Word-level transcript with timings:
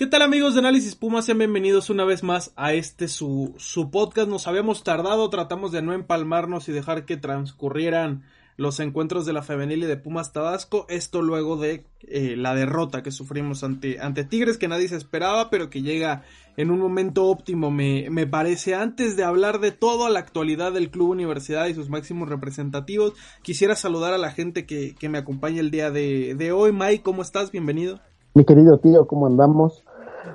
¿Qué 0.00 0.06
tal 0.06 0.22
amigos 0.22 0.54
de 0.54 0.60
Análisis 0.60 0.94
Puma? 0.94 1.20
Sean 1.20 1.36
bienvenidos 1.36 1.90
una 1.90 2.06
vez 2.06 2.22
más 2.22 2.54
a 2.56 2.72
este 2.72 3.06
su, 3.06 3.52
su 3.58 3.90
podcast. 3.90 4.30
Nos 4.30 4.48
habíamos 4.48 4.82
tardado, 4.82 5.28
tratamos 5.28 5.72
de 5.72 5.82
no 5.82 5.92
empalmarnos 5.92 6.70
y 6.70 6.72
dejar 6.72 7.04
que 7.04 7.18
transcurrieran 7.18 8.22
los 8.56 8.80
encuentros 8.80 9.26
de 9.26 9.34
la 9.34 9.42
femenil 9.42 9.82
y 9.82 9.86
de 9.86 9.98
Pumas 9.98 10.32
Tabasco. 10.32 10.86
Esto 10.88 11.20
luego 11.20 11.58
de 11.58 11.84
eh, 12.08 12.34
la 12.34 12.54
derrota 12.54 13.02
que 13.02 13.10
sufrimos 13.10 13.62
ante, 13.62 14.00
ante 14.00 14.24
Tigres, 14.24 14.56
que 14.56 14.68
nadie 14.68 14.88
se 14.88 14.96
esperaba, 14.96 15.50
pero 15.50 15.68
que 15.68 15.82
llega 15.82 16.22
en 16.56 16.70
un 16.70 16.78
momento 16.78 17.26
óptimo, 17.26 17.70
me, 17.70 18.08
me 18.08 18.26
parece. 18.26 18.74
Antes 18.74 19.18
de 19.18 19.24
hablar 19.24 19.60
de 19.60 19.70
toda 19.70 20.08
la 20.08 20.20
actualidad 20.20 20.72
del 20.72 20.90
Club 20.90 21.10
Universidad 21.10 21.66
y 21.66 21.74
sus 21.74 21.90
máximos 21.90 22.26
representativos, 22.30 23.12
quisiera 23.42 23.76
saludar 23.76 24.14
a 24.14 24.18
la 24.18 24.30
gente 24.30 24.64
que, 24.64 24.94
que 24.94 25.10
me 25.10 25.18
acompaña 25.18 25.60
el 25.60 25.70
día 25.70 25.90
de, 25.90 26.34
de 26.36 26.52
hoy. 26.52 26.72
Mike, 26.72 27.02
¿cómo 27.02 27.20
estás? 27.20 27.52
Bienvenido. 27.52 28.00
Mi 28.32 28.44
querido 28.44 28.78
tío, 28.78 29.06
¿cómo 29.06 29.26
andamos? 29.26 29.84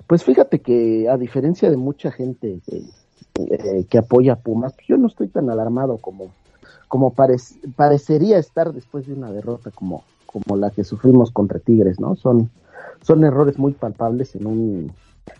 Pues 0.07 0.23
fíjate 0.23 0.59
que 0.59 1.09
a 1.09 1.17
diferencia 1.17 1.69
de 1.69 1.77
mucha 1.77 2.11
gente 2.11 2.59
eh, 3.35 3.85
que 3.89 3.97
apoya 3.97 4.33
a 4.33 4.39
Pumas, 4.39 4.73
pues 4.73 4.87
yo 4.87 4.97
no 4.97 5.07
estoy 5.07 5.27
tan 5.27 5.49
alarmado 5.49 5.97
como, 5.97 6.31
como 6.87 7.13
parecería 7.75 8.37
estar 8.37 8.73
después 8.73 9.07
de 9.07 9.13
una 9.13 9.31
derrota 9.31 9.71
como, 9.71 10.03
como 10.25 10.57
la 10.57 10.69
que 10.71 10.83
sufrimos 10.83 11.31
contra 11.31 11.59
Tigres, 11.59 11.99
¿no? 11.99 12.15
Son, 12.15 12.49
son 13.01 13.23
errores 13.23 13.57
muy 13.57 13.73
palpables 13.73 14.35
en 14.35 14.47
un, 14.47 14.91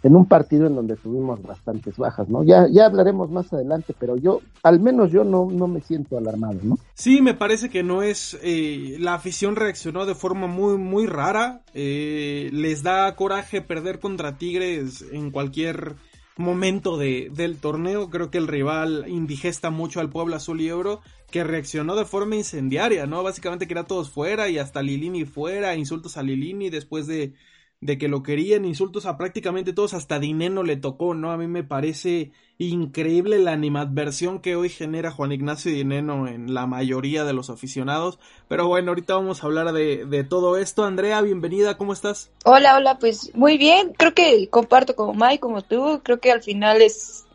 en 0.03 0.15
un 0.15 0.25
partido 0.27 0.67
en 0.67 0.75
donde 0.75 0.95
tuvimos 0.95 1.41
bastantes 1.41 1.97
bajas, 1.97 2.29
¿no? 2.29 2.43
Ya, 2.43 2.67
ya 2.71 2.85
hablaremos 2.85 3.29
más 3.29 3.51
adelante, 3.53 3.95
pero 3.97 4.17
yo, 4.17 4.41
al 4.63 4.79
menos 4.79 5.11
yo 5.11 5.23
no, 5.23 5.49
no 5.51 5.67
me 5.67 5.81
siento 5.81 6.17
alarmado, 6.17 6.59
¿no? 6.63 6.77
Sí, 6.93 7.21
me 7.21 7.33
parece 7.33 7.69
que 7.69 7.83
no 7.83 8.03
es, 8.03 8.37
eh, 8.43 8.97
la 8.99 9.15
afición 9.15 9.55
reaccionó 9.55 10.05
de 10.05 10.15
forma 10.15 10.47
muy, 10.47 10.77
muy 10.77 11.07
rara, 11.07 11.61
eh, 11.73 12.49
les 12.53 12.83
da 12.83 13.15
coraje 13.15 13.61
perder 13.61 13.99
contra 13.99 14.37
Tigres 14.37 15.05
en 15.11 15.31
cualquier 15.31 15.95
momento 16.37 16.97
de, 16.97 17.31
del 17.33 17.57
torneo, 17.57 18.09
creo 18.09 18.29
que 18.29 18.37
el 18.37 18.47
rival 18.47 19.05
indigesta 19.07 19.69
mucho 19.69 19.99
al 20.01 20.09
pueblo 20.09 20.35
azul 20.35 20.59
y 20.61 20.67
euro, 20.67 21.01
que 21.31 21.43
reaccionó 21.43 21.95
de 21.95 22.05
forma 22.05 22.35
incendiaria, 22.35 23.05
¿no? 23.05 23.23
Básicamente 23.23 23.67
que 23.67 23.73
era 23.73 23.85
todos 23.85 24.09
fuera 24.09 24.49
y 24.49 24.57
hasta 24.57 24.81
Lilini 24.81 25.25
fuera, 25.25 25.75
insultos 25.75 26.17
a 26.17 26.23
Lilini 26.23 26.69
después 26.69 27.07
de 27.07 27.33
de 27.81 27.97
que 27.97 28.07
lo 28.07 28.23
querían, 28.23 28.65
insultos 28.65 29.05
a 29.05 29.17
prácticamente 29.17 29.73
todos, 29.73 29.93
hasta 29.93 30.19
Dineno 30.19 30.63
le 30.63 30.77
tocó, 30.77 31.13
¿no? 31.13 31.31
A 31.31 31.37
mí 31.37 31.47
me 31.47 31.63
parece 31.63 32.31
increíble 32.57 33.37
la 33.39 33.51
animadversión 33.51 34.39
que 34.39 34.55
hoy 34.55 34.69
genera 34.69 35.11
Juan 35.11 35.31
Ignacio 35.31 35.71
Dineno 35.71 36.27
en 36.27 36.53
la 36.53 36.65
mayoría 36.65 37.25
de 37.25 37.33
los 37.33 37.49
aficionados. 37.49 38.17
Pero 38.47 38.67
bueno, 38.67 38.91
ahorita 38.91 39.15
vamos 39.15 39.43
a 39.43 39.47
hablar 39.47 39.73
de, 39.73 40.05
de 40.05 40.23
todo 40.23 40.57
esto. 40.57 40.85
Andrea, 40.85 41.21
bienvenida, 41.21 41.77
¿cómo 41.77 41.93
estás? 41.93 42.31
Hola, 42.45 42.75
hola, 42.75 42.97
pues 42.97 43.35
muy 43.35 43.57
bien. 43.57 43.93
Creo 43.97 44.13
que 44.13 44.47
comparto 44.49 44.95
como 44.95 45.13
Mike, 45.13 45.39
como 45.39 45.61
tú. 45.61 46.01
Creo 46.03 46.19
que 46.19 46.31
al 46.31 46.41
final 46.41 46.81
es 46.81 47.25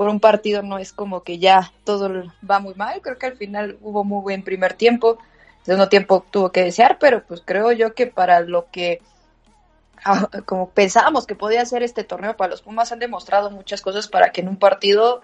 por 0.00 0.08
un 0.08 0.18
partido 0.18 0.62
no 0.62 0.78
es 0.78 0.94
como 0.94 1.22
que 1.22 1.38
ya 1.38 1.74
todo 1.84 2.10
va 2.48 2.58
muy 2.58 2.72
mal. 2.74 3.02
Creo 3.02 3.18
que 3.18 3.26
al 3.26 3.36
final 3.36 3.76
hubo 3.82 4.02
muy 4.02 4.22
buen 4.22 4.42
primer 4.42 4.72
tiempo. 4.72 5.18
Segundo 5.62 5.90
tiempo 5.90 6.24
tuvo 6.30 6.50
que 6.52 6.62
desear, 6.62 6.96
pero 6.98 7.22
pues 7.26 7.42
creo 7.44 7.70
yo 7.72 7.92
que 7.92 8.06
para 8.06 8.40
lo 8.40 8.70
que 8.70 9.02
como 10.46 10.70
pensábamos 10.70 11.26
que 11.26 11.34
podía 11.34 11.64
ser 11.64 11.82
este 11.82 12.04
torneo 12.04 12.36
para 12.36 12.50
los 12.50 12.62
Pumas, 12.62 12.92
han 12.92 12.98
demostrado 12.98 13.50
muchas 13.50 13.82
cosas 13.82 14.08
para 14.08 14.32
que 14.32 14.40
en 14.40 14.48
un 14.48 14.56
partido 14.56 15.22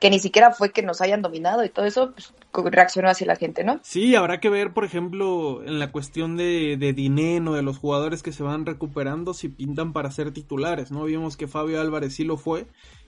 que 0.00 0.10
ni 0.10 0.18
siquiera 0.18 0.50
fue 0.50 0.70
que 0.70 0.82
nos 0.82 1.00
hayan 1.00 1.22
dominado 1.22 1.64
y 1.64 1.70
todo 1.70 1.86
eso, 1.86 2.12
pues, 2.12 2.34
reaccionó 2.72 3.08
hacia 3.08 3.26
la 3.26 3.36
gente, 3.36 3.64
¿no? 3.64 3.80
Sí, 3.82 4.14
habrá 4.16 4.38
que 4.38 4.50
ver, 4.50 4.72
por 4.72 4.84
ejemplo, 4.84 5.62
en 5.64 5.78
la 5.78 5.92
cuestión 5.92 6.36
de, 6.36 6.76
de 6.78 6.92
dinero, 6.92 7.54
de 7.54 7.62
los 7.62 7.78
jugadores 7.78 8.22
que 8.22 8.32
se 8.32 8.42
van 8.42 8.66
recuperando, 8.66 9.32
si 9.32 9.48
pintan 9.48 9.92
para 9.92 10.10
ser 10.10 10.32
titulares, 10.32 10.90
¿no? 10.90 11.04
Vimos 11.04 11.36
que 11.36 11.48
Fabio 11.48 11.80
Álvarez 11.80 12.14
sí 12.14 12.24
lo 12.24 12.36
fue, 12.36 12.66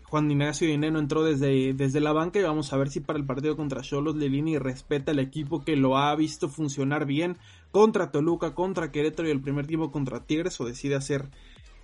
Juan 0.09 0.31
Ignacio 0.31 0.69
Dineno 0.69 1.00
entró 1.00 1.25
desde, 1.25 1.75
desde 1.75 2.00
la 2.00 2.12
banca 2.12 2.39
y 2.39 2.43
vamos 2.43 2.72
a 2.72 2.77
ver 2.77 2.91
si 2.91 3.00
para 3.00 3.19
el 3.19 3.27
partido 3.27 3.56
contra 3.56 3.83
Cholos 3.83 4.15
Lelini 4.15 4.56
respeta 4.56 5.11
el 5.11 5.19
equipo 5.19 5.65
que 5.65 5.75
lo 5.75 5.97
ha 5.97 6.15
visto 6.15 6.49
funcionar 6.49 7.06
bien 7.06 7.39
contra 7.72 8.12
Toluca, 8.12 8.55
contra 8.55 8.93
Querétaro 8.93 9.28
y 9.28 9.33
el 9.33 9.41
primer 9.41 9.67
tiempo 9.67 9.91
contra 9.91 10.21
Tigres 10.21 10.61
o 10.61 10.65
decide 10.65 10.94
hacer 10.94 11.28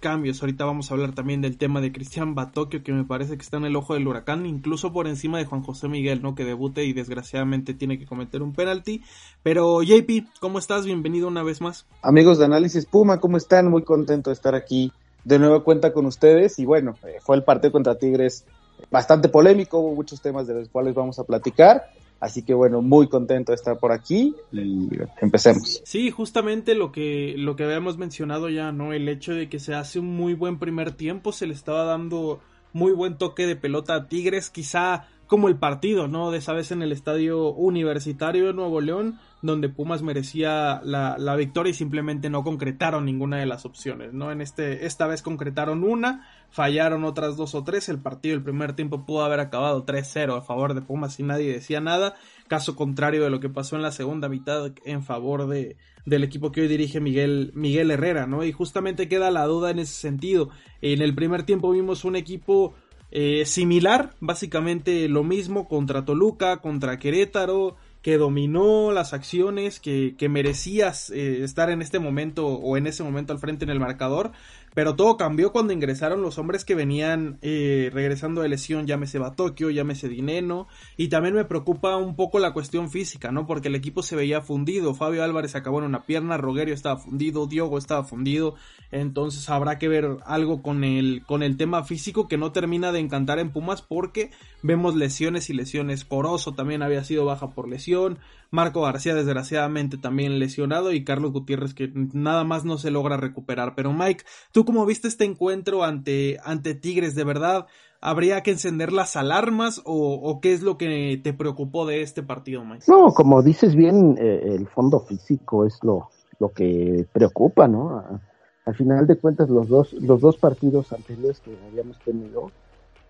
cambios. 0.03 0.43
Ahorita 0.43 0.65
vamos 0.65 0.91
a 0.91 0.95
hablar 0.95 1.15
también 1.15 1.41
del 1.41 1.57
tema 1.57 1.81
de 1.81 1.91
Cristian 1.91 2.35
Batocchio 2.35 2.83
que 2.83 2.93
me 2.93 3.05
parece 3.05 3.37
que 3.37 3.43
está 3.43 3.57
en 3.57 3.65
el 3.65 3.77
ojo 3.77 3.95
del 3.95 4.07
huracán, 4.07 4.47
incluso 4.47 4.93
por 4.93 5.09
encima 5.09 5.39
de 5.39 5.47
Juan 5.47 5.63
José 5.63 5.89
Miguel, 5.89 6.21
¿no? 6.21 6.35
Que 6.35 6.45
debute 6.45 6.85
y 6.85 6.93
desgraciadamente 6.93 7.75
tiene 7.75 7.99
que 7.99 8.07
cometer 8.07 8.43
un 8.43 8.53
penalti. 8.53 9.03
Pero 9.43 9.83
JP, 9.83 10.27
¿cómo 10.41 10.59
estás? 10.59 10.85
Bienvenido 10.85 11.29
una 11.29 11.43
vez 11.43 11.61
más. 11.61 11.87
Amigos 12.03 12.39
de 12.39 12.45
Análisis 12.45 12.85
Puma, 12.85 13.19
¿cómo 13.19 13.37
están? 13.37 13.71
Muy 13.71 13.83
contento 13.83 14.31
de 14.31 14.35
estar 14.35 14.55
aquí 14.55 14.93
de 15.25 15.39
nuevo 15.39 15.65
cuenta 15.65 15.93
con 15.93 16.07
ustedes 16.07 16.59
y 16.59 16.65
bueno, 16.65 16.97
eh, 17.07 17.19
fue 17.21 17.37
el 17.37 17.45
partido 17.45 17.73
contra 17.73 17.99
Tigres 17.99 18.45
bastante 18.91 19.29
polémico, 19.29 19.79
hubo 19.79 19.95
muchos 19.95 20.21
temas 20.21 20.47
de 20.47 20.55
los 20.55 20.69
cuales 20.69 20.95
vamos 20.95 21.19
a 21.19 21.25
platicar. 21.25 21.91
Así 22.21 22.43
que 22.43 22.55
bueno, 22.55 22.83
muy 22.83 23.09
contento 23.09 23.51
de 23.51 23.57
estar 23.57 23.79
por 23.79 23.91
aquí 23.91 24.33
y 24.53 24.89
empecemos. 25.21 25.83
Sí, 25.85 26.13
justamente 26.13 26.77
lo 26.77 26.93
que, 26.93 27.35
lo 27.37 27.57
que 27.57 27.65
habíamos 27.65 27.99
mencionado 27.99 28.49
ya, 28.49 28.71
¿no? 28.71 28.93
El 28.93 29.09
hecho 29.09 29.35
de 29.35 29.49
que 29.49 29.59
se 29.59 29.75
hace 29.75 29.99
un 29.99 30.15
muy 30.15 30.35
buen 30.35 30.61
primer 30.61 30.93
tiempo, 30.93 31.33
se 31.33 31.49
le 31.49 31.55
estaba 31.55 31.83
dando 31.83 32.41
muy 32.73 32.93
buen 32.93 33.19
toque 33.19 33.47
de 33.47 33.57
pelota 33.57 33.95
a 33.95 34.09
Tigres, 34.09 34.51
quizá 34.51 35.07
como 35.33 35.49
el 35.49 35.57
partido, 35.57 36.09
¿no? 36.09 36.31
De 36.31 36.37
esa 36.39 36.53
vez 36.53 36.73
en 36.73 36.83
el 36.83 36.93
estadio 36.93 37.53
universitario 37.53 38.49
de 38.49 38.53
Nuevo 38.53 38.83
León, 38.83 39.19
donde 39.41 39.71
Pumas 39.71 40.03
merecía 40.03 40.83
la, 40.85 41.17
la, 41.19 41.37
victoria 41.37 41.71
y 41.71 41.75
simplemente 41.75 42.29
no 42.29 42.45
concretaron 42.45 43.07
ninguna 43.07 43.39
de 43.39 43.47
las 43.47 43.65
opciones, 43.65 44.13
¿no? 44.13 44.31
En 44.31 44.43
este, 44.43 44.85
esta 44.85 45.07
vez 45.07 45.23
concretaron 45.23 45.85
una, 45.85 46.29
fallaron 46.51 47.05
otras 47.05 47.39
dos 47.39 47.55
o 47.55 47.65
tres, 47.65 47.89
el 47.89 47.99
partido 47.99 48.35
el 48.35 48.43
primer 48.43 48.75
tiempo 48.75 49.07
pudo 49.07 49.25
haber 49.25 49.41
acabado 49.41 49.87
3-0 49.87 50.37
a 50.37 50.43
favor 50.43 50.75
de 50.75 50.83
Pumas 50.83 51.19
y 51.19 51.23
nadie 51.23 51.51
decía 51.51 51.81
nada, 51.81 52.15
caso 52.53 52.77
contrario 52.77 53.25
de 53.25 53.31
lo 53.31 53.41
que 53.41 53.49
pasó 53.49 53.77
en 53.77 53.83
la 53.83 53.93
segunda 53.93 54.29
mitad 54.29 54.75
en 54.85 55.03
favor 55.03 55.49
de, 55.49 55.79
del 56.05 56.23
equipo 56.23 56.53
que 56.53 56.61
hoy 56.61 56.69
dirige 56.69 57.01
Miguel, 57.01 57.51
Miguel 57.55 57.91
Herrera, 57.91 58.27
¿no? 58.27 58.45
Y 58.45 58.53
justamente 58.53 59.09
queda 59.09 59.31
la 59.31 59.47
duda 59.47 59.71
en 59.71 59.79
ese 59.79 59.95
sentido. 59.95 60.51
En 60.83 61.01
el 61.01 61.15
primer 61.15 61.45
tiempo 61.45 61.71
vimos 61.71 62.05
un 62.05 62.15
equipo 62.15 62.75
eh, 63.11 63.47
similar, 63.47 64.17
básicamente 64.21 65.09
lo 65.09 65.25
mismo 65.25 65.67
contra 65.67 66.05
Toluca, 66.05 66.59
contra 66.59 66.99
Querétaro, 66.99 67.77
que 68.03 68.19
dominó 68.19 68.93
las 68.93 69.15
acciones, 69.15 69.81
que, 69.81 70.15
que 70.19 70.29
merecías 70.29 71.09
eh, 71.09 71.45
estar 71.45 71.71
en 71.71 71.81
este 71.81 72.01
momento 72.01 72.49
o 72.49 72.77
en 72.77 72.87
ese 72.87 73.03
momento 73.03 73.33
al 73.33 73.39
frente 73.39 73.65
en 73.65 73.71
el 73.71 73.81
marcador, 73.81 74.33
pero 74.75 74.97
todo 74.97 75.17
cambió 75.17 75.53
cuando 75.53 75.73
ingresaron 75.73 76.23
los 76.23 76.39
hombres 76.39 76.65
que 76.65 76.75
venían 76.75 77.39
eh, 77.43 77.91
regresando 77.93 78.41
de 78.41 78.49
lesión, 78.49 78.87
llámese 78.87 79.19
Batokio, 79.19 79.71
llámese 79.71 80.09
Dineno, 80.09 80.67
y 80.97 81.09
también 81.09 81.35
me 81.35 81.45
preocupa 81.45 81.97
un 81.97 82.17
poco 82.17 82.39
la 82.39 82.53
cuestión 82.53 82.91
física, 82.91 83.33
¿no? 83.33 83.47
Porque 83.47 83.69
el 83.69 83.75
equipo 83.75 84.03
se 84.03 84.17
veía 84.17 84.41
fundido, 84.41 84.95
Fabio 84.95 85.23
Álvarez 85.25 85.55
acabó 85.55 85.79
en 85.81 85.85
una 85.85 86.03
pierna, 86.05 86.37
Rogerio 86.37 86.75
estaba 86.75 86.97
fundido, 86.97 87.47
Diogo 87.47 87.79
estaba 87.79 88.05
fundido, 88.05 88.55
entonces 88.91 89.49
habrá 89.51 89.79
que 89.79 89.89
ver 89.89 90.17
algo 90.25 90.63
con 90.63 90.85
el, 90.85 91.23
con 91.27 91.43
el 91.43 91.57
tema 91.57 91.85
físico 91.85 92.29
que 92.29 92.39
no 92.39 92.53
termina 92.53 92.93
de 92.93 93.01
encantar 93.01 93.39
en 93.39 93.53
Pumas 93.53 93.83
porque 93.83 94.31
vemos 94.63 94.97
lesiones 94.97 95.51
y 95.51 95.55
lesiones, 95.55 96.05
Corozo 96.05 96.53
también 96.53 96.83
había 96.83 97.05
sido 97.05 97.25
baja 97.25 97.51
por 97.51 97.69
lesión, 97.69 98.19
Marco 98.53 98.83
García 98.83 99.15
desgraciadamente 99.15 99.97
también 99.97 100.39
lesionado 100.39 100.93
y 100.93 101.05
Carlos 101.05 101.33
Gutiérrez 101.33 101.73
que 101.73 101.91
nada 102.13 102.45
más 102.45 102.65
no 102.65 102.77
se 102.79 102.91
logra 102.91 103.17
recuperar. 103.17 103.75
Pero 103.75 103.93
Mike, 103.93 104.25
¿tú 104.53 104.65
cómo 104.65 104.85
viste 104.87 105.09
este 105.09 105.25
encuentro 105.25 105.83
ante, 105.83 106.39
ante 106.45 106.75
Tigres? 106.75 107.15
¿De 107.15 107.25
verdad 107.25 107.67
habría 108.01 108.43
que 108.43 108.51
encender 108.51 108.93
las 108.93 109.17
alarmas 109.17 109.81
o, 109.87 110.39
qué 110.43 110.53
es 110.53 110.63
lo 110.63 110.77
que 110.77 111.19
te 111.25 111.33
preocupó 111.33 111.87
de 111.87 112.03
este 112.03 112.23
partido, 112.23 112.63
Mike? 112.63 112.85
No, 112.89 113.15
como 113.15 113.43
dices 113.43 113.75
bien, 113.75 114.17
eh, 114.21 114.43
el 114.55 114.69
fondo 114.69 115.01
físico 115.01 115.65
es 115.65 115.79
lo, 115.83 116.11
lo 116.39 116.51
que 116.51 117.07
preocupa, 117.13 117.67
¿no? 117.67 118.21
al 118.65 118.75
final 118.77 119.07
de 119.07 119.17
cuentas 119.17 119.49
los 119.49 119.69
dos, 119.69 119.93
los 119.95 120.21
dos 120.21 120.37
partidos 120.37 120.93
anteriores 120.93 121.41
que 121.41 121.57
habíamos 121.69 121.99
tenido 122.01 122.53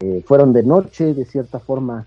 eh, 0.00 0.23
fueron 0.27 0.53
de 0.53 0.62
noche, 0.62 1.15
de 1.15 1.25
cierta 1.25 1.59
forma 1.59 2.06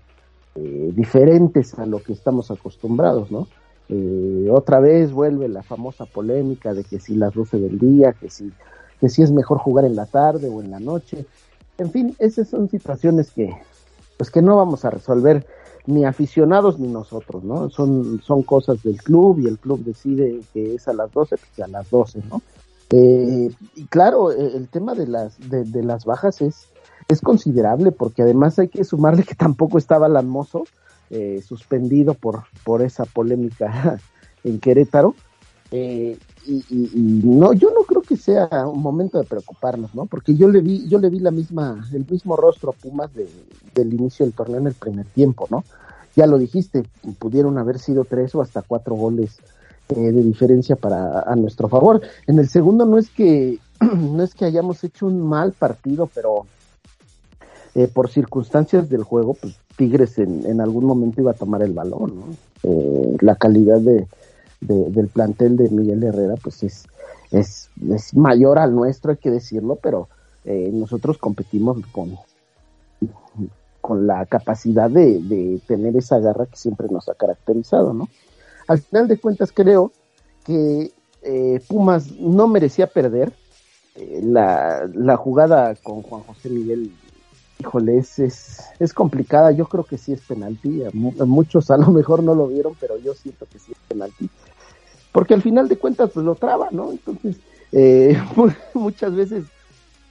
eh, 0.56 0.92
diferentes 0.94 1.78
a 1.78 1.84
lo 1.84 2.02
que 2.02 2.12
estamos 2.12 2.50
acostumbrados, 2.50 3.30
¿no? 3.30 3.46
Eh, 3.88 4.48
otra 4.50 4.80
vez 4.80 5.12
vuelve 5.12 5.48
la 5.48 5.62
famosa 5.62 6.06
polémica 6.06 6.72
de 6.72 6.82
que 6.82 6.98
si 6.98 7.14
las 7.14 7.34
12 7.34 7.58
del 7.58 7.78
día, 7.78 8.14
que 8.14 8.30
si, 8.30 8.50
que 9.00 9.08
si 9.08 9.22
es 9.22 9.30
mejor 9.30 9.58
jugar 9.58 9.84
en 9.84 9.94
la 9.94 10.06
tarde 10.06 10.48
o 10.48 10.62
en 10.62 10.70
la 10.70 10.80
noche. 10.80 11.26
En 11.78 11.90
fin, 11.90 12.16
esas 12.18 12.48
son 12.48 12.68
situaciones 12.70 13.30
que, 13.30 13.54
pues 14.16 14.30
que 14.30 14.40
no 14.40 14.56
vamos 14.56 14.84
a 14.84 14.90
resolver 14.90 15.46
ni 15.86 16.04
aficionados 16.04 16.80
ni 16.80 16.88
nosotros, 16.88 17.44
¿no? 17.44 17.68
Son, 17.70 18.20
son 18.22 18.42
cosas 18.42 18.82
del 18.82 18.96
club 18.96 19.38
y 19.40 19.46
el 19.46 19.58
club 19.58 19.84
decide 19.84 20.40
que 20.52 20.74
es 20.74 20.88
a 20.88 20.94
las 20.94 21.12
12, 21.12 21.36
pues 21.36 21.60
a 21.60 21.68
las 21.68 21.88
12, 21.90 22.22
¿no? 22.30 22.42
Eh, 22.90 23.50
y 23.74 23.84
claro, 23.86 24.32
el 24.32 24.68
tema 24.68 24.94
de 24.94 25.06
las, 25.06 25.38
de, 25.50 25.64
de 25.64 25.82
las 25.82 26.04
bajas 26.04 26.40
es, 26.40 26.68
es 27.08 27.20
considerable 27.20 27.92
porque 27.92 28.22
además 28.22 28.58
hay 28.58 28.68
que 28.68 28.84
sumarle 28.84 29.24
que 29.24 29.34
tampoco 29.34 29.78
estaba 29.78 30.08
Lanmoso 30.08 30.64
eh, 31.10 31.42
suspendido 31.46 32.14
por, 32.14 32.44
por 32.64 32.82
esa 32.82 33.04
polémica 33.04 33.98
en 34.44 34.58
Querétaro. 34.58 35.14
Eh, 35.72 36.18
y, 36.46 36.64
no, 37.24 37.52
yo 37.52 37.70
no 37.70 37.82
creo 37.82 38.02
que 38.02 38.16
sea 38.16 38.48
un 38.68 38.80
momento 38.80 39.18
de 39.18 39.24
preocuparnos, 39.24 39.94
¿no? 39.94 40.06
Porque 40.06 40.36
yo 40.36 40.48
le 40.48 40.60
vi, 40.60 40.86
yo 40.88 40.98
le 41.00 41.10
vi 41.10 41.18
la 41.18 41.32
misma, 41.32 41.84
el 41.92 42.06
mismo 42.08 42.36
rostro 42.36 42.70
a 42.70 42.72
Pumas 42.72 43.10
del 43.14 43.92
inicio 43.92 44.24
del 44.24 44.32
torneo 44.32 44.58
en 44.58 44.68
el 44.68 44.74
primer 44.74 45.06
tiempo, 45.06 45.48
¿no? 45.50 45.64
Ya 46.14 46.26
lo 46.26 46.38
dijiste, 46.38 46.84
pudieron 47.18 47.58
haber 47.58 47.78
sido 47.78 48.04
tres 48.04 48.34
o 48.34 48.42
hasta 48.42 48.62
cuatro 48.62 48.94
goles 48.94 49.38
eh, 49.88 50.12
de 50.12 50.22
diferencia 50.22 50.76
para 50.76 51.20
a 51.20 51.36
nuestro 51.36 51.68
favor. 51.68 52.00
En 52.26 52.38
el 52.38 52.48
segundo 52.48 52.86
no 52.86 52.96
es 52.96 53.10
que 53.10 53.58
no 53.80 54.22
es 54.22 54.34
que 54.34 54.44
hayamos 54.44 54.82
hecho 54.84 55.06
un 55.06 55.20
mal 55.20 55.52
partido, 55.52 56.08
pero 56.14 56.46
eh, 57.76 57.88
por 57.88 58.08
circunstancias 58.08 58.88
del 58.88 59.02
juego, 59.02 59.34
pues 59.34 59.60
Tigres 59.76 60.16
en, 60.16 60.46
en, 60.46 60.62
algún 60.62 60.86
momento 60.86 61.20
iba 61.20 61.32
a 61.32 61.34
tomar 61.34 61.62
el 61.62 61.74
balón, 61.74 62.16
¿no? 62.16 62.24
Eh, 62.62 63.16
la 63.20 63.36
calidad 63.36 63.78
de, 63.80 64.06
del 64.60 65.08
plantel 65.08 65.58
de 65.58 65.68
Miguel 65.68 66.02
Herrera, 66.02 66.36
pues 66.42 66.62
es, 66.62 66.86
es, 67.32 67.68
es 67.90 68.14
mayor 68.14 68.58
al 68.58 68.74
nuestro, 68.74 69.10
hay 69.10 69.18
que 69.18 69.30
decirlo, 69.30 69.76
pero 69.76 70.08
eh, 70.46 70.70
nosotros 70.72 71.18
competimos 71.18 71.76
con, 71.92 72.16
con 73.82 74.06
la 74.06 74.24
capacidad 74.24 74.88
de, 74.88 75.20
de, 75.20 75.60
tener 75.66 75.98
esa 75.98 76.18
garra 76.18 76.46
que 76.46 76.56
siempre 76.56 76.88
nos 76.90 77.10
ha 77.10 77.14
caracterizado, 77.14 77.92
¿no? 77.92 78.08
Al 78.68 78.78
final 78.78 79.06
de 79.06 79.18
cuentas 79.18 79.52
creo 79.52 79.92
que 80.46 80.92
eh, 81.20 81.60
Pumas 81.68 82.10
no 82.12 82.48
merecía 82.48 82.86
perder. 82.86 83.34
La, 84.22 84.86
la, 84.92 85.16
jugada 85.16 85.74
con 85.76 86.02
Juan 86.02 86.20
José 86.24 86.50
Miguel, 86.50 86.92
híjole, 87.58 87.98
es, 87.98 88.18
es, 88.18 88.92
complicada. 88.94 89.52
Yo 89.52 89.66
creo 89.66 89.84
que 89.84 89.98
sí 89.98 90.12
es 90.12 90.20
penalti. 90.20 90.82
muchos 90.92 91.70
a 91.70 91.76
lo 91.76 91.90
mejor 91.90 92.22
no 92.22 92.34
lo 92.34 92.48
vieron, 92.48 92.74
pero 92.80 92.98
yo 92.98 93.14
siento 93.14 93.46
que 93.50 93.58
sí 93.58 93.72
es 93.72 93.78
penalti 93.88 94.30
porque 95.16 95.32
al 95.32 95.40
final 95.40 95.66
de 95.66 95.78
cuentas 95.78 96.10
pues 96.12 96.26
lo 96.26 96.34
traba, 96.34 96.68
¿no? 96.72 96.90
Entonces, 96.90 97.38
eh, 97.72 98.22
muchas 98.74 99.14
veces 99.14 99.46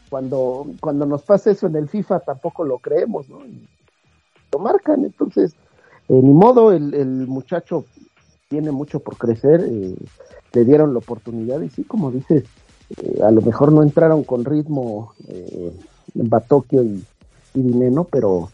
cuando, 0.09 0.65
cuando 0.79 1.05
nos 1.05 1.21
pasa 1.21 1.51
eso 1.51 1.67
en 1.67 1.75
el 1.75 1.87
FIFA 1.87 2.21
tampoco 2.21 2.63
lo 2.63 2.79
creemos, 2.79 3.29
¿no? 3.29 3.41
lo 4.51 4.59
marcan, 4.59 5.05
entonces, 5.05 5.53
eh, 6.09 6.19
ni 6.23 6.33
modo, 6.33 6.71
el, 6.71 6.95
el, 6.95 7.27
muchacho 7.27 7.85
tiene 8.47 8.71
mucho 8.71 8.99
por 8.99 9.15
crecer, 9.15 9.63
eh, 9.69 9.95
le 10.53 10.65
dieron 10.65 10.91
la 10.91 10.97
oportunidad 10.97 11.61
y 11.61 11.69
sí, 11.69 11.83
como 11.83 12.09
dices, 12.09 12.45
a 13.23 13.29
lo 13.29 13.41
mejor 13.41 13.71
no 13.71 13.83
entraron 13.83 14.23
con 14.23 14.43
ritmo 14.43 15.13
en 15.27 16.29
Batokio 16.29 16.81
y, 16.81 17.05
y 17.55 17.61
Dineno, 17.61 18.03
pero, 18.03 18.49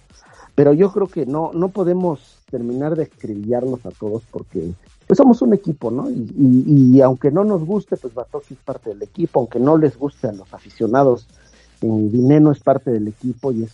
pero 0.56 0.74
yo 0.74 0.92
creo 0.92 1.08
que 1.08 1.26
no, 1.26 1.52
no 1.54 1.70
podemos 1.70 2.38
terminar 2.50 2.96
de 2.96 3.04
escribillarnos 3.04 3.86
a 3.86 3.92
todos 3.92 4.24
porque 4.32 4.74
pues 5.08 5.18
somos 5.18 5.42
un 5.42 5.54
equipo, 5.54 5.92
¿no? 5.92 6.10
Y, 6.10 7.02
aunque 7.02 7.32
no 7.32 7.44
nos 7.44 7.66
guste, 7.66 7.98
pues 7.98 8.14
Batoki 8.14 8.54
es 8.54 8.60
parte 8.62 8.92
del 8.92 9.04
equipo, 9.04 9.42
aunque 9.42 9.60
no 9.60 9.78
les 9.78 9.98
guste 9.98 10.30
a 10.30 10.32
los 10.32 10.54
aficionados, 10.54 11.28
eh, 11.82 11.88
Dineno 11.88 12.52
es 12.52 12.62
parte 12.62 12.92
del 12.92 13.10
equipo 13.10 13.52
y 13.52 13.64
es 13.64 13.72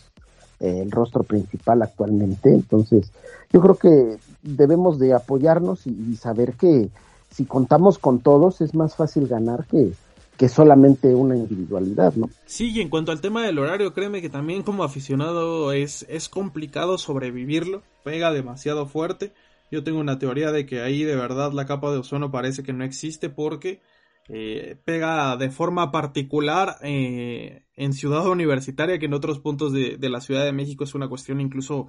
eh, 0.60 0.80
el 0.82 0.90
rostro 0.90 1.22
principal 1.22 1.84
actualmente. 1.84 2.52
Entonces, 2.52 3.12
yo 3.52 3.62
creo 3.62 3.76
que 3.76 4.18
debemos 4.42 4.98
de 4.98 5.14
apoyarnos 5.14 5.86
y, 5.86 6.16
saber 6.16 6.54
que 6.54 6.90
si 7.30 7.46
contamos 7.46 8.00
con 8.00 8.20
todos 8.20 8.62
es 8.62 8.74
más 8.74 8.96
fácil 8.96 9.28
ganar 9.28 9.66
que, 9.68 9.92
que 10.38 10.50
solamente 10.50 11.13
una 11.13 11.36
individualidad, 11.36 12.13
¿no? 12.16 12.30
Sí, 12.45 12.72
y 12.72 12.81
en 12.81 12.89
cuanto 12.89 13.12
al 13.12 13.22
tema 13.22 13.44
del 13.44 13.60
horario, 13.60 13.94
créeme 13.94 14.22
que 14.22 14.30
también 14.30 14.63
como 14.63 14.84
aficionado 14.84 15.72
es, 15.72 16.06
es 16.10 16.30
complicado 16.30 16.98
sobrevivirlo, 16.98 17.81
pega 18.04 18.31
demasiado 18.31 18.86
fuerte. 18.86 19.34
Yo 19.72 19.84
tengo 19.84 20.00
una 20.00 20.19
teoría 20.19 20.51
de 20.51 20.66
que 20.66 20.81
ahí 20.81 21.04
de 21.04 21.16
verdad 21.16 21.51
la 21.51 21.66
capa 21.66 21.92
de 21.92 21.98
ozono 21.98 22.31
parece 22.31 22.63
que 22.63 22.72
no 22.72 22.84
existe 22.84 23.30
porque 23.30 23.81
eh, 24.30 24.78
pega 24.86 25.38
de 25.38 25.50
forma 25.50 25.92
particular 25.92 26.78
eh, 26.81 27.63
en 27.75 27.94
Ciudad 27.94 28.28
Universitaria 28.28 29.00
que 29.00 29.06
en 29.06 29.13
otros 29.13 29.40
puntos 29.40 29.73
de, 29.73 29.97
de, 29.97 30.09
la 30.09 30.21
Ciudad 30.21 30.44
de 30.44 30.52
México 30.52 30.83
es 30.83 30.95
una 30.95 31.07
cuestión 31.07 31.40
incluso 31.42 31.88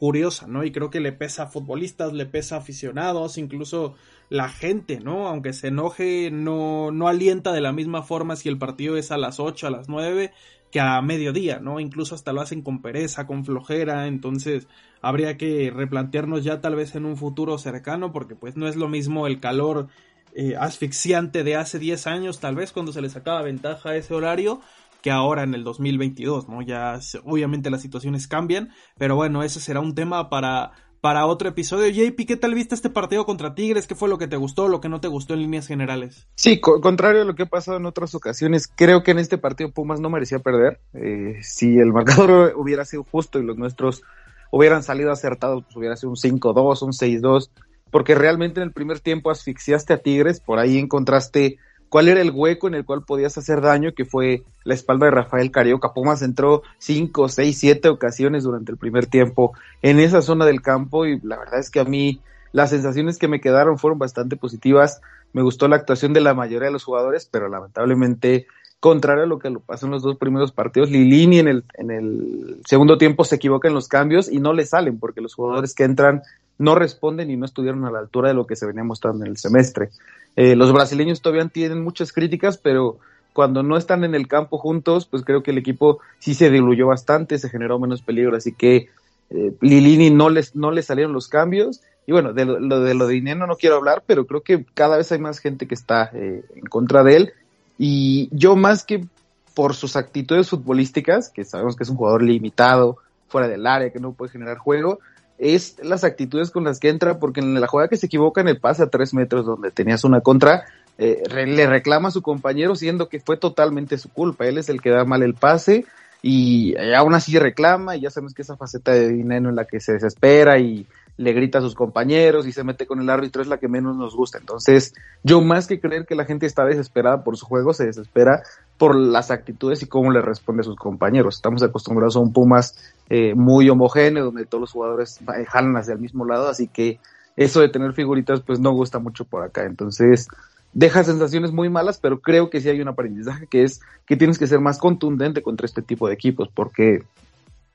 curiosa, 0.00 0.46
¿no? 0.46 0.64
Y 0.64 0.72
creo 0.72 0.88
que 0.88 0.98
le 0.98 1.12
pesa 1.12 1.42
a 1.42 1.46
futbolistas, 1.48 2.14
le 2.14 2.24
pesa 2.24 2.54
a 2.54 2.60
aficionados, 2.60 3.36
incluso 3.36 3.96
la 4.30 4.48
gente, 4.48 4.98
¿no? 4.98 5.28
Aunque 5.28 5.52
se 5.52 5.68
enoje, 5.68 6.30
no, 6.30 6.90
no 6.90 7.06
alienta 7.06 7.52
de 7.52 7.60
la 7.60 7.72
misma 7.72 8.02
forma 8.02 8.34
si 8.34 8.48
el 8.48 8.56
partido 8.56 8.96
es 8.96 9.10
a 9.10 9.18
las 9.18 9.38
8, 9.38 9.66
a 9.66 9.70
las 9.70 9.90
9, 9.90 10.32
que 10.72 10.80
a 10.80 11.02
mediodía, 11.02 11.58
¿no? 11.58 11.80
Incluso 11.80 12.14
hasta 12.14 12.32
lo 12.32 12.40
hacen 12.40 12.62
con 12.62 12.80
pereza, 12.80 13.26
con 13.26 13.44
flojera, 13.44 14.06
entonces 14.06 14.68
habría 15.02 15.36
que 15.36 15.70
replantearnos 15.70 16.44
ya 16.44 16.62
tal 16.62 16.76
vez 16.76 16.94
en 16.94 17.04
un 17.04 17.18
futuro 17.18 17.58
cercano, 17.58 18.10
porque 18.10 18.34
pues 18.34 18.56
no 18.56 18.68
es 18.68 18.76
lo 18.76 18.88
mismo 18.88 19.26
el 19.26 19.38
calor 19.38 19.88
eh, 20.34 20.56
asfixiante 20.58 21.44
de 21.44 21.56
hace 21.56 21.78
10 21.78 22.06
años, 22.06 22.40
tal 22.40 22.54
vez 22.54 22.72
cuando 22.72 22.94
se 22.94 23.02
le 23.02 23.10
sacaba 23.10 23.42
ventaja 23.42 23.94
ese 23.96 24.14
horario, 24.14 24.62
que 25.02 25.10
ahora 25.10 25.42
en 25.42 25.54
el 25.54 25.64
2022, 25.64 26.48
¿no? 26.48 26.62
Ya 26.62 26.98
obviamente 27.24 27.70
las 27.70 27.82
situaciones 27.82 28.28
cambian, 28.28 28.70
pero 28.98 29.16
bueno, 29.16 29.42
ese 29.42 29.60
será 29.60 29.80
un 29.80 29.94
tema 29.94 30.30
para 30.30 30.72
para 31.00 31.26
otro 31.26 31.48
episodio. 31.48 31.88
JP, 31.88 32.26
¿qué 32.26 32.36
tal 32.36 32.54
viste 32.54 32.74
este 32.74 32.90
partido 32.90 33.24
contra 33.24 33.54
Tigres? 33.54 33.86
¿Qué 33.86 33.94
fue 33.94 34.08
lo 34.08 34.18
que 34.18 34.28
te 34.28 34.36
gustó, 34.36 34.68
lo 34.68 34.80
que 34.80 34.88
no 34.88 35.00
te 35.00 35.08
gustó 35.08 35.34
en 35.34 35.40
líneas 35.40 35.66
generales? 35.66 36.28
Sí, 36.34 36.60
contrario 36.60 37.22
a 37.22 37.24
lo 37.24 37.34
que 37.34 37.44
ha 37.44 37.46
pasado 37.46 37.78
en 37.78 37.86
otras 37.86 38.14
ocasiones, 38.14 38.68
creo 38.68 39.02
que 39.02 39.12
en 39.12 39.18
este 39.18 39.38
partido 39.38 39.72
Pumas 39.72 40.00
no 40.00 40.10
merecía 40.10 40.40
perder. 40.40 40.80
Eh, 40.92 41.38
si 41.42 41.78
el 41.78 41.92
marcador 41.92 42.54
hubiera 42.56 42.84
sido 42.84 43.04
justo 43.04 43.38
y 43.38 43.44
los 43.44 43.56
nuestros 43.56 44.02
hubieran 44.50 44.82
salido 44.82 45.10
acertados, 45.12 45.64
pues 45.64 45.76
hubiera 45.76 45.96
sido 45.96 46.10
un 46.10 46.16
5-2, 46.16 46.82
un 46.82 46.92
6-2, 46.92 47.50
porque 47.90 48.14
realmente 48.14 48.60
en 48.60 48.66
el 48.66 48.72
primer 48.72 49.00
tiempo 49.00 49.30
asfixiaste 49.30 49.94
a 49.94 49.98
Tigres, 49.98 50.40
por 50.40 50.58
ahí 50.58 50.78
encontraste 50.78 51.58
cuál 51.90 52.08
era 52.08 52.22
el 52.22 52.30
hueco 52.30 52.68
en 52.68 52.74
el 52.74 52.86
cual 52.86 53.02
podías 53.02 53.36
hacer 53.36 53.60
daño, 53.60 53.92
que 53.94 54.06
fue 54.06 54.44
la 54.64 54.74
espalda 54.74 55.06
de 55.06 55.10
Rafael 55.10 55.50
Carioca. 55.50 55.92
Pumas 55.92 56.22
entró 56.22 56.62
cinco, 56.78 57.28
seis, 57.28 57.58
siete 57.58 57.88
ocasiones 57.88 58.44
durante 58.44 58.72
el 58.72 58.78
primer 58.78 59.06
tiempo 59.06 59.52
en 59.82 59.98
esa 59.98 60.22
zona 60.22 60.46
del 60.46 60.62
campo 60.62 61.04
y 61.04 61.20
la 61.20 61.36
verdad 61.36 61.58
es 61.58 61.68
que 61.68 61.80
a 61.80 61.84
mí 61.84 62.20
las 62.52 62.70
sensaciones 62.70 63.18
que 63.18 63.28
me 63.28 63.40
quedaron 63.40 63.76
fueron 63.76 63.98
bastante 63.98 64.36
positivas. 64.36 65.02
Me 65.32 65.42
gustó 65.42 65.68
la 65.68 65.76
actuación 65.76 66.12
de 66.12 66.20
la 66.20 66.32
mayoría 66.32 66.66
de 66.68 66.72
los 66.72 66.84
jugadores, 66.84 67.28
pero 67.30 67.48
lamentablemente, 67.48 68.46
contrario 68.78 69.24
a 69.24 69.26
lo 69.26 69.40
que 69.40 69.50
pasó 69.66 69.86
en 69.86 69.92
los 69.92 70.02
dos 70.02 70.16
primeros 70.16 70.52
partidos, 70.52 70.90
Lilini 70.90 71.40
en 71.40 71.48
el, 71.48 71.64
en 71.74 71.90
el 71.90 72.60
segundo 72.66 72.98
tiempo 72.98 73.24
se 73.24 73.36
equivoca 73.36 73.66
en 73.66 73.74
los 73.74 73.88
cambios 73.88 74.30
y 74.30 74.38
no 74.38 74.52
le 74.52 74.64
salen 74.64 74.98
porque 74.98 75.20
los 75.20 75.34
jugadores 75.34 75.74
que 75.74 75.84
entran 75.84 76.22
no 76.60 76.74
responden 76.74 77.30
y 77.30 77.36
no 77.38 77.46
estuvieron 77.46 77.86
a 77.86 77.90
la 77.90 78.00
altura 78.00 78.28
de 78.28 78.34
lo 78.34 78.46
que 78.46 78.54
se 78.54 78.66
venía 78.66 78.84
mostrando 78.84 79.24
en 79.24 79.30
el 79.30 79.38
semestre. 79.38 79.88
Eh, 80.36 80.54
los 80.54 80.72
brasileños 80.72 81.22
todavía 81.22 81.48
tienen 81.48 81.82
muchas 81.82 82.12
críticas, 82.12 82.58
pero 82.58 82.98
cuando 83.32 83.62
no 83.62 83.78
están 83.78 84.04
en 84.04 84.14
el 84.14 84.28
campo 84.28 84.58
juntos, 84.58 85.06
pues 85.06 85.24
creo 85.24 85.42
que 85.42 85.52
el 85.52 85.58
equipo 85.58 86.00
sí 86.18 86.34
se 86.34 86.50
diluyó 86.50 86.86
bastante, 86.86 87.38
se 87.38 87.48
generó 87.48 87.78
menos 87.78 88.02
peligro, 88.02 88.36
así 88.36 88.52
que 88.52 88.90
eh, 89.30 89.52
Lilini 89.62 90.10
no 90.10 90.28
les, 90.28 90.54
no 90.54 90.70
le 90.70 90.82
salieron 90.82 91.14
los 91.14 91.28
cambios. 91.28 91.80
Y 92.06 92.12
bueno, 92.12 92.34
de 92.34 92.44
lo, 92.44 92.80
de 92.80 92.94
lo 92.94 93.06
de 93.06 93.14
dinero 93.14 93.46
no 93.46 93.56
quiero 93.56 93.76
hablar, 93.76 94.02
pero 94.06 94.26
creo 94.26 94.42
que 94.42 94.66
cada 94.74 94.98
vez 94.98 95.10
hay 95.12 95.18
más 95.18 95.38
gente 95.38 95.66
que 95.66 95.74
está 95.74 96.10
eh, 96.12 96.44
en 96.54 96.66
contra 96.66 97.02
de 97.02 97.16
él. 97.16 97.32
Y 97.78 98.28
yo 98.32 98.54
más 98.54 98.84
que 98.84 99.06
por 99.54 99.74
sus 99.74 99.96
actitudes 99.96 100.50
futbolísticas, 100.50 101.30
que 101.30 101.44
sabemos 101.44 101.74
que 101.74 101.84
es 101.84 101.88
un 101.88 101.96
jugador 101.96 102.22
limitado, 102.22 102.98
fuera 103.28 103.48
del 103.48 103.66
área, 103.66 103.90
que 103.90 103.98
no 103.98 104.12
puede 104.12 104.32
generar 104.32 104.58
juego, 104.58 104.98
es 105.40 105.76
las 105.82 106.04
actitudes 106.04 106.50
con 106.50 106.64
las 106.64 106.78
que 106.78 106.90
entra, 106.90 107.18
porque 107.18 107.40
en 107.40 107.58
la 107.58 107.66
jugada 107.66 107.88
que 107.88 107.96
se 107.96 108.06
equivoca 108.06 108.42
en 108.42 108.48
el 108.48 108.60
pase 108.60 108.82
a 108.82 108.90
tres 108.90 109.14
metros 109.14 109.46
donde 109.46 109.70
tenías 109.70 110.04
una 110.04 110.20
contra, 110.20 110.66
eh, 110.98 111.22
le 111.30 111.66
reclama 111.66 112.08
a 112.08 112.12
su 112.12 112.20
compañero 112.20 112.76
siendo 112.76 113.08
que 113.08 113.20
fue 113.20 113.38
totalmente 113.38 113.96
su 113.96 114.10
culpa, 114.10 114.46
él 114.46 114.58
es 114.58 114.68
el 114.68 114.82
que 114.82 114.90
da 114.90 115.04
mal 115.06 115.22
el 115.22 115.34
pase 115.34 115.86
y 116.20 116.76
aún 116.94 117.14
así 117.14 117.38
reclama 117.38 117.96
y 117.96 118.02
ya 118.02 118.10
sabemos 118.10 118.34
que 118.34 118.42
esa 118.42 118.58
faceta 118.58 118.92
de 118.92 119.08
dinero 119.08 119.48
en 119.48 119.56
la 119.56 119.64
que 119.64 119.80
se 119.80 119.94
desespera 119.94 120.58
y 120.58 120.86
le 121.16 121.32
grita 121.32 121.58
a 121.58 121.62
sus 121.62 121.74
compañeros 121.74 122.46
y 122.46 122.52
se 122.52 122.64
mete 122.64 122.86
con 122.86 123.00
el 123.00 123.08
árbitro 123.08 123.40
es 123.40 123.48
la 123.48 123.58
que 123.58 123.68
menos 123.68 123.96
nos 123.96 124.14
gusta. 124.14 124.38
Entonces, 124.38 124.94
yo 125.22 125.40
más 125.40 125.66
que 125.66 125.80
creer 125.80 126.06
que 126.06 126.14
la 126.14 126.26
gente 126.26 126.46
está 126.46 126.64
desesperada 126.66 127.24
por 127.24 127.38
su 127.38 127.46
juego, 127.46 127.72
se 127.72 127.86
desespera 127.86 128.42
por 128.80 128.96
las 128.96 129.30
actitudes 129.30 129.82
y 129.82 129.86
cómo 129.86 130.10
le 130.10 130.22
responde 130.22 130.62
a 130.62 130.64
sus 130.64 130.76
compañeros. 130.76 131.34
Estamos 131.34 131.62
acostumbrados 131.62 132.16
a 132.16 132.20
un 132.20 132.32
Pumas 132.32 132.94
eh, 133.10 133.34
muy 133.34 133.68
homogéneo, 133.68 134.24
donde 134.24 134.46
todos 134.46 134.62
los 134.62 134.72
jugadores 134.72 135.20
jalan 135.48 135.76
hacia 135.76 135.92
el 135.92 136.00
mismo 136.00 136.24
lado, 136.24 136.48
así 136.48 136.66
que 136.66 136.98
eso 137.36 137.60
de 137.60 137.68
tener 137.68 137.92
figuritas 137.92 138.40
pues 138.40 138.58
no 138.58 138.72
gusta 138.72 138.98
mucho 138.98 139.26
por 139.26 139.42
acá. 139.42 139.66
Entonces, 139.66 140.28
deja 140.72 141.04
sensaciones 141.04 141.52
muy 141.52 141.68
malas, 141.68 141.98
pero 141.98 142.22
creo 142.22 142.48
que 142.48 142.62
sí 142.62 142.70
hay 142.70 142.80
un 142.80 142.88
aprendizaje 142.88 143.46
que 143.48 143.64
es 143.64 143.82
que 144.06 144.16
tienes 144.16 144.38
que 144.38 144.46
ser 144.46 144.60
más 144.60 144.78
contundente 144.78 145.42
contra 145.42 145.66
este 145.66 145.82
tipo 145.82 146.08
de 146.08 146.14
equipos, 146.14 146.48
porque 146.48 147.02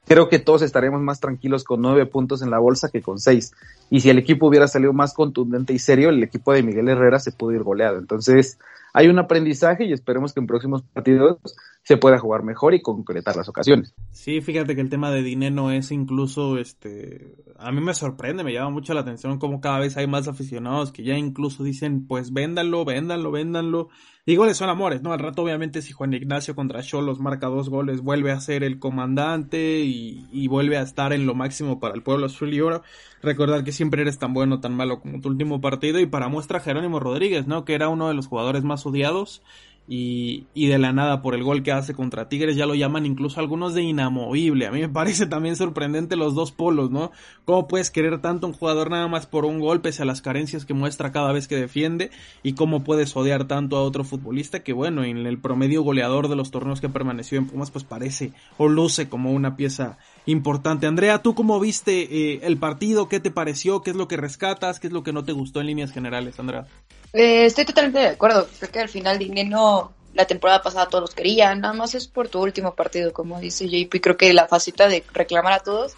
creo 0.07 0.27
que 0.27 0.39
todos 0.39 0.63
estaremos 0.63 1.01
más 1.01 1.19
tranquilos 1.19 1.65
con 1.65 1.83
nueve 1.83 2.07
puntos 2.07 2.41
en 2.41 2.49
la 2.49 2.57
bolsa 2.57 2.89
que 2.89 3.03
con 3.03 3.19
seis. 3.19 3.51
Y 3.91 3.99
si 3.99 4.09
el 4.09 4.17
equipo 4.17 4.47
hubiera 4.47 4.67
salido 4.67 4.91
más 4.91 5.13
contundente 5.13 5.71
y 5.71 5.77
serio, 5.77 6.09
el 6.09 6.23
equipo 6.23 6.51
de 6.51 6.63
Miguel 6.63 6.89
Herrera 6.89 7.19
se 7.19 7.31
pudo 7.31 7.51
ir 7.51 7.61
goleado. 7.61 7.99
Entonces, 7.99 8.57
hay 8.95 9.09
un 9.09 9.19
aprendizaje 9.19 9.83
y 9.83 9.91
esperemos 9.91 10.33
que 10.33 10.39
en 10.39 10.47
próximos 10.47 10.81
partidos 10.81 11.37
se 11.83 11.97
pueda 11.97 12.17
jugar 12.17 12.43
mejor 12.43 12.73
y 12.73 12.81
concretar 12.81 13.35
las 13.35 13.49
ocasiones. 13.49 13.93
Sí, 14.11 14.39
fíjate 14.39 14.73
que 14.73 14.79
el 14.79 14.89
tema 14.89 15.11
de 15.11 15.21
dinero 15.21 15.69
es 15.69 15.91
incluso, 15.91 16.57
este, 16.57 17.35
a 17.59 17.73
mí 17.73 17.81
me 17.81 17.93
sorprende, 17.93 18.45
me 18.45 18.53
llama 18.53 18.69
mucho 18.69 18.93
la 18.93 19.01
atención 19.01 19.37
como 19.37 19.59
cada 19.59 19.79
vez 19.79 19.97
hay 19.97 20.07
más 20.07 20.29
aficionados 20.29 20.93
que 20.93 21.03
ya 21.03 21.17
incluso 21.17 21.63
dicen, 21.63 22.07
pues 22.07 22.31
véndanlo, 22.31 22.85
véndanlo, 22.85 23.31
véndanlo. 23.31 23.89
Y 24.27 24.37
goles 24.37 24.57
son 24.57 24.69
amores, 24.69 25.03
¿no? 25.03 25.13
Al 25.13 25.19
rato 25.19 25.43
obviamente 25.43 25.83
si 25.83 25.93
Juan 25.93 26.13
Ignacio 26.13 26.55
contra 26.55 26.81
Cholos 26.81 27.19
marca 27.19 27.45
dos 27.45 27.69
goles, 27.69 28.01
vuelve 28.01 28.31
a 28.31 28.39
ser 28.39 28.63
el 28.63 28.79
comandante 28.79 29.81
y, 29.81 30.25
y 30.31 30.47
vuelve 30.47 30.77
a 30.77 30.81
estar 30.81 31.13
en 31.13 31.27
lo 31.27 31.35
máximo 31.35 31.79
para 31.79 31.93
el 31.93 32.01
pueblo 32.01 32.25
azul 32.25 32.51
y 32.51 32.61
oro. 32.61 32.81
Recordar 33.21 33.63
que 33.63 33.71
siempre 33.71 34.01
eres 34.01 34.17
tan 34.17 34.33
bueno, 34.33 34.61
tan 34.61 34.73
malo 34.73 34.99
como 35.01 35.21
tu 35.21 35.29
último 35.29 35.61
partido 35.61 35.99
y 35.99 36.07
para 36.07 36.29
muestra 36.29 36.59
Jerónimo 36.59 36.99
Rodríguez, 36.99 37.45
¿no? 37.45 37.65
Que 37.65 37.75
era 37.75 37.89
uno 37.89 38.07
de 38.07 38.15
los 38.15 38.25
jugadores 38.25 38.63
más 38.63 38.84
odiados 38.85 39.41
y, 39.87 40.47
y, 40.55 40.65
de 40.65 40.79
la 40.79 40.93
nada 40.93 41.21
por 41.21 41.35
el 41.35 41.43
gol 41.43 41.61
que 41.61 41.71
hace 41.71 41.93
contra 41.93 42.27
Tigres 42.27 42.55
ya 42.55 42.65
lo 42.65 42.73
llaman 42.73 43.05
incluso 43.05 43.39
algunos 43.39 43.75
de 43.75 43.83
inamovible. 43.83 44.65
A 44.65 44.71
mí 44.71 44.81
me 44.81 44.89
parece 44.95 45.27
también 45.27 45.55
sorprendente 45.55 46.15
los 46.15 46.33
dos 46.33 46.51
polos, 46.51 46.89
¿no? 46.89 47.11
¿Cómo 47.45 47.67
puedes 47.67 47.91
querer 47.91 48.19
tanto 48.19 48.47
un 48.47 48.53
jugador 48.53 48.89
nada 48.89 49.07
más 49.07 49.27
por 49.27 49.45
un 49.45 49.59
gol 49.59 49.81
pese 49.81 50.01
a 50.01 50.05
las 50.05 50.21
carencias 50.21 50.65
que 50.65 50.73
muestra 50.73 51.11
cada 51.11 51.31
vez 51.31 51.47
que 51.47 51.55
defiende? 51.55 52.09
Y 52.41 52.53
cómo 52.53 52.83
puedes 52.83 53.15
odiar 53.15 53.45
tanto 53.45 53.77
a 53.77 53.83
otro 53.83 54.03
futbolista 54.03 54.63
que 54.63 54.73
bueno, 54.73 55.03
en 55.03 55.27
el 55.27 55.37
promedio 55.37 55.83
goleador 55.83 56.29
de 56.29 56.35
los 56.35 56.49
torneos 56.49 56.81
que 56.81 56.89
permaneció 56.89 57.37
en 57.37 57.45
Pumas 57.45 57.69
pues 57.69 57.83
parece 57.83 58.33
o 58.57 58.67
luce 58.67 59.07
como 59.07 59.33
una 59.33 59.55
pieza 59.55 59.99
importante. 60.25 60.87
Andrea, 60.87 61.21
¿tú 61.21 61.35
cómo 61.35 61.59
viste 61.59 62.33
eh, 62.33 62.39
el 62.41 62.57
partido? 62.57 63.07
¿Qué 63.07 63.19
te 63.19 63.29
pareció? 63.29 63.83
¿Qué 63.83 63.91
es 63.91 63.95
lo 63.95 64.07
que 64.07 64.17
rescatas? 64.17 64.79
¿Qué 64.79 64.87
es 64.87 64.93
lo 64.93 65.03
que 65.03 65.13
no 65.13 65.23
te 65.23 65.31
gustó 65.31 65.61
en 65.61 65.67
líneas 65.67 65.91
generales, 65.91 66.39
Andrea? 66.39 66.65
Eh, 67.13 67.45
estoy 67.45 67.65
totalmente 67.65 67.99
de 67.99 68.07
acuerdo. 68.07 68.47
Creo 68.59 68.71
que 68.71 68.79
al 68.79 68.89
final 68.89 69.17
Dinero 69.17 69.91
la 70.13 70.25
temporada 70.25 70.61
pasada 70.61 70.87
todos 70.87 71.01
los 71.01 71.15
querían. 71.15 71.61
Nada 71.61 71.73
más 71.73 71.93
es 71.93 72.07
por 72.07 72.29
tu 72.29 72.41
último 72.41 72.73
partido, 72.73 73.13
como 73.13 73.39
dice 73.39 73.67
JP. 73.67 74.01
Creo 74.01 74.17
que 74.17 74.33
la 74.33 74.47
faceta 74.47 74.87
de 74.87 75.03
reclamar 75.13 75.53
a 75.53 75.59
todos 75.59 75.93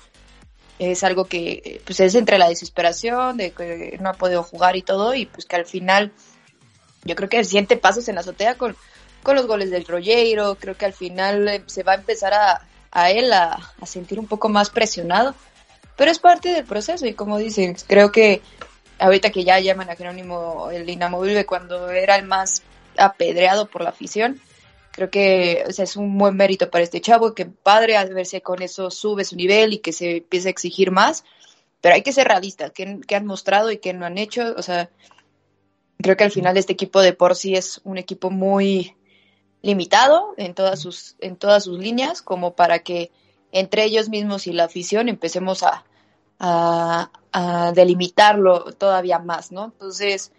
es 0.80 1.04
algo 1.04 1.26
que 1.26 1.82
pues 1.86 2.00
es 2.00 2.14
entre 2.16 2.38
la 2.38 2.50
desesperación 2.50 3.38
de 3.38 3.52
que 3.52 3.98
no 4.00 4.10
ha 4.10 4.14
podido 4.14 4.44
jugar 4.44 4.76
y 4.76 4.84
todo 4.84 5.16
y 5.16 5.26
pues 5.26 5.46
que 5.46 5.56
al 5.56 5.66
final 5.66 6.12
yo 7.04 7.16
creo 7.16 7.30
que 7.30 7.44
siente 7.44 7.78
pasos 7.78 8.08
en 8.10 8.16
la 8.16 8.22
azotea 8.22 8.56
con, 8.56 8.76
con 9.24 9.36
los 9.36 9.48
goles 9.48 9.72
del 9.72 9.86
Rollero. 9.86 10.56
Creo 10.56 10.76
que 10.76 10.86
al 10.86 10.94
final 10.94 11.48
eh, 11.48 11.64
se 11.68 11.84
va 11.84 11.94
a 11.94 11.96
empezar 11.96 12.34
a, 12.34 12.62
a 12.92 13.12
él 13.12 13.32
a, 13.34 13.74
a 13.80 13.86
sentir 13.86 14.20
un 14.20 14.28
poco 14.28 14.50
más 14.50 14.70
presionado. 14.70 15.36
Pero 15.96 16.12
es 16.12 16.20
parte 16.20 16.50
del 16.50 16.66
proceso 16.66 17.08
y 17.08 17.14
como 17.14 17.38
dicen, 17.38 17.76
creo 17.88 18.12
que 18.12 18.42
ahorita 19.00 19.30
que 19.30 19.44
ya 19.44 19.60
llaman 19.60 19.90
a 19.90 19.96
Jerónimo 19.96 20.70
el 20.72 20.90
inamovible 20.90 21.46
cuando 21.46 21.90
era 21.90 22.16
el 22.16 22.26
más 22.26 22.64
apedreado 22.98 23.68
por 23.68 23.82
la 23.82 23.90
afición, 23.90 24.42
creo 24.92 25.10
que 25.10 25.64
o 25.68 25.72
sea, 25.72 25.84
es 25.84 25.96
un 25.96 26.18
buen 26.18 26.36
mérito 26.36 26.70
para 26.70 26.84
este 26.84 27.02
chavo, 27.02 27.34
que 27.34 27.46
padre 27.46 27.98
al 27.98 28.14
verse 28.14 28.42
con 28.42 28.62
eso 28.62 28.90
sube 28.90 29.24
su 29.24 29.36
nivel 29.36 29.74
y 29.74 29.80
que 29.80 29.94
se 29.94 30.18
empiece 30.18 30.48
a 30.48 30.52
exigir 30.52 30.92
más, 30.92 31.24
pero 31.82 31.96
hay 31.96 32.02
que 32.02 32.12
ser 32.12 32.28
realistas, 32.28 32.72
¿qué, 32.72 33.00
qué 33.08 33.16
han 33.16 33.26
mostrado 33.26 33.72
y 33.72 33.78
qué 33.78 33.94
no 33.94 34.06
han 34.06 34.18
hecho? 34.18 34.56
O 34.58 34.62
sea, 34.62 34.90
creo 36.00 36.18
que 36.18 36.24
al 36.24 36.32
final 36.32 36.58
este 36.58 36.74
equipo 36.74 37.02
de 37.02 37.14
por 37.14 37.36
sí 37.36 37.56
es 37.56 37.82
un 37.84 37.98
equipo 37.98 38.30
muy 38.30 38.96
limitado 39.62 40.34
en 40.38 40.54
todas 40.54 40.80
sus, 40.80 41.16
en 41.20 41.36
todas 41.36 41.66
sus 41.66 41.80
líneas, 41.80 42.22
como 42.22 42.56
para 42.56 42.80
que 42.80 43.12
entre 43.52 43.84
ellos 43.84 44.10
mismos 44.10 44.48
y 44.48 44.54
la 44.54 44.66
afición 44.66 45.10
empecemos 45.10 45.64
a, 45.64 45.86
a, 46.40 47.10
delimitarlo 47.76 48.72
todavía 48.74 49.20
más, 49.20 49.52
¿no? 49.52 49.66
Entonces, 49.66 50.32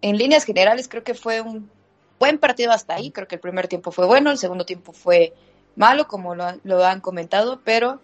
en 0.00 0.18
líneas 0.18 0.44
generales 0.44 0.88
creo 0.88 1.04
que 1.04 1.14
fue 1.14 1.40
un 1.40 1.70
buen 2.18 2.38
partido 2.38 2.72
hasta 2.72 2.94
ahí, 2.94 3.12
creo 3.12 3.28
que 3.28 3.36
el 3.36 3.40
primer 3.40 3.68
tiempo 3.68 3.92
fue 3.92 4.06
bueno, 4.06 4.32
el 4.32 4.38
segundo 4.38 4.66
tiempo 4.66 4.92
fue 4.92 5.32
malo, 5.76 6.08
como 6.08 6.34
lo, 6.34 6.46
lo 6.64 6.84
han 6.84 7.00
comentado, 7.00 7.60
pero 7.64 8.00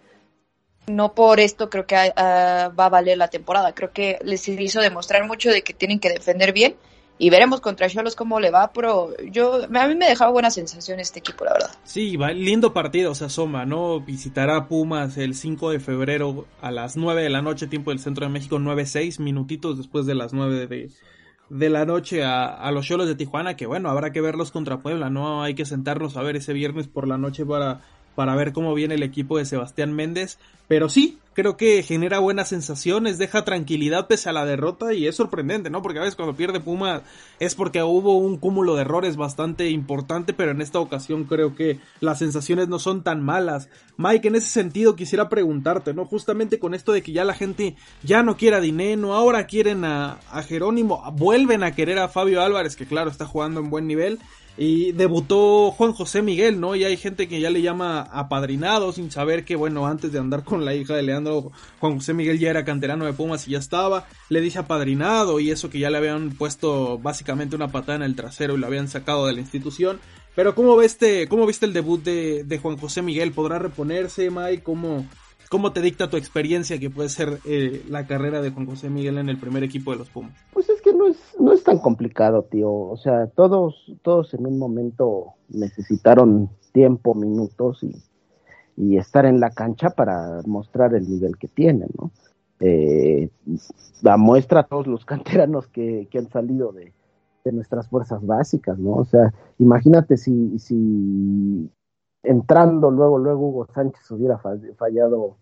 no 0.87 1.13
por 1.13 1.41
esto 1.41 1.69
creo 1.69 1.85
que 1.85 1.95
va 1.95 2.71
a 2.85 2.89
valer 2.89 3.17
la 3.17 3.27
temporada, 3.27 3.73
creo 3.73 3.91
que 3.91 4.19
les 4.23 4.47
hizo 4.47 4.79
demostrar 4.79 5.27
mucho 5.27 5.49
de 5.49 5.61
que 5.61 5.73
tienen 5.73 5.99
que 5.99 6.09
defender 6.09 6.53
bien 6.53 6.77
y 7.21 7.29
veremos 7.29 7.61
contra 7.61 7.87
Cholos 7.87 8.15
cómo 8.15 8.39
le 8.39 8.49
va, 8.49 8.73
pero 8.73 9.15
yo 9.29 9.65
a 9.65 9.87
mí 9.87 9.93
me 9.93 10.07
dejaba 10.07 10.31
buena 10.31 10.49
sensación 10.49 10.99
este 10.99 11.19
equipo, 11.19 11.45
la 11.45 11.53
verdad. 11.53 11.69
Sí, 11.83 12.17
va, 12.17 12.31
lindo 12.31 12.73
partido 12.73 13.13
se 13.13 13.25
asoma, 13.25 13.63
¿no? 13.63 14.01
Visitará 14.01 14.67
Pumas 14.67 15.19
el 15.19 15.35
5 15.35 15.69
de 15.69 15.79
febrero 15.79 16.47
a 16.63 16.71
las 16.71 16.97
9 16.97 17.21
de 17.21 17.29
la 17.29 17.43
noche, 17.43 17.67
tiempo 17.67 17.91
del 17.91 17.99
Centro 17.99 18.25
de 18.25 18.31
México, 18.31 18.57
9-6, 18.57 19.19
minutitos 19.19 19.77
después 19.77 20.07
de 20.07 20.15
las 20.15 20.33
9 20.33 20.65
de, 20.65 20.89
de 21.49 21.69
la 21.69 21.85
noche 21.85 22.23
a, 22.23 22.45
a 22.45 22.71
los 22.71 22.87
Cholos 22.87 23.07
de 23.07 23.13
Tijuana, 23.13 23.55
que 23.55 23.67
bueno, 23.67 23.91
habrá 23.91 24.11
que 24.11 24.19
verlos 24.19 24.49
contra 24.49 24.79
Puebla, 24.79 25.11
¿no? 25.11 25.43
Hay 25.43 25.53
que 25.53 25.65
sentarnos 25.65 26.17
a 26.17 26.23
ver 26.23 26.37
ese 26.37 26.53
viernes 26.53 26.87
por 26.87 27.07
la 27.07 27.19
noche 27.19 27.45
para 27.45 27.81
para 28.15 28.35
ver 28.35 28.51
cómo 28.51 28.73
viene 28.73 28.95
el 28.95 29.03
equipo 29.03 29.37
de 29.37 29.45
Sebastián 29.45 29.93
Méndez. 29.93 30.37
Pero 30.67 30.89
sí, 30.89 31.19
creo 31.33 31.57
que 31.57 31.83
genera 31.83 32.19
buenas 32.19 32.49
sensaciones, 32.49 33.17
deja 33.17 33.45
tranquilidad 33.45 34.07
pese 34.07 34.29
a 34.29 34.33
la 34.33 34.45
derrota 34.45 34.93
y 34.93 35.07
es 35.07 35.15
sorprendente, 35.15 35.69
¿no? 35.69 35.81
Porque 35.81 35.99
a 35.99 36.01
veces 36.01 36.15
cuando 36.15 36.35
pierde 36.35 36.59
Puma 36.59 37.03
es 37.39 37.55
porque 37.55 37.81
hubo 37.83 38.17
un 38.17 38.37
cúmulo 38.37 38.75
de 38.75 38.81
errores 38.81 39.15
bastante 39.15 39.69
importante, 39.69 40.33
pero 40.33 40.51
en 40.51 40.61
esta 40.61 40.79
ocasión 40.79 41.23
creo 41.25 41.55
que 41.55 41.79
las 41.99 42.19
sensaciones 42.19 42.67
no 42.67 42.79
son 42.79 43.03
tan 43.03 43.21
malas. 43.23 43.69
Mike, 43.97 44.27
en 44.27 44.35
ese 44.35 44.49
sentido 44.49 44.95
quisiera 44.95 45.29
preguntarte, 45.29 45.93
¿no? 45.93 46.05
Justamente 46.05 46.59
con 46.59 46.73
esto 46.73 46.91
de 46.91 47.01
que 47.01 47.13
ya 47.13 47.23
la 47.23 47.33
gente 47.33 47.75
ya 48.03 48.23
no 48.23 48.35
quiere 48.35 48.57
a 48.57 48.61
Dineno, 48.61 49.13
ahora 49.13 49.47
quieren 49.47 49.85
a, 49.85 50.19
a 50.29 50.43
Jerónimo, 50.43 51.03
vuelven 51.13 51.63
a 51.63 51.73
querer 51.73 51.99
a 51.99 52.09
Fabio 52.09 52.41
Álvarez, 52.41 52.75
que 52.75 52.85
claro, 52.85 53.09
está 53.09 53.25
jugando 53.25 53.59
en 53.59 53.69
buen 53.69 53.87
nivel. 53.87 54.19
Y 54.57 54.91
debutó 54.91 55.71
Juan 55.71 55.93
José 55.93 56.21
Miguel, 56.21 56.59
¿no? 56.59 56.75
Y 56.75 56.83
hay 56.83 56.97
gente 56.97 57.27
que 57.27 57.39
ya 57.39 57.49
le 57.49 57.61
llama 57.61 58.01
apadrinado 58.01 58.91
sin 58.91 59.09
saber 59.09 59.45
que, 59.45 59.55
bueno, 59.55 59.87
antes 59.87 60.11
de 60.11 60.19
andar 60.19 60.43
con 60.43 60.65
la 60.65 60.75
hija 60.75 60.95
de 60.95 61.03
Leandro, 61.03 61.51
Juan 61.79 61.95
José 61.95 62.13
Miguel 62.13 62.37
ya 62.37 62.49
era 62.49 62.65
canterano 62.65 63.05
de 63.05 63.13
Pumas 63.13 63.47
y 63.47 63.51
ya 63.51 63.59
estaba. 63.59 64.07
Le 64.29 64.41
dice 64.41 64.59
apadrinado 64.59 65.39
y 65.39 65.51
eso 65.51 65.69
que 65.69 65.79
ya 65.79 65.89
le 65.89 65.97
habían 65.97 66.31
puesto 66.31 66.99
básicamente 66.99 67.55
una 67.55 67.71
patada 67.71 67.95
en 67.95 68.03
el 68.03 68.15
trasero 68.15 68.55
y 68.55 68.59
lo 68.59 68.67
habían 68.67 68.87
sacado 68.87 69.25
de 69.25 69.33
la 69.33 69.39
institución. 69.39 69.99
Pero 70.35 70.55
¿cómo 70.55 70.77
viste, 70.77 71.27
cómo 71.27 71.45
viste 71.45 71.65
el 71.65 71.73
debut 71.73 72.03
de, 72.03 72.43
de 72.43 72.57
Juan 72.57 72.77
José 72.77 73.01
Miguel? 73.01 73.31
¿Podrá 73.31 73.59
reponerse, 73.59 74.29
Mike? 74.29 74.63
¿Cómo, 74.63 75.05
¿Cómo 75.51 75.73
te 75.73 75.81
dicta 75.81 76.09
tu 76.09 76.15
experiencia 76.15 76.79
que 76.79 76.89
puede 76.89 77.09
ser 77.09 77.39
eh, 77.43 77.83
la 77.89 78.07
carrera 78.07 78.41
de 78.41 78.51
Juan 78.51 78.65
José 78.65 78.89
Miguel 78.89 79.17
en 79.17 79.27
el 79.27 79.37
primer 79.37 79.65
equipo 79.65 79.91
de 79.91 79.97
los 79.97 80.07
Pumas? 80.07 80.31
Pues 80.53 80.69
es 80.69 80.80
no 81.01 81.07
es, 81.07 81.35
no 81.39 81.51
es 81.51 81.63
tan 81.63 81.79
complicado, 81.79 82.43
tío. 82.43 82.71
O 82.71 82.97
sea, 82.97 83.27
todos, 83.27 83.93
todos 84.01 84.33
en 84.33 84.45
un 84.45 84.59
momento 84.59 85.33
necesitaron 85.49 86.49
tiempo, 86.71 87.15
minutos 87.15 87.83
y, 87.83 87.95
y 88.77 88.97
estar 88.97 89.25
en 89.25 89.39
la 89.39 89.49
cancha 89.49 89.89
para 89.91 90.41
mostrar 90.45 90.93
el 90.93 91.09
nivel 91.09 91.37
que 91.37 91.47
tienen, 91.47 91.89
¿no? 91.97 92.11
Eh, 92.59 93.29
la 94.03 94.17
muestra 94.17 94.61
a 94.61 94.67
todos 94.67 94.85
los 94.85 95.05
canteranos 95.11 95.67
que, 95.67 96.07
que 96.11 96.19
han 96.19 96.29
salido 96.29 96.71
de, 96.71 96.93
de, 97.43 97.51
nuestras 97.51 97.87
fuerzas 97.87 98.23
básicas, 98.25 98.77
¿no? 98.77 98.91
O 98.91 99.05
sea, 99.05 99.33
imagínate 99.57 100.17
si, 100.17 100.59
si 100.59 101.69
entrando 102.21 102.91
luego, 102.91 103.17
luego 103.17 103.47
Hugo 103.47 103.67
Sánchez 103.73 104.11
hubiera 104.11 104.39
fallado 104.77 105.37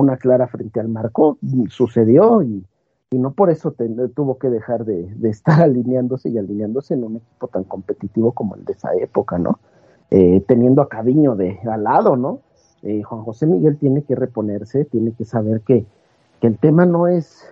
una 0.00 0.16
clara 0.16 0.48
frente 0.48 0.80
al 0.80 0.88
marco, 0.88 1.38
sucedió 1.68 2.42
y, 2.42 2.66
y 3.10 3.18
no 3.18 3.32
por 3.32 3.50
eso 3.50 3.74
tuvo 4.14 4.38
que 4.38 4.50
dejar 4.50 4.84
de, 4.84 5.08
estar 5.28 5.62
alineándose 5.62 6.28
y 6.28 6.38
alineándose 6.38 6.94
en 6.94 7.04
un 7.04 7.16
equipo 7.16 7.48
tan 7.48 7.64
competitivo 7.64 8.32
como 8.32 8.56
el 8.56 8.64
de 8.64 8.72
esa 8.72 8.94
época, 8.94 9.38
¿no? 9.38 9.58
Eh, 10.10 10.44
teniendo 10.46 10.82
a 10.82 10.88
Caviño 10.88 11.34
de 11.34 11.58
al 11.70 11.84
lado, 11.84 12.16
¿no? 12.16 12.40
Eh, 12.82 13.02
Juan 13.02 13.22
José 13.22 13.46
Miguel 13.46 13.78
tiene 13.78 14.02
que 14.02 14.14
reponerse, 14.14 14.84
tiene 14.84 15.12
que 15.12 15.24
saber 15.24 15.62
que, 15.62 15.86
que 16.40 16.46
el 16.46 16.58
tema 16.58 16.84
no 16.84 17.08
es 17.08 17.44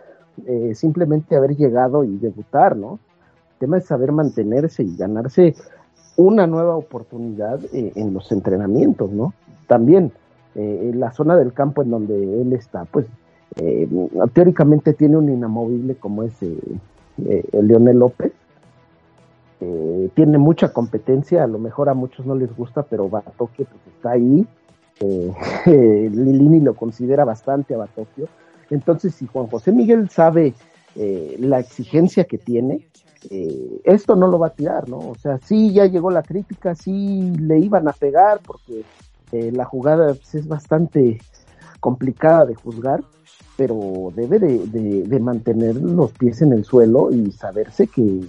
eh, 0.47 0.75
simplemente 0.75 1.37
haber 1.37 1.57
llegado 1.57 2.05
y 2.05 2.19
debutar, 2.19 2.77
¿no? 2.77 2.99
El 3.55 3.59
tema 3.59 3.79
es 3.79 3.87
saber 3.87 4.13
mantenerse 4.13 4.83
y 4.83 4.97
ganarse 4.97 5.55
una 6.17 6.47
nueva 6.47 6.77
oportunidad 6.77 7.61
eh, 7.73 7.93
en 7.95 8.13
los 8.13 8.31
entrenamientos, 8.31 9.11
¿no? 9.11 9.33
También 9.67 10.13
en 10.55 11.01
la 11.01 11.13
zona 11.13 11.35
del 11.35 11.55
campo 11.55 11.81
en 11.83 11.89
donde 11.89 12.43
él 12.43 12.53
está, 12.53 12.85
pues 12.85 13.07
eh, 13.57 13.89
teóricamente 14.33 14.93
tiene 14.95 15.17
un 15.17 15.29
inamovible 15.29 15.97
como 15.97 16.23
es 16.23 16.33
eh, 16.43 16.59
el 17.53 17.67
Leonel 17.67 17.99
López. 17.99 18.33
tiene 20.15 20.39
mucha 20.39 20.73
competencia, 20.73 21.45
a 21.45 21.47
lo 21.47 21.59
mejor 21.59 21.89
a 21.89 21.95
muchos 21.95 22.27
no 22.27 22.35
les 22.35 22.55
gusta, 22.57 22.83
pero 22.83 23.09
Batokio 23.09 23.67
pues 23.67 23.95
está 23.95 24.13
ahí. 24.13 24.47
Lilini 25.67 26.61
lo 26.61 26.75
considera 26.75 27.25
bastante 27.25 27.75
a 27.75 27.79
Batokio. 27.79 28.29
Entonces, 28.71 29.15
si 29.15 29.27
Juan 29.27 29.49
José 29.49 29.73
Miguel 29.73 30.09
sabe 30.09 30.55
la 31.39 31.59
exigencia 31.59 32.25
que 32.25 32.39
tiene, 32.39 32.87
eh, 33.31 33.81
esto 33.85 34.17
no 34.17 34.27
lo 34.27 34.39
va 34.39 34.49
a 34.49 34.55
tirar, 34.55 34.89
¿no? 34.89 34.99
O 34.99 35.15
sea, 35.15 35.39
sí 35.39 35.73
ya 35.73 35.87
llegó 35.87 36.11
la 36.11 36.23
crítica, 36.23 36.75
sí 36.75 37.33
le 37.39 37.59
iban 37.59 37.89
a 37.89 37.93
pegar 37.93 38.41
porque 38.45 38.85
eh, 39.33 39.53
la 39.53 39.65
jugada 39.65 40.15
pues, 40.15 40.35
es 40.35 40.49
bastante 40.49 41.21
complicada 41.81 42.47
de 42.47 42.55
juzgar, 42.55 43.03
pero 43.63 44.13
debe 44.17 44.41
de, 44.41 44.67
de, 44.67 45.03
de, 45.05 45.21
mantener 45.21 45.77
los 45.77 46.11
pies 46.11 46.43
en 46.43 46.53
el 46.53 46.65
suelo 46.65 47.13
y 47.13 47.31
saberse 47.31 47.87
que, 47.87 48.23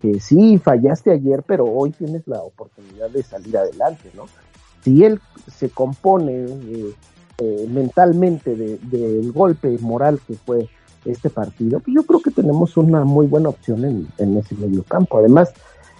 que 0.00 0.20
sí 0.20 0.58
fallaste 0.58 1.10
ayer, 1.10 1.42
pero 1.44 1.64
hoy 1.64 1.90
tienes 1.90 2.22
la 2.28 2.40
oportunidad 2.40 3.10
de 3.10 3.24
salir 3.24 3.58
adelante, 3.58 4.10
¿no? 4.14 4.26
si 4.86 5.02
él 5.02 5.20
se 5.52 5.68
compone 5.68 6.44
eh, 6.44 6.94
eh, 7.38 7.68
mentalmente 7.68 8.54
del 8.54 9.32
golpe 9.32 9.76
moral 9.80 10.20
que 10.24 10.34
fue 10.34 10.68
este 11.04 11.28
partido, 11.28 11.80
pues 11.80 11.92
yo 11.92 12.04
creo 12.04 12.20
que 12.20 12.30
tenemos 12.30 12.76
una 12.76 13.04
muy 13.04 13.26
buena 13.26 13.48
opción 13.48 13.84
en, 14.16 14.36
ese 14.36 14.54
medio 14.54 14.84
campo. 14.84 15.18
Además, 15.18 15.52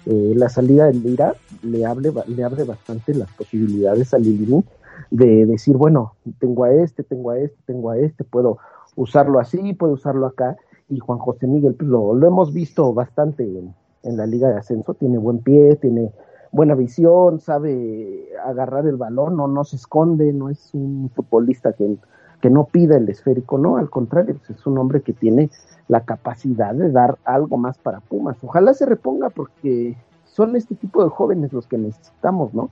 eh, 0.07 0.35
la 0.37 0.49
salida 0.49 0.87
del 0.87 1.03
Lira 1.03 1.35
le 1.65 1.85
abre, 1.85 2.13
le 2.29 2.45
abre 2.45 2.63
bastante 2.63 3.13
las 3.13 3.29
posibilidades 3.33 4.15
a 4.15 4.19
Lilini 4.19 4.63
de 5.11 5.47
decir, 5.47 5.77
bueno, 5.77 6.15
tengo 6.39 6.63
a 6.63 6.73
este, 6.73 7.03
tengo 7.03 7.33
a 7.33 7.41
este, 7.41 7.59
tengo 7.67 7.91
a 7.91 7.99
este, 7.99 8.23
puedo 8.23 8.59
usarlo 8.97 9.39
así, 9.39 9.75
puedo 9.75 9.93
usarlo 9.93 10.27
acá. 10.27 10.57
Y 10.89 10.99
Juan 10.99 11.19
José 11.19 11.47
Miguel, 11.47 11.75
pues 11.75 11.89
lo, 11.89 12.15
lo 12.15 12.27
hemos 12.27 12.53
visto 12.53 12.93
bastante 12.93 13.45
en, 13.45 13.75
en 14.03 14.17
la 14.17 14.27
Liga 14.27 14.49
de 14.49 14.57
Ascenso, 14.57 14.95
tiene 14.95 15.19
buen 15.19 15.39
pie, 15.39 15.77
tiene 15.77 16.13
buena 16.53 16.75
visión, 16.75 17.41
sabe 17.41 18.29
agarrar 18.45 18.87
el 18.87 18.97
balón, 18.97 19.37
no, 19.37 19.49
no 19.49 19.65
se 19.65 19.77
esconde, 19.77 20.33
no 20.33 20.49
es 20.49 20.73
un 20.75 21.11
futbolista 21.15 21.73
que, 21.73 21.97
que 22.41 22.51
no 22.51 22.65
pida 22.65 22.97
el 22.97 23.09
esférico, 23.09 23.59
no, 23.59 23.77
al 23.77 23.91
contrario, 23.91 24.37
pues, 24.39 24.59
es 24.59 24.67
un 24.67 24.79
hombre 24.79 25.03
que 25.03 25.13
tiene 25.13 25.51
la 25.89 26.05
capacidad 26.05 26.75
de 26.75 26.91
dar 26.91 27.19
algo 27.25 27.57
más 27.57 27.79
para 27.79 28.01
Pumas. 28.01 28.37
Ojalá 28.43 28.75
se 28.75 28.87
reponga 28.87 29.31
porque 29.31 29.97
son 30.25 30.57
este 30.57 30.75
tipo 30.75 31.03
de 31.03 31.11
jóvenes 31.11 31.53
los 31.53 31.67
que 31.67 31.79
necesitamos, 31.79 32.55
¿no? 32.55 32.71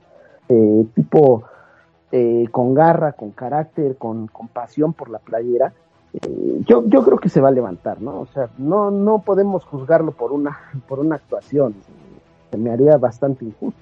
Eh, 0.48 0.86
tipo 0.94 1.44
eh, 2.12 2.46
con 2.50 2.74
garra, 2.74 3.12
con 3.12 3.30
carácter, 3.30 3.96
con, 3.96 4.26
con 4.28 4.48
pasión 4.48 4.92
por 4.92 5.10
la 5.10 5.18
playera. 5.18 5.72
Yo, 6.66 6.84
yo 6.86 7.04
creo 7.04 7.18
que 7.18 7.28
se 7.28 7.40
va 7.40 7.48
a 7.48 7.52
levantar, 7.52 8.00
¿no? 8.00 8.20
O 8.20 8.26
sea, 8.26 8.48
no, 8.58 8.90
no 8.90 9.20
podemos 9.20 9.64
juzgarlo 9.64 10.12
por 10.12 10.32
una, 10.32 10.58
por 10.88 11.00
una 11.00 11.16
actuación. 11.16 11.74
Se 12.50 12.56
me 12.56 12.70
haría 12.70 12.96
bastante 12.96 13.44
injusto. 13.44 13.80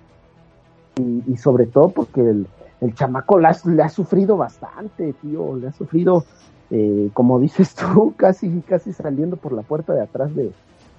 Y, 0.96 1.24
y 1.26 1.36
sobre 1.36 1.66
todo 1.66 1.88
porque 1.88 2.20
el, 2.20 2.46
el 2.82 2.94
chamaco 2.94 3.38
le 3.38 3.46
ha, 3.46 3.88
sufrido 3.88 4.36
bastante, 4.36 5.12
tío, 5.22 5.56
le 5.56 5.68
ha 5.68 5.72
sufrido, 5.72 6.24
eh, 6.70 7.10
como 7.14 7.38
dices 7.38 7.74
tú, 7.94 8.12
casi, 8.16 8.60
casi 8.62 8.92
saliendo 8.92 9.36
por 9.36 9.52
la 9.52 9.62
puerta 9.62 9.94
de 9.94 10.02
atrás 10.02 10.34
de, 10.34 10.50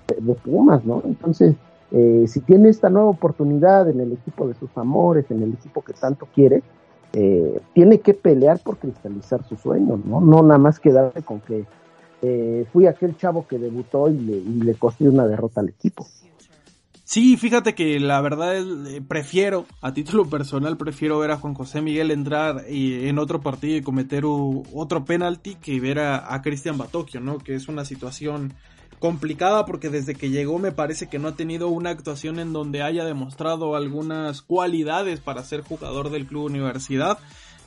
de, 0.07 0.33
Pumas, 0.35 0.85
¿no? 0.85 1.01
Entonces, 1.05 1.55
eh, 1.91 2.23
si 2.27 2.39
tiene 2.39 2.69
esta 2.69 2.89
nueva 2.89 3.09
oportunidad 3.09 3.89
en 3.89 3.99
el 3.99 4.13
equipo 4.13 4.47
de 4.47 4.53
sus 4.53 4.69
amores, 4.77 5.29
en 5.29 5.43
el 5.43 5.53
equipo 5.53 5.81
que 5.81 5.91
tanto 5.91 6.25
quiere, 6.33 6.63
eh, 7.13 7.61
tiene 7.73 7.99
que 7.99 8.13
pelear 8.15 8.59
por 8.59 8.77
cristalizar 8.77 9.47
su 9.47 9.55
sueño, 9.55 10.01
¿no? 10.03 10.19
No 10.19 10.41
nada 10.41 10.57
más 10.57 10.79
quedarse 10.79 11.21
con 11.21 11.41
que 11.41 11.65
eh, 12.23 12.65
fui 12.73 12.87
aquel 12.87 13.15
chavo 13.17 13.47
que 13.47 13.59
debutó 13.59 14.09
y 14.09 14.17
le, 14.17 14.37
y 14.37 14.61
le 14.61 14.73
costó 14.75 15.03
una 15.05 15.27
derrota 15.27 15.61
al 15.61 15.69
equipo. 15.69 16.07
Sí, 17.05 17.37
fíjate 17.37 17.75
que 17.75 17.99
la 17.99 18.19
verdad 18.21 18.55
eh, 18.57 19.01
prefiero, 19.07 19.65
a 19.81 19.93
título 19.93 20.25
personal, 20.25 20.77
prefiero 20.77 21.19
ver 21.19 21.31
a 21.31 21.37
Juan 21.37 21.53
José 21.53 21.81
Miguel 21.81 22.09
entrar 22.09 22.63
y, 22.67 23.07
en 23.07 23.19
otro 23.19 23.41
partido 23.41 23.77
y 23.77 23.81
cometer 23.81 24.23
otro 24.25 25.05
penalti 25.05 25.55
que 25.55 25.79
ver 25.79 25.99
a, 25.99 26.33
a 26.33 26.41
Cristian 26.41 26.77
Batocchio, 26.79 27.19
¿no? 27.19 27.37
Que 27.37 27.53
es 27.53 27.67
una 27.67 27.85
situación 27.85 28.53
complicada 29.03 29.65
porque 29.65 29.89
desde 29.89 30.15
que 30.15 30.29
llegó 30.29 30.59
me 30.59 30.71
parece 30.71 31.09
que 31.09 31.19
no 31.19 31.27
ha 31.27 31.35
tenido 31.35 31.67
una 31.67 31.89
actuación 31.89 32.39
en 32.39 32.53
donde 32.53 32.83
haya 32.83 33.03
demostrado 33.03 33.75
algunas 33.75 34.41
cualidades 34.41 35.19
para 35.19 35.43
ser 35.43 35.59
jugador 35.59 36.09
del 36.09 36.25
club 36.25 36.45
universidad. 36.45 37.17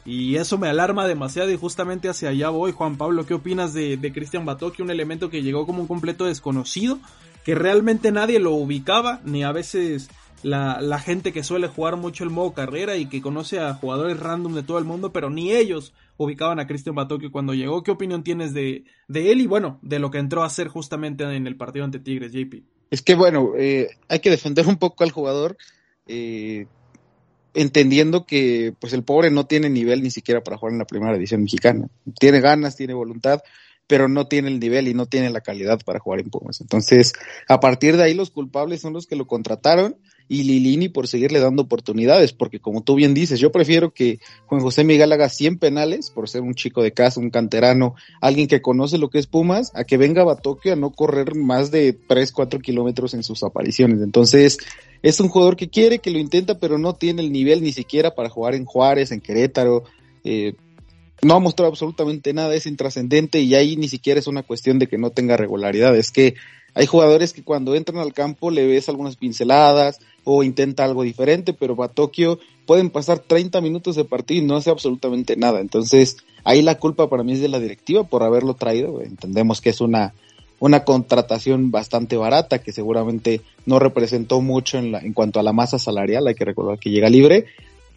Y 0.06 0.36
eso 0.36 0.56
me 0.56 0.68
alarma 0.68 1.06
demasiado 1.06 1.50
y 1.50 1.58
justamente 1.58 2.08
hacia 2.08 2.30
allá 2.30 2.48
voy. 2.48 2.72
Juan 2.72 2.96
Pablo, 2.96 3.26
¿qué 3.26 3.34
opinas 3.34 3.74
de, 3.74 3.98
de 3.98 4.12
Cristian 4.14 4.46
Batocchio? 4.46 4.82
Un 4.82 4.90
elemento 4.90 5.28
que 5.28 5.42
llegó 5.42 5.66
como 5.66 5.82
un 5.82 5.86
completo 5.86 6.24
desconocido 6.24 7.00
que 7.44 7.54
realmente 7.54 8.12
nadie 8.12 8.38
lo 8.38 8.52
ubicaba, 8.52 9.20
ni 9.24 9.44
a 9.44 9.52
veces 9.52 10.08
la, 10.42 10.80
la, 10.80 10.98
gente 10.98 11.34
que 11.34 11.44
suele 11.44 11.68
jugar 11.68 11.96
mucho 11.96 12.24
el 12.24 12.30
modo 12.30 12.54
carrera 12.54 12.96
y 12.96 13.06
que 13.06 13.20
conoce 13.20 13.60
a 13.60 13.74
jugadores 13.74 14.18
random 14.18 14.54
de 14.54 14.62
todo 14.62 14.78
el 14.78 14.86
mundo, 14.86 15.12
pero 15.12 15.28
ni 15.28 15.52
ellos 15.52 15.92
ubicaban 16.16 16.60
a 16.60 16.66
Cristian 16.66 16.94
Batocchio 16.94 17.30
cuando 17.30 17.54
llegó. 17.54 17.82
¿Qué 17.82 17.90
opinión 17.90 18.22
tienes 18.22 18.54
de, 18.54 18.84
de 19.08 19.32
él 19.32 19.40
y 19.40 19.46
bueno, 19.46 19.78
de 19.82 19.98
lo 19.98 20.10
que 20.10 20.18
entró 20.18 20.42
a 20.42 20.46
hacer 20.46 20.68
justamente 20.68 21.24
en 21.24 21.46
el 21.46 21.56
partido 21.56 21.84
ante 21.84 21.98
Tigres, 21.98 22.32
JP? 22.32 22.62
Es 22.90 23.02
que 23.02 23.14
bueno, 23.14 23.52
eh, 23.56 23.90
hay 24.08 24.20
que 24.20 24.30
defender 24.30 24.66
un 24.66 24.76
poco 24.76 25.04
al 25.04 25.10
jugador, 25.10 25.56
eh, 26.06 26.66
entendiendo 27.54 28.26
que 28.26 28.74
pues 28.78 28.92
el 28.92 29.02
pobre 29.02 29.30
no 29.30 29.46
tiene 29.46 29.68
nivel 29.68 30.02
ni 30.02 30.10
siquiera 30.10 30.42
para 30.42 30.56
jugar 30.56 30.72
en 30.72 30.78
la 30.78 30.86
primera 30.86 31.12
división 31.12 31.42
mexicana. 31.42 31.88
Tiene 32.18 32.40
ganas, 32.40 32.76
tiene 32.76 32.94
voluntad, 32.94 33.40
pero 33.86 34.08
no 34.08 34.28
tiene 34.28 34.48
el 34.48 34.60
nivel 34.60 34.88
y 34.88 34.94
no 34.94 35.06
tiene 35.06 35.30
la 35.30 35.40
calidad 35.40 35.80
para 35.84 35.98
jugar 35.98 36.20
en 36.20 36.30
Pumas. 36.30 36.60
Entonces, 36.60 37.12
a 37.48 37.60
partir 37.60 37.96
de 37.96 38.04
ahí 38.04 38.14
los 38.14 38.30
culpables 38.30 38.80
son 38.80 38.92
los 38.92 39.06
que 39.06 39.16
lo 39.16 39.26
contrataron 39.26 39.96
y 40.28 40.42
Lilini 40.42 40.88
por 40.88 41.06
seguirle 41.06 41.38
dando 41.38 41.62
oportunidades, 41.62 42.32
porque 42.32 42.58
como 42.58 42.82
tú 42.82 42.96
bien 42.96 43.14
dices, 43.14 43.38
yo 43.38 43.52
prefiero 43.52 43.92
que 43.92 44.18
Juan 44.46 44.60
José 44.60 44.82
Miguel 44.82 45.12
haga 45.12 45.28
100 45.28 45.58
penales 45.58 46.10
por 46.10 46.28
ser 46.28 46.42
un 46.42 46.54
chico 46.54 46.82
de 46.82 46.92
casa, 46.92 47.20
un 47.20 47.30
canterano, 47.30 47.94
alguien 48.20 48.48
que 48.48 48.60
conoce 48.60 48.98
lo 48.98 49.08
que 49.08 49.18
es 49.18 49.26
Pumas, 49.26 49.70
a 49.74 49.84
que 49.84 49.96
venga 49.96 50.22
a 50.22 50.26
Batoque 50.26 50.72
a 50.72 50.76
no 50.76 50.90
correr 50.90 51.34
más 51.36 51.70
de 51.70 51.92
3, 51.92 52.32
4 52.32 52.60
kilómetros 52.60 53.14
en 53.14 53.22
sus 53.22 53.42
apariciones. 53.44 54.00
Entonces, 54.02 54.58
es 55.02 55.20
un 55.20 55.28
jugador 55.28 55.56
que 55.56 55.68
quiere, 55.68 56.00
que 56.00 56.10
lo 56.10 56.18
intenta, 56.18 56.58
pero 56.58 56.78
no 56.78 56.94
tiene 56.94 57.22
el 57.22 57.30
nivel 57.30 57.62
ni 57.62 57.72
siquiera 57.72 58.14
para 58.14 58.28
jugar 58.28 58.54
en 58.54 58.64
Juárez, 58.64 59.12
en 59.12 59.20
Querétaro. 59.20 59.84
Eh, 60.24 60.54
no 61.22 61.34
ha 61.34 61.40
mostrado 61.40 61.70
absolutamente 61.70 62.32
nada, 62.32 62.54
es 62.54 62.66
intrascendente 62.66 63.40
y 63.40 63.54
ahí 63.54 63.76
ni 63.76 63.88
siquiera 63.88 64.20
es 64.20 64.26
una 64.26 64.42
cuestión 64.42 64.78
de 64.78 64.86
que 64.86 64.98
no 64.98 65.10
tenga 65.10 65.36
regularidad, 65.36 65.96
es 65.96 66.10
que 66.10 66.34
hay 66.74 66.84
jugadores 66.84 67.32
que 67.32 67.42
cuando 67.42 67.74
entran 67.74 67.98
al 67.98 68.12
campo 68.12 68.50
le 68.50 68.66
ves 68.66 68.90
algunas 68.90 69.16
pinceladas 69.16 69.98
o 70.28 70.42
intenta 70.42 70.84
algo 70.84 71.04
diferente, 71.04 71.52
pero 71.52 71.80
a 71.84 71.88
Tokio 71.88 72.40
pueden 72.66 72.90
pasar 72.90 73.20
30 73.20 73.60
minutos 73.60 73.94
de 73.94 74.04
partido 74.04 74.42
y 74.42 74.44
no 74.44 74.56
hace 74.56 74.70
absolutamente 74.70 75.36
nada. 75.36 75.60
Entonces, 75.60 76.16
ahí 76.42 76.62
la 76.62 76.80
culpa 76.80 77.08
para 77.08 77.22
mí 77.22 77.34
es 77.34 77.40
de 77.40 77.48
la 77.48 77.60
directiva 77.60 78.02
por 78.02 78.24
haberlo 78.24 78.54
traído. 78.54 79.00
Entendemos 79.02 79.60
que 79.60 79.70
es 79.70 79.80
una, 79.80 80.14
una 80.58 80.82
contratación 80.82 81.70
bastante 81.70 82.16
barata 82.16 82.58
que 82.58 82.72
seguramente 82.72 83.40
no 83.66 83.78
representó 83.78 84.40
mucho 84.40 84.78
en, 84.78 84.90
la, 84.90 84.98
en 84.98 85.12
cuanto 85.12 85.38
a 85.38 85.44
la 85.44 85.52
masa 85.52 85.78
salarial. 85.78 86.26
Hay 86.26 86.34
que 86.34 86.44
recordar 86.44 86.80
que 86.80 86.90
llega 86.90 87.08
libre, 87.08 87.46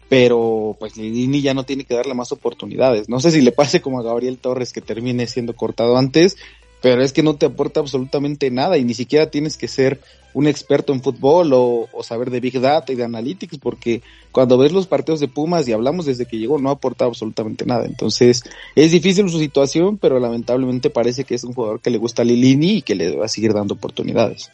pero 0.08 0.76
pues 0.78 0.96
Lidini 0.96 1.42
ya 1.42 1.52
no 1.52 1.64
tiene 1.64 1.82
que 1.82 1.96
darle 1.96 2.14
más 2.14 2.30
oportunidades. 2.30 3.08
No 3.08 3.18
sé 3.18 3.32
si 3.32 3.40
le 3.40 3.50
pase 3.50 3.80
como 3.80 3.98
a 3.98 4.04
Gabriel 4.04 4.38
Torres 4.38 4.72
que 4.72 4.80
termine 4.80 5.26
siendo 5.26 5.56
cortado 5.56 5.96
antes, 5.96 6.36
pero 6.80 7.02
es 7.02 7.12
que 7.12 7.22
no 7.22 7.36
te 7.36 7.46
aporta 7.46 7.80
absolutamente 7.80 8.50
nada 8.50 8.78
y 8.78 8.84
ni 8.84 8.94
siquiera 8.94 9.30
tienes 9.30 9.56
que 9.56 9.68
ser 9.68 10.00
un 10.32 10.46
experto 10.46 10.92
en 10.92 11.02
fútbol 11.02 11.52
o, 11.52 11.88
o, 11.92 12.02
saber 12.02 12.30
de 12.30 12.40
Big 12.40 12.60
Data 12.60 12.92
y 12.92 12.96
de 12.96 13.04
Analytics, 13.04 13.58
porque 13.58 14.02
cuando 14.30 14.58
ves 14.58 14.72
los 14.72 14.86
partidos 14.86 15.20
de 15.20 15.28
Pumas 15.28 15.66
y 15.66 15.72
hablamos 15.72 16.06
desde 16.06 16.26
que 16.26 16.38
llegó, 16.38 16.58
no 16.58 16.70
aporta 16.70 17.04
absolutamente 17.04 17.66
nada. 17.66 17.84
Entonces, 17.86 18.44
es 18.76 18.92
difícil 18.92 19.28
su 19.28 19.38
situación, 19.38 19.98
pero 19.98 20.20
lamentablemente 20.20 20.88
parece 20.88 21.24
que 21.24 21.34
es 21.34 21.44
un 21.44 21.52
jugador 21.52 21.80
que 21.80 21.90
le 21.90 21.98
gusta 21.98 22.22
a 22.22 22.24
Lilini 22.24 22.78
y 22.78 22.82
que 22.82 22.94
le 22.94 23.16
va 23.16 23.24
a 23.24 23.28
seguir 23.28 23.52
dando 23.52 23.74
oportunidades. 23.74 24.50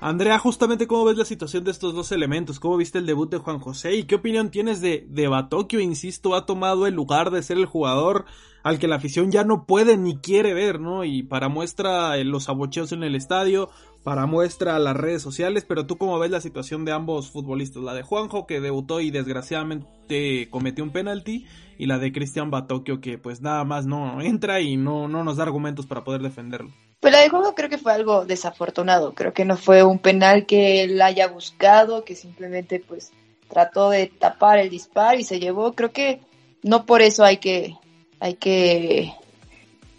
Andrea, 0.00 0.38
justamente 0.38 0.86
cómo 0.86 1.04
ves 1.04 1.18
la 1.18 1.26
situación 1.26 1.62
de 1.62 1.70
estos 1.70 1.94
dos 1.94 2.10
elementos, 2.10 2.58
cómo 2.58 2.78
viste 2.78 2.96
el 2.96 3.04
debut 3.04 3.30
de 3.30 3.36
Juan 3.36 3.58
José 3.58 3.96
y 3.96 4.04
qué 4.04 4.14
opinión 4.14 4.50
tienes 4.50 4.80
de, 4.80 5.06
de 5.08 5.28
Batokio, 5.28 5.78
insisto, 5.78 6.34
ha 6.34 6.46
tomado 6.46 6.86
el 6.86 6.94
lugar 6.94 7.30
de 7.30 7.42
ser 7.42 7.58
el 7.58 7.66
jugador 7.66 8.24
al 8.62 8.78
que 8.78 8.88
la 8.88 8.96
afición 8.96 9.30
ya 9.30 9.44
no 9.44 9.66
puede 9.66 9.98
ni 9.98 10.16
quiere 10.16 10.54
ver, 10.54 10.80
¿no? 10.80 11.04
Y 11.04 11.22
para 11.22 11.48
muestra 11.48 12.16
eh, 12.16 12.24
los 12.24 12.48
abocheos 12.48 12.92
en 12.92 13.02
el 13.02 13.14
estadio, 13.14 13.68
para 14.02 14.26
muestra 14.26 14.78
las 14.78 14.96
redes 14.96 15.22
sociales, 15.22 15.64
pero 15.66 15.86
tú 15.86 15.98
cómo 15.98 16.18
ves 16.18 16.30
la 16.30 16.40
situación 16.40 16.84
de 16.84 16.92
ambos 16.92 17.30
futbolistas, 17.30 17.82
la 17.82 17.94
de 17.94 18.02
Juanjo 18.02 18.46
que 18.46 18.60
debutó 18.60 19.00
y 19.00 19.10
desgraciadamente 19.10 20.48
cometió 20.50 20.84
un 20.84 20.90
penalti 20.90 21.46
y 21.78 21.86
la 21.86 21.98
de 21.98 22.12
Cristian 22.12 22.50
Batokio 22.50 23.00
que 23.00 23.18
pues 23.18 23.42
nada 23.42 23.64
más 23.64 23.86
no 23.86 24.20
entra 24.22 24.60
y 24.60 24.76
no, 24.76 25.08
no 25.08 25.24
nos 25.24 25.36
da 25.36 25.42
argumentos 25.42 25.86
para 25.86 26.04
poder 26.04 26.22
defenderlo. 26.22 26.70
Pues 27.00 27.12
la 27.12 27.20
de 27.20 27.28
Juanjo 27.28 27.54
creo 27.54 27.68
que 27.68 27.78
fue 27.78 27.92
algo 27.92 28.24
desafortunado, 28.24 29.14
creo 29.14 29.32
que 29.32 29.44
no 29.44 29.56
fue 29.56 29.82
un 29.82 29.98
penal 29.98 30.46
que 30.46 30.82
él 30.82 31.00
haya 31.00 31.28
buscado, 31.28 32.04
que 32.04 32.14
simplemente 32.14 32.82
pues 32.86 33.12
trató 33.48 33.90
de 33.90 34.06
tapar 34.06 34.58
el 34.58 34.70
disparo 34.70 35.18
y 35.18 35.24
se 35.24 35.40
llevó, 35.40 35.72
creo 35.72 35.92
que 35.92 36.20
no 36.62 36.86
por 36.86 37.02
eso 37.02 37.24
hay 37.24 37.38
que 37.38 37.76
hay 38.20 38.34
que 38.34 39.14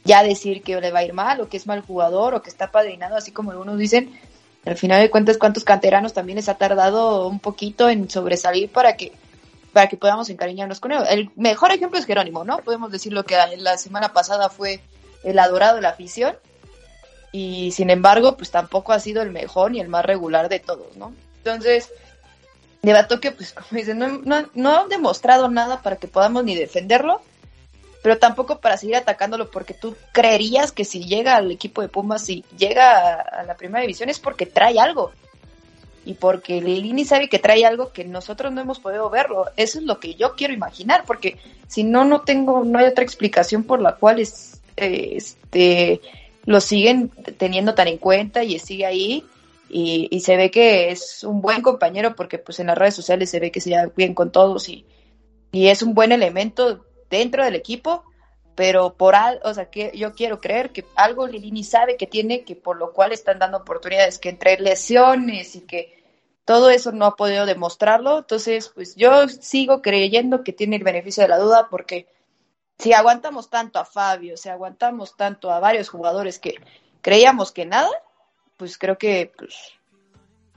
ya 0.04 0.24
decir 0.24 0.64
que 0.64 0.80
le 0.80 0.92
va 0.92 1.00
a 1.00 1.04
ir 1.04 1.14
mal 1.14 1.42
o 1.42 1.50
que 1.50 1.58
es 1.58 1.68
mal 1.68 1.82
jugador 1.82 2.36
o 2.36 2.42
que 2.42 2.50
está 2.50 2.72
padrinado, 2.72 3.16
así 3.16 3.32
como 3.32 3.52
algunos 3.52 3.78
dicen. 3.78 4.20
Al 4.66 4.78
final 4.78 5.02
de 5.02 5.10
cuentas, 5.10 5.38
cuántos 5.38 5.64
canteranos 5.64 6.14
también 6.14 6.36
les 6.36 6.48
ha 6.48 6.54
tardado 6.56 7.28
un 7.28 7.40
poquito 7.40 7.90
en 7.90 8.10
sobresalir 8.10 8.70
para 8.70 8.96
que 8.96 9.12
para 9.74 9.88
que 9.88 9.98
podamos 9.98 10.30
encariñarnos 10.30 10.80
con 10.80 10.92
él. 10.92 11.04
El 11.10 11.30
mejor 11.36 11.72
ejemplo 11.72 11.98
es 11.98 12.06
Jerónimo, 12.06 12.44
¿no? 12.44 12.58
Podemos 12.58 12.92
decir 12.92 13.14
lo 13.14 13.24
que 13.24 13.38
la 13.58 13.78
semana 13.78 14.12
pasada 14.12 14.50
fue 14.50 14.82
el 15.24 15.40
adorado 15.40 15.78
de 15.78 15.82
la 15.82 15.90
afición 15.90 16.36
y 17.32 17.72
sin 17.72 17.90
embargo, 17.90 18.36
pues 18.36 18.52
tampoco 18.52 18.92
ha 18.92 19.00
sido 19.00 19.22
el 19.22 19.32
mejor 19.32 19.72
ni 19.72 19.80
el 19.80 19.88
más 19.88 20.06
regular 20.06 20.50
de 20.50 20.60
todos, 20.60 20.98
¿no? 20.98 21.14
Entonces, 21.38 21.90
de 22.82 23.20
que, 23.22 23.32
pues 23.32 23.54
como 23.54 23.68
dicen, 23.72 24.00
no, 24.00 24.08
no, 24.24 24.50
no 24.54 24.70
ha 24.72 24.88
demostrado 24.88 25.50
nada 25.50 25.82
para 25.82 25.96
que 25.96 26.08
podamos 26.08 26.44
ni 26.44 26.56
defenderlo, 26.56 27.22
pero 28.02 28.18
tampoco 28.18 28.60
para 28.60 28.78
seguir 28.78 28.96
atacándolo 28.96 29.52
porque 29.52 29.74
tú 29.74 29.96
creerías 30.12 30.72
que 30.72 30.86
si 30.86 31.06
llega 31.06 31.36
al 31.36 31.52
equipo 31.52 31.82
de 31.82 31.90
Pumas, 31.90 32.26
si 32.26 32.44
llega 32.58 33.16
a, 33.16 33.22
a 33.22 33.44
la 33.44 33.56
primera 33.56 33.82
división 33.82 34.10
es 34.10 34.20
porque 34.20 34.46
trae 34.46 34.80
algo. 34.80 35.12
y 36.04 36.16
porque 36.16 36.62
Lilini 36.62 37.06
sabe 37.06 37.30
que 37.30 37.38
trae 37.38 37.64
algo 37.64 37.92
que 37.92 38.04
nosotros 38.06 38.52
no 38.52 38.62
hemos 38.62 38.80
podido 38.80 39.10
verlo. 39.10 39.46
Eso 39.56 39.78
es 39.78 39.86
lo 39.86 40.00
que 40.00 40.16
yo 40.16 40.36
quiero 40.36 40.54
imaginar, 40.54 41.04
porque 41.06 41.38
si 41.68 41.84
no, 41.84 42.06
no 42.06 42.22
tengo, 42.22 42.64
no 42.64 42.80
hay 42.80 42.88
otra 42.88 43.04
explicación 43.04 43.64
por 43.64 43.82
la 43.82 43.96
cual 43.96 44.20
es, 44.20 44.62
este, 44.76 46.02
lo 46.46 46.60
siguen 46.60 47.10
teniendo 47.38 47.76
tan 47.76 47.88
en 47.88 47.98
cuenta 47.98 48.44
y 48.44 48.58
sigue 48.60 48.86
ahí. 48.86 49.26
Y, 49.70 50.10
y, 50.12 50.20
se 50.20 50.36
ve 50.36 50.52
que 50.52 50.92
es 50.92 51.24
un 51.24 51.40
buen 51.40 51.62
compañero 51.62 52.14
porque 52.14 52.38
pues 52.38 52.60
en 52.60 52.68
las 52.68 52.78
redes 52.78 52.94
sociales 52.94 53.30
se 53.30 53.40
ve 53.40 53.52
que 53.52 53.62
se 53.62 53.70
lleva 53.70 53.90
bien 53.96 54.14
con 54.14 54.30
todos 54.30 54.68
y, 54.68 54.86
y 55.54 55.68
es 55.68 55.82
un 55.82 55.94
buen 55.94 56.12
elemento 56.12 56.84
dentro 57.12 57.44
del 57.44 57.56
equipo, 57.56 58.04
pero 58.56 58.94
por 58.96 59.14
algo, 59.16 59.42
o 59.44 59.54
sea, 59.54 59.70
que 59.70 59.92
yo 59.96 60.14
quiero 60.14 60.40
creer 60.40 60.72
que 60.72 60.86
algo 60.96 61.28
Lilini 61.28 61.64
sabe 61.64 61.98
que 61.98 62.08
tiene, 62.08 62.44
que 62.44 62.56
por 62.56 62.78
lo 62.78 62.94
cual 62.94 63.12
están 63.12 63.38
dando 63.38 63.58
oportunidades, 63.58 64.18
que 64.18 64.30
entre 64.30 64.60
lesiones 64.60 65.56
y 65.56 65.62
que 65.62 66.02
todo 66.46 66.70
eso 66.70 66.92
no 66.92 67.06
ha 67.06 67.16
podido 67.16 67.46
demostrarlo, 67.46 68.20
entonces 68.20 68.70
pues 68.70 68.96
yo 68.96 69.28
sigo 69.28 69.82
creyendo 69.82 70.44
que 70.44 70.54
tiene 70.54 70.78
el 70.78 70.84
beneficio 70.84 71.22
de 71.24 71.30
la 71.30 71.38
duda 71.38 71.68
porque 71.70 72.08
si 72.80 72.94
aguantamos 72.94 73.50
tanto 73.50 73.78
a 73.78 73.86
Fabio, 73.86 74.38
si 74.38 74.50
aguantamos 74.50 75.16
tanto 75.16 75.52
a 75.52 75.60
varios 75.60 75.88
jugadores 75.88 76.40
que 76.40 76.56
creíamos 77.02 77.52
que 77.52 77.66
nada, 77.66 77.92
pues 78.58 78.78
creo 78.78 78.98
que, 78.98 79.32
pues, 79.38 79.56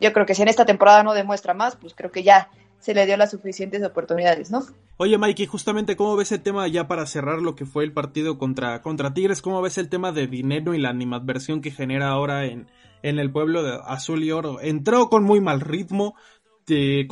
yo 0.00 0.12
creo 0.12 0.26
que 0.26 0.34
si 0.34 0.42
en 0.42 0.48
esta 0.48 0.64
temporada 0.64 1.02
no 1.02 1.14
demuestra 1.14 1.54
más, 1.54 1.76
pues 1.76 1.94
creo 1.94 2.10
que 2.10 2.22
ya 2.22 2.50
se 2.84 2.92
le 2.92 3.06
dio 3.06 3.16
las 3.16 3.30
suficientes 3.30 3.82
oportunidades, 3.82 4.50
¿no? 4.50 4.62
Oye, 4.98 5.16
Mikey, 5.16 5.46
justamente, 5.46 5.96
¿cómo 5.96 6.16
ves 6.16 6.32
el 6.32 6.42
tema 6.42 6.68
ya 6.68 6.86
para 6.86 7.06
cerrar 7.06 7.40
lo 7.40 7.54
que 7.54 7.64
fue 7.64 7.82
el 7.82 7.94
partido 7.94 8.36
contra, 8.36 8.82
contra 8.82 9.14
Tigres? 9.14 9.40
¿Cómo 9.40 9.62
ves 9.62 9.78
el 9.78 9.88
tema 9.88 10.12
de 10.12 10.26
dinero 10.26 10.74
y 10.74 10.78
la 10.78 10.90
animadversión 10.90 11.62
que 11.62 11.70
genera 11.70 12.10
ahora 12.10 12.44
en, 12.44 12.66
en 13.02 13.18
el 13.18 13.32
pueblo 13.32 13.62
de 13.62 13.80
Azul 13.86 14.22
y 14.22 14.32
Oro? 14.32 14.60
Entró 14.60 15.08
con 15.08 15.24
muy 15.24 15.40
mal 15.40 15.62
ritmo, 15.62 16.14
te, 16.66 17.08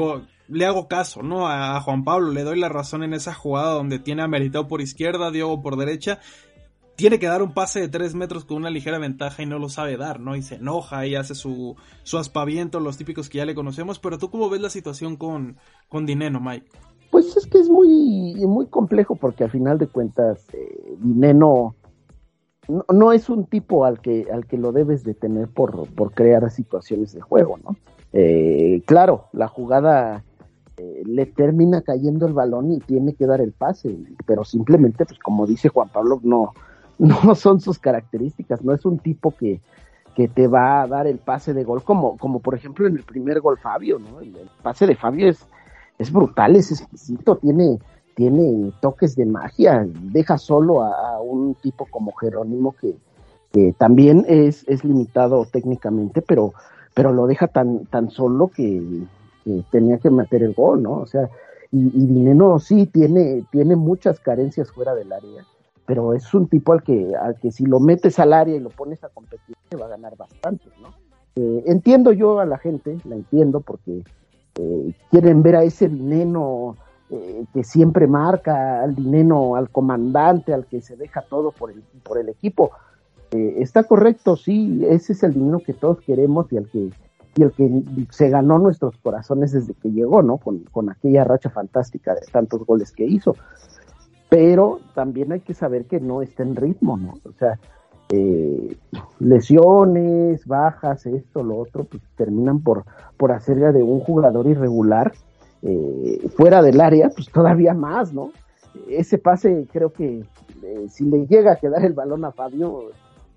le 0.49 0.67
hago 0.67 0.89
caso, 0.89 1.23
¿no? 1.23 1.49
A, 1.49 1.81
Juan 1.81 2.05
Pablo, 2.05 2.33
le 2.33 2.43
doy 2.43 2.61
la 2.61 2.69
razón 2.69 3.03
en 3.03 3.15
esa 3.15 3.33
jugada 3.33 3.73
donde 3.73 3.99
tiene 3.99 4.23
a 4.23 4.29
Meritao 4.29 4.69
por 4.69 4.83
izquierda, 4.83 5.31
Diego 5.31 5.63
por 5.63 5.79
derecha, 5.79 6.21
tiene 6.97 7.19
que 7.19 7.27
dar 7.27 7.43
un 7.43 7.55
pase 7.55 7.81
de 7.81 7.89
3 7.89 8.15
metros 8.15 8.45
con 8.45 8.59
una 8.59 8.71
ligera 8.71 8.99
ventaja 8.99 9.43
y 9.43 9.47
no 9.47 9.59
lo 9.59 9.69
sabe 9.69 9.97
dar, 9.97 10.21
¿no? 10.21 10.37
Y 10.37 10.43
se 10.43 10.57
enoja 10.57 11.07
y 11.07 11.15
hace 11.15 11.35
su, 11.35 11.77
su 12.03 12.19
aspaviento, 12.19 12.81
los 12.81 12.97
típicos 12.97 13.29
que 13.29 13.39
ya 13.39 13.47
le 13.47 13.55
conocemos. 13.55 13.99
Pero 13.99 14.19
tú, 14.19 14.31
¿cómo 14.31 14.51
ves 14.51 14.61
la 14.61 14.71
situación 14.71 15.17
con, 15.17 15.57
con 15.89 16.07
Dineno, 16.07 16.41
Mike? 16.41 16.67
Pues 17.11 17.37
es 17.37 17.47
que 17.47 17.59
es 17.59 17.69
muy, 17.69 18.35
muy 18.47 18.67
complejo 18.67 19.17
porque 19.17 19.45
al 19.45 19.51
final 19.51 19.79
de 19.79 19.87
cuentas, 19.87 20.47
eh, 20.55 20.97
Dineno 20.99 21.75
no, 22.69 23.13
es 23.13 23.29
un 23.29 23.47
tipo 23.47 23.85
al 23.85 24.01
que, 24.01 24.29
al 24.33 24.47
que 24.47 24.57
lo 24.57 24.73
debes 24.73 25.03
de 25.05 25.15
tener 25.15 25.49
por, 25.49 25.89
por 25.95 26.13
crear 26.13 26.49
situaciones 26.51 27.13
de 27.13 27.21
juego, 27.21 27.59
¿no? 27.63 27.77
Eh, 28.13 28.83
claro, 28.87 29.27
la 29.33 29.49
jugada 29.49 30.25
eh, 30.77 31.03
le 31.05 31.27
termina 31.27 31.83
cayendo 31.83 32.27
el 32.27 32.35
balón 32.35 32.73
y 32.73 32.79
tiene 32.79 33.15
que 33.15 33.27
dar 33.27 33.41
el 33.41 33.53
pase, 33.53 33.97
pero 34.27 34.45
simplemente, 34.45 35.05
pues 35.05 35.19
como 35.19 35.47
dice 35.47 35.71
Juan 35.71 35.89
Pablo, 35.89 36.21
no, 36.23 36.53
no 37.03 37.35
son 37.35 37.61
sus 37.61 37.79
características, 37.79 38.63
no 38.63 38.73
es 38.73 38.85
un 38.85 38.99
tipo 38.99 39.35
que, 39.37 39.61
que 40.15 40.29
te 40.29 40.47
va 40.47 40.83
a 40.83 40.87
dar 40.87 41.07
el 41.07 41.19
pase 41.19 41.53
de 41.53 41.65
gol, 41.65 41.83
como, 41.83 42.17
como 42.17 42.41
por 42.41 42.55
ejemplo 42.55 42.87
en 42.87 42.97
el 42.97 43.03
primer 43.03 43.41
gol 43.41 43.59
Fabio, 43.59 43.99
¿no? 43.99 44.21
El, 44.21 44.37
pase 44.63 44.87
de 44.87 44.97
Fabio 44.97 45.29
es, 45.29 45.45
es 45.99 46.13
brutal, 46.13 46.57
es 46.57 46.71
exquisito, 46.71 47.37
tiene, 47.37 47.79
tiene 48.15 48.73
toques 48.81 49.17
de 49.17 49.27
magia, 49.27 49.87
deja 49.87 50.39
solo 50.39 50.83
a, 50.83 51.21
un 51.21 51.55
tipo 51.57 51.87
como 51.91 52.13
Jerónimo 52.13 52.73
que, 52.81 52.95
que 53.53 53.75
también 53.77 54.25
es, 54.29 54.65
es, 54.69 54.85
limitado 54.85 55.45
técnicamente, 55.45 56.23
pero, 56.23 56.53
pero 56.95 57.13
lo 57.13 57.27
deja 57.27 57.49
tan, 57.49 57.87
tan 57.87 58.11
solo 58.11 58.49
que, 58.49 58.81
que, 59.45 59.65
tenía 59.73 59.99
que 59.99 60.11
meter 60.11 60.45
el 60.45 60.55
gol, 60.55 60.83
¿no? 60.83 60.93
O 60.93 61.07
sea, 61.07 61.29
y, 61.73 61.87
y 61.87 62.07
Dineno 62.07 62.61
sí 62.61 62.87
tiene, 62.87 63.45
tiene 63.51 63.75
muchas 63.75 64.21
carencias 64.21 64.71
fuera 64.71 64.95
del 64.95 65.13
área 65.13 65.45
pero 65.93 66.15
es 66.15 66.33
un 66.33 66.49
tipo 66.49 66.73
al 66.73 66.83
que, 66.83 67.15
al 67.15 67.39
que 67.39 67.53
si 67.53 67.67
lo 67.67 67.79
metes 67.79 68.19
al 68.19 68.33
área 68.33 68.57
y 68.57 68.61
lo 68.61 68.71
pones 68.71 69.05
a 69.05 69.11
competir, 69.11 69.55
te 69.69 69.77
va 69.77 69.85
a 69.85 69.89
ganar 69.91 70.17
bastante, 70.17 70.65
¿no? 70.81 70.89
Eh, 71.37 71.65
entiendo 71.67 72.13
yo 72.15 72.41
a 72.41 72.47
la 72.47 72.57
gente, 72.57 72.97
la 73.05 73.15
entiendo, 73.15 73.61
porque 73.61 74.03
eh, 74.59 74.95
quieren 75.11 75.43
ver 75.43 75.57
a 75.57 75.65
ese 75.65 75.91
dinero 75.91 76.77
eh, 77.11 77.45
que 77.53 77.63
siempre 77.63 78.07
marca, 78.07 78.83
al 78.83 78.95
dinero, 78.95 79.55
al 79.55 79.69
comandante, 79.69 80.55
al 80.55 80.65
que 80.65 80.81
se 80.81 80.97
deja 80.97 81.21
todo 81.29 81.53
por 81.53 81.71
el, 81.71 81.83
por 82.03 82.17
el 82.17 82.31
equipo. 82.31 82.71
Está 83.31 83.85
correcto, 83.85 84.39
sí, 84.39 84.87
ese 84.89 85.13
es 85.13 85.23
el 85.23 85.35
dinero 85.35 85.59
que 85.59 85.75
todos 85.75 86.01
queremos 86.01 86.51
y 86.55 86.57
al 86.57 86.71
que 86.71 86.89
y 87.35 87.43
el 87.43 87.53
que 87.53 87.83
se 88.11 88.31
ganó 88.31 88.59
nuestros 88.59 88.97
corazones 88.99 89.53
desde 89.53 89.75
que 89.75 89.91
llegó, 89.91 90.23
¿no? 90.23 90.39
Con, 90.39 90.61
con 90.71 90.91
aquella 90.91 91.25
racha 91.25 91.51
fantástica 91.51 92.15
de 92.15 92.23
tantos 92.31 92.65
goles 92.65 92.93
que 92.93 93.05
hizo 93.05 93.37
pero 94.33 94.81
también 94.95 95.31
hay 95.31 95.41
que 95.41 95.53
saber 95.53 95.85
que 95.85 96.01
no 96.01 96.23
está 96.23 96.43
en 96.43 96.57
ritmo, 96.57 96.97
¿no? 96.97 97.17
O 97.23 97.33
sea, 97.39 97.59
eh, 98.09 98.79
lesiones, 99.19 100.47
bajas, 100.47 101.05
esto, 101.05 101.43
lo 101.43 101.59
otro, 101.59 101.85
pues 101.85 102.03
terminan 102.17 102.63
por, 102.63 102.87
por 103.19 103.31
hacerle 103.33 103.73
de 103.73 103.83
un 103.83 104.01
jugador 104.01 104.47
irregular 104.47 105.13
eh, 105.61 106.27
fuera 106.35 106.63
del 106.63 106.81
área, 106.81 107.11
pues 107.11 107.29
todavía 107.29 107.75
más, 107.75 108.15
¿no? 108.15 108.31
Ese 108.89 109.19
pase 109.19 109.69
creo 109.71 109.93
que 109.93 110.25
eh, 110.63 110.87
si 110.89 111.05
le 111.05 111.27
llega 111.27 111.53
a 111.53 111.57
quedar 111.57 111.85
el 111.85 111.93
balón 111.93 112.25
a 112.25 112.33
Fabio, 112.33 112.85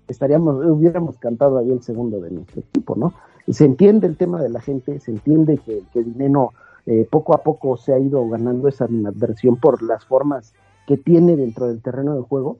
estaríamos, 0.08 0.64
hubiéramos 0.64 1.18
cantado 1.18 1.58
ahí 1.58 1.70
el 1.70 1.82
segundo 1.82 2.20
de 2.20 2.30
nuestro 2.30 2.62
equipo, 2.62 2.96
¿no? 2.96 3.12
Se 3.50 3.66
entiende 3.66 4.06
el 4.06 4.16
tema 4.16 4.40
de 4.40 4.48
la 4.48 4.62
gente, 4.62 4.98
se 5.00 5.10
entiende 5.10 5.58
que, 5.58 5.82
que 5.92 6.02
Dineno 6.02 6.54
eh, 6.86 7.06
poco 7.10 7.34
a 7.34 7.42
poco 7.42 7.76
se 7.76 7.92
ha 7.92 7.98
ido 7.98 8.26
ganando 8.30 8.66
esa 8.66 8.86
animadversión 8.86 9.56
por 9.56 9.82
las 9.82 10.06
formas 10.06 10.54
que 10.86 10.96
tiene 10.96 11.36
dentro 11.36 11.66
del 11.68 11.82
terreno 11.82 12.14
de 12.14 12.22
juego, 12.22 12.58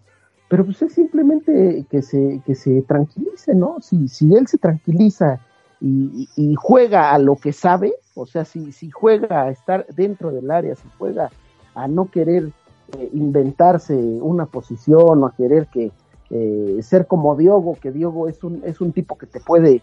pero 0.48 0.64
pues 0.64 0.80
es 0.82 0.92
simplemente 0.92 1.86
que 1.90 2.02
se, 2.02 2.40
que 2.44 2.54
se 2.54 2.82
tranquilice, 2.82 3.54
¿no? 3.54 3.78
Si, 3.80 4.08
si 4.08 4.34
él 4.34 4.46
se 4.46 4.58
tranquiliza 4.58 5.40
y, 5.80 6.54
juega 6.56 7.12
a 7.12 7.18
lo 7.18 7.36
que 7.36 7.52
sabe, 7.52 7.94
o 8.14 8.26
sea, 8.26 8.44
si, 8.44 8.72
si 8.72 8.90
juega 8.90 9.42
a 9.42 9.50
estar 9.50 9.86
dentro 9.94 10.30
del 10.30 10.50
área, 10.50 10.74
si 10.74 10.88
juega 10.98 11.30
a 11.74 11.86
no 11.88 12.10
querer 12.10 12.50
eh, 12.98 13.10
inventarse 13.12 13.94
una 13.94 14.46
posición 14.46 15.22
o 15.22 15.26
a 15.26 15.34
querer 15.34 15.66
que 15.66 15.92
eh, 16.30 16.78
ser 16.82 17.06
como 17.06 17.36
Diogo, 17.36 17.76
que 17.80 17.92
Diogo 17.92 18.28
es 18.28 18.42
un, 18.42 18.62
es 18.64 18.80
un 18.80 18.92
tipo 18.92 19.18
que 19.18 19.26
te 19.26 19.40
puede 19.40 19.82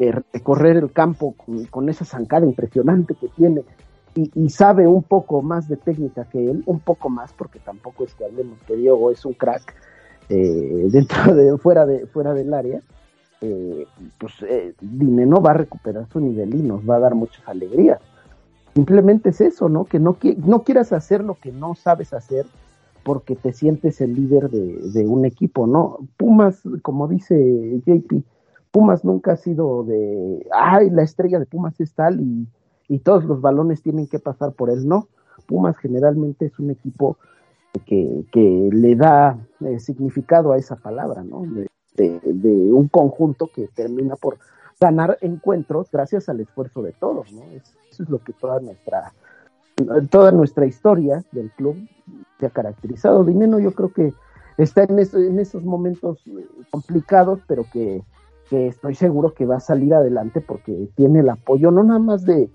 eh, 0.00 0.12
recorrer 0.32 0.76
el 0.76 0.92
campo 0.92 1.34
con, 1.34 1.64
con 1.66 1.88
esa 1.88 2.04
zancada 2.04 2.46
impresionante 2.46 3.14
que 3.14 3.28
tiene, 3.28 3.62
y, 4.34 4.48
sabe 4.50 4.86
un 4.86 5.02
poco 5.02 5.42
más 5.42 5.68
de 5.68 5.76
técnica 5.76 6.24
que 6.24 6.50
él, 6.50 6.62
un 6.66 6.80
poco 6.80 7.08
más, 7.08 7.32
porque 7.32 7.58
tampoco 7.58 8.04
es 8.04 8.14
que 8.14 8.24
hablemos 8.24 8.58
que 8.66 8.76
Diego 8.76 9.10
es 9.10 9.24
un 9.24 9.34
crack 9.34 9.74
eh, 10.28 10.88
dentro 10.90 11.34
de 11.34 11.56
fuera 11.58 11.86
de 11.86 12.06
fuera 12.06 12.34
del 12.34 12.52
área, 12.52 12.80
eh, 13.40 13.86
pues 14.18 14.32
eh, 14.42 14.74
Dineno 14.80 15.40
va 15.40 15.50
a 15.50 15.54
recuperar 15.54 16.06
su 16.08 16.20
nivel 16.20 16.54
y 16.54 16.62
nos 16.62 16.88
va 16.88 16.96
a 16.96 17.00
dar 17.00 17.14
muchas 17.14 17.46
alegrías. 17.48 18.00
Simplemente 18.74 19.30
es 19.30 19.40
eso, 19.40 19.68
¿no? 19.68 19.84
Que 19.84 19.98
no, 19.98 20.16
no 20.44 20.62
quieras 20.62 20.92
hacer 20.92 21.24
lo 21.24 21.34
que 21.34 21.52
no 21.52 21.74
sabes 21.74 22.12
hacer 22.12 22.46
porque 23.04 23.36
te 23.36 23.52
sientes 23.52 24.00
el 24.00 24.14
líder 24.14 24.50
de, 24.50 24.78
de 24.92 25.06
un 25.06 25.24
equipo, 25.24 25.66
¿no? 25.66 25.98
Pumas, 26.16 26.62
como 26.82 27.08
dice 27.08 27.80
JP, 27.86 28.22
Pumas 28.70 29.04
nunca 29.04 29.32
ha 29.32 29.36
sido 29.36 29.84
de, 29.84 30.46
ay, 30.52 30.90
la 30.90 31.02
estrella 31.02 31.38
de 31.38 31.46
Pumas 31.46 31.80
es 31.80 31.94
tal 31.94 32.20
y 32.20 32.46
y 32.88 33.00
todos 33.00 33.24
los 33.24 33.40
balones 33.40 33.82
tienen 33.82 34.06
que 34.06 34.18
pasar 34.18 34.52
por 34.52 34.70
él, 34.70 34.86
no. 34.88 35.08
Pumas 35.46 35.76
generalmente 35.78 36.46
es 36.46 36.58
un 36.58 36.70
equipo 36.70 37.16
que, 37.86 38.24
que 38.32 38.70
le 38.72 38.96
da 38.96 39.38
eh, 39.60 39.78
significado 39.78 40.52
a 40.52 40.56
esa 40.56 40.76
palabra, 40.76 41.22
¿no? 41.22 41.42
De, 41.94 42.20
de, 42.24 42.72
un 42.72 42.88
conjunto 42.88 43.50
que 43.52 43.68
termina 43.68 44.14
por 44.16 44.38
ganar 44.80 45.18
encuentros 45.20 45.90
gracias 45.90 46.28
al 46.28 46.40
esfuerzo 46.40 46.82
de 46.82 46.92
todos, 46.92 47.32
¿no? 47.32 47.42
Eso 47.90 48.02
es 48.02 48.08
lo 48.08 48.18
que 48.22 48.32
toda 48.32 48.60
nuestra 48.60 49.12
toda 50.10 50.32
nuestra 50.32 50.66
historia 50.66 51.24
del 51.30 51.50
club 51.52 51.76
se 52.38 52.46
ha 52.46 52.50
caracterizado. 52.50 53.24
Dinero 53.24 53.58
yo 53.58 53.72
creo 53.72 53.92
que 53.92 54.12
está 54.56 54.84
en, 54.84 54.98
eso, 54.98 55.18
en 55.18 55.38
esos 55.38 55.64
momentos 55.64 56.22
complicados, 56.70 57.40
pero 57.46 57.64
que, 57.72 58.02
que 58.50 58.68
estoy 58.68 58.94
seguro 58.94 59.34
que 59.34 59.46
va 59.46 59.56
a 59.56 59.60
salir 59.60 59.94
adelante 59.94 60.40
porque 60.40 60.88
tiene 60.96 61.20
el 61.20 61.28
apoyo 61.28 61.70
no 61.70 61.84
nada 61.84 62.00
más 62.00 62.24
de, 62.24 62.50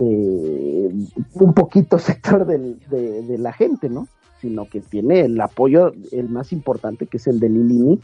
eh, 0.00 0.90
un 1.34 1.54
poquito 1.54 1.98
sector 1.98 2.46
del, 2.46 2.78
de, 2.88 3.38
la 3.38 3.52
gente, 3.52 3.88
¿no? 3.88 4.08
Sino 4.40 4.68
que 4.68 4.80
tiene 4.80 5.20
el 5.20 5.40
apoyo, 5.40 5.92
el 6.12 6.28
más 6.28 6.52
importante, 6.52 7.06
que 7.06 7.18
es 7.18 7.26
el 7.26 7.40
de 7.40 7.48
Lilini, 7.48 8.00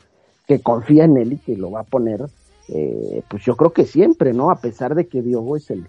que 0.46 0.60
confía 0.60 1.04
en 1.04 1.16
él 1.16 1.32
y 1.34 1.38
que 1.38 1.56
lo 1.56 1.70
va 1.70 1.80
a 1.80 1.84
poner, 1.84 2.26
eh, 2.68 3.22
pues 3.28 3.44
yo 3.44 3.56
creo 3.56 3.72
que 3.72 3.84
siempre, 3.84 4.32
¿no? 4.32 4.50
A 4.50 4.60
pesar 4.60 4.94
de 4.94 5.08
que 5.08 5.22
Diogo 5.22 5.56
es 5.56 5.70
el, 5.70 5.88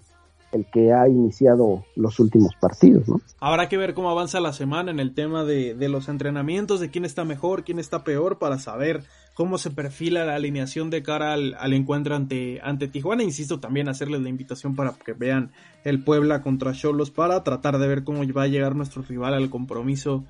el 0.52 0.64
que 0.72 0.92
ha 0.92 1.08
iniciado 1.08 1.84
los 1.94 2.18
últimos 2.18 2.54
partidos, 2.58 3.06
¿no? 3.08 3.20
Habrá 3.40 3.68
que 3.68 3.76
ver 3.76 3.94
cómo 3.94 4.10
avanza 4.10 4.40
la 4.40 4.52
semana 4.52 4.90
en 4.90 5.00
el 5.00 5.14
tema 5.14 5.44
de, 5.44 5.74
de 5.74 5.88
los 5.88 6.08
entrenamientos, 6.08 6.80
de 6.80 6.90
quién 6.90 7.04
está 7.04 7.24
mejor, 7.24 7.64
quién 7.64 7.78
está 7.78 8.02
peor, 8.02 8.38
para 8.38 8.58
saber 8.58 9.04
cómo 9.38 9.56
se 9.56 9.70
perfila 9.70 10.24
la 10.24 10.34
alineación 10.34 10.90
de 10.90 11.04
cara 11.04 11.32
al, 11.34 11.72
encuentro 11.72 12.16
ante, 12.16 12.58
ante 12.60 12.88
Tijuana. 12.88 13.22
Insisto, 13.22 13.60
también 13.60 13.88
hacerles 13.88 14.20
la 14.20 14.28
invitación 14.28 14.74
para 14.74 14.94
que 14.94 15.12
vean 15.12 15.52
el 15.84 16.02
Puebla 16.02 16.42
contra 16.42 16.72
Cholos 16.72 17.12
para 17.12 17.44
tratar 17.44 17.78
de 17.78 17.86
ver 17.86 18.02
cómo 18.02 18.26
va 18.32 18.42
a 18.42 18.48
llegar 18.48 18.74
nuestro 18.74 19.02
rival 19.02 19.34
al 19.34 19.48
compromiso 19.48 20.24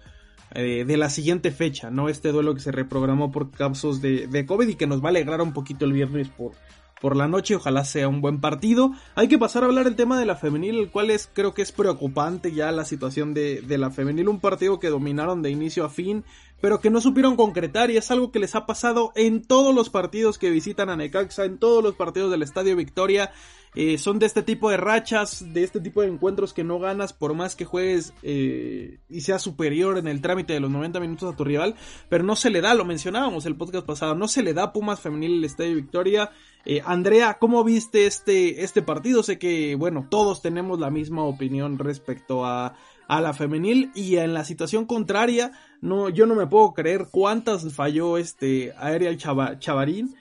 eh, 0.50 0.84
de 0.86 0.96
la 0.98 1.08
siguiente 1.08 1.52
fecha, 1.52 1.90
¿no? 1.90 2.10
Este 2.10 2.32
duelo 2.32 2.54
que 2.54 2.60
se 2.60 2.70
reprogramó 2.70 3.32
por 3.32 3.50
casos 3.50 4.02
de, 4.02 4.26
de 4.26 4.44
COVID 4.44 4.68
y 4.68 4.74
que 4.74 4.86
nos 4.86 5.02
va 5.02 5.06
a 5.06 5.08
alegrar 5.08 5.40
un 5.40 5.54
poquito 5.54 5.86
el 5.86 5.94
viernes 5.94 6.28
por, 6.28 6.52
por 7.00 7.16
la 7.16 7.28
noche, 7.28 7.54
ojalá 7.54 7.84
sea 7.84 8.08
un 8.08 8.20
buen 8.20 8.40
partido. 8.40 8.92
Hay 9.14 9.28
que 9.28 9.38
pasar 9.38 9.62
a 9.62 9.66
hablar 9.66 9.86
el 9.86 9.96
tema 9.96 10.18
de 10.18 10.26
la 10.26 10.36
femenil, 10.36 10.78
el 10.78 10.90
cual 10.90 11.10
es 11.10 11.30
creo 11.32 11.54
que 11.54 11.62
es 11.62 11.72
preocupante 11.72 12.52
ya 12.52 12.72
la 12.72 12.84
situación 12.84 13.34
de, 13.34 13.62
de 13.62 13.78
la 13.78 13.90
femenil, 13.90 14.28
un 14.28 14.40
partido 14.40 14.78
que 14.78 14.90
dominaron 14.90 15.42
de 15.42 15.50
inicio 15.50 15.84
a 15.84 15.88
fin, 15.88 16.24
pero 16.60 16.80
que 16.80 16.90
no 16.90 17.00
supieron 17.00 17.36
concretar 17.36 17.90
y 17.90 17.96
es 17.96 18.10
algo 18.10 18.32
que 18.32 18.38
les 18.38 18.54
ha 18.54 18.66
pasado 18.66 19.12
en 19.14 19.42
todos 19.42 19.74
los 19.74 19.90
partidos 19.90 20.38
que 20.38 20.50
visitan 20.50 20.90
a 20.90 20.96
Necaxa, 20.96 21.44
en 21.44 21.58
todos 21.58 21.82
los 21.82 21.94
partidos 21.94 22.30
del 22.30 22.42
Estadio 22.42 22.76
Victoria. 22.76 23.30
Eh, 23.74 23.98
son 23.98 24.18
de 24.18 24.26
este 24.26 24.42
tipo 24.42 24.70
de 24.70 24.78
rachas, 24.78 25.52
de 25.52 25.62
este 25.62 25.80
tipo 25.80 26.00
de 26.00 26.08
encuentros 26.08 26.54
que 26.54 26.64
no 26.64 26.78
ganas 26.78 27.12
por 27.12 27.34
más 27.34 27.54
que 27.54 27.66
juegues 27.66 28.14
eh, 28.22 28.98
y 29.10 29.20
seas 29.20 29.42
superior 29.42 29.98
en 29.98 30.08
el 30.08 30.22
trámite 30.22 30.54
de 30.54 30.60
los 30.60 30.70
90 30.70 30.98
minutos 31.00 31.32
a 31.32 31.36
tu 31.36 31.44
rival, 31.44 31.74
pero 32.08 32.24
no 32.24 32.34
se 32.34 32.50
le 32.50 32.62
da, 32.62 32.74
lo 32.74 32.86
mencionábamos 32.86 33.44
el 33.46 33.56
podcast 33.56 33.86
pasado, 33.86 34.14
no 34.14 34.26
se 34.26 34.42
le 34.42 34.54
da 34.54 34.72
Pumas 34.72 35.00
Femenil 35.00 35.38
el 35.38 35.44
Estadio 35.44 35.76
Victoria. 35.76 36.30
Eh, 36.64 36.80
Andrea, 36.84 37.38
¿cómo 37.38 37.62
viste 37.62 38.06
este, 38.06 38.64
este 38.64 38.82
partido? 38.82 39.22
Sé 39.22 39.38
que, 39.38 39.74
bueno, 39.74 40.06
todos 40.10 40.40
tenemos 40.42 40.80
la 40.80 40.90
misma 40.90 41.22
opinión 41.24 41.78
respecto 41.78 42.46
a, 42.46 42.74
a 43.08 43.20
la 43.20 43.32
femenil 43.32 43.90
y 43.94 44.16
en 44.16 44.34
la 44.34 44.44
situación 44.44 44.84
contraria, 44.84 45.52
no, 45.80 46.10
yo 46.10 46.26
no 46.26 46.34
me 46.34 46.46
puedo 46.46 46.74
creer 46.74 47.08
cuántas 47.10 47.72
falló 47.74 48.18
este 48.18 48.74
Aerial 48.78 49.16
Chavarín. 49.58 50.14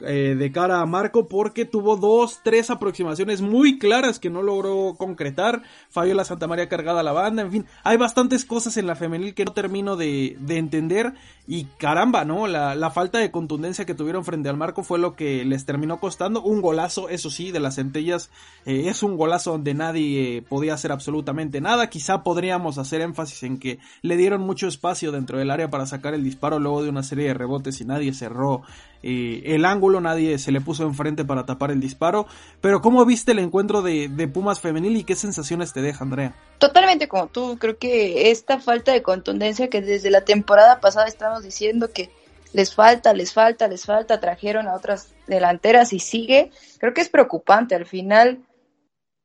Eh, 0.00 0.34
de 0.36 0.50
cara 0.50 0.80
a 0.80 0.86
Marco 0.86 1.28
porque 1.28 1.64
tuvo 1.64 1.96
dos, 1.96 2.40
tres 2.42 2.68
aproximaciones 2.68 3.40
muy 3.40 3.78
claras 3.78 4.18
que 4.18 4.28
no 4.28 4.42
logró 4.42 4.96
concretar. 4.98 5.62
Falló 5.88 6.14
la 6.14 6.24
Santa 6.24 6.48
María 6.48 6.68
cargada 6.68 7.00
a 7.00 7.04
la 7.04 7.12
banda, 7.12 7.42
en 7.42 7.52
fin, 7.52 7.66
hay 7.84 7.96
bastantes 7.96 8.44
cosas 8.44 8.76
en 8.76 8.88
la 8.88 8.96
femenil 8.96 9.34
que 9.34 9.44
no 9.44 9.52
termino 9.52 9.94
de, 9.94 10.36
de 10.40 10.58
entender 10.58 11.14
y 11.46 11.66
caramba, 11.78 12.24
¿no? 12.24 12.48
La, 12.48 12.74
la, 12.74 12.90
falta 12.90 13.18
de 13.18 13.30
contundencia 13.30 13.84
que 13.84 13.94
tuvieron 13.94 14.24
frente 14.24 14.48
al 14.48 14.56
Marco 14.56 14.82
fue 14.82 14.98
lo 14.98 15.14
que 15.14 15.44
les 15.44 15.64
terminó 15.64 16.00
costando. 16.00 16.42
Un 16.42 16.60
golazo, 16.60 17.08
eso 17.08 17.30
sí, 17.30 17.52
de 17.52 17.60
las 17.60 17.76
centellas, 17.76 18.30
eh, 18.66 18.88
es 18.88 19.02
un 19.04 19.16
golazo 19.16 19.52
donde 19.52 19.74
nadie 19.74 20.42
podía 20.48 20.74
hacer 20.74 20.90
absolutamente 20.90 21.60
nada. 21.60 21.88
Quizá 21.88 22.24
podríamos 22.24 22.78
hacer 22.78 23.00
énfasis 23.00 23.44
en 23.44 23.58
que 23.58 23.78
le 24.02 24.16
dieron 24.16 24.40
mucho 24.40 24.66
espacio 24.66 25.12
dentro 25.12 25.38
del 25.38 25.50
área 25.50 25.70
para 25.70 25.86
sacar 25.86 26.14
el 26.14 26.24
disparo 26.24 26.58
luego 26.58 26.82
de 26.82 26.88
una 26.88 27.02
serie 27.02 27.28
de 27.28 27.34
rebotes 27.34 27.80
y 27.80 27.84
nadie 27.84 28.12
cerró 28.12 28.62
eh, 29.06 29.54
el 29.54 29.66
ángulo, 29.66 30.00
nadie 30.00 30.38
se 30.38 30.50
le 30.50 30.62
puso 30.62 30.84
enfrente 30.84 31.26
para 31.26 31.44
tapar 31.44 31.70
el 31.70 31.78
disparo. 31.78 32.26
Pero 32.62 32.80
¿cómo 32.80 33.04
viste 33.04 33.32
el 33.32 33.38
encuentro 33.38 33.82
de, 33.82 34.08
de, 34.08 34.28
Pumas 34.28 34.60
femenil 34.60 34.96
y 34.96 35.04
qué 35.04 35.14
sensaciones 35.14 35.74
te 35.74 35.82
deja, 35.82 36.04
Andrea? 36.04 36.34
Totalmente 36.56 37.06
como 37.06 37.26
tú, 37.26 37.58
creo 37.58 37.76
que 37.76 38.30
esta 38.30 38.60
falta 38.60 38.92
de 38.92 39.02
contundencia 39.02 39.68
que 39.68 39.82
desde 39.82 40.10
la 40.10 40.22
temporada 40.24 40.80
pasada 40.80 41.06
estamos 41.06 41.42
diciendo 41.42 41.90
que 41.92 42.10
les 42.54 42.74
falta, 42.74 43.12
les 43.12 43.34
falta, 43.34 43.68
les 43.68 43.84
falta, 43.84 44.20
trajeron 44.20 44.68
a 44.68 44.74
otras 44.74 45.12
delanteras 45.26 45.92
y 45.92 45.98
sigue, 45.98 46.50
creo 46.78 46.94
que 46.94 47.02
es 47.02 47.10
preocupante. 47.10 47.74
Al 47.74 47.84
final, 47.84 48.38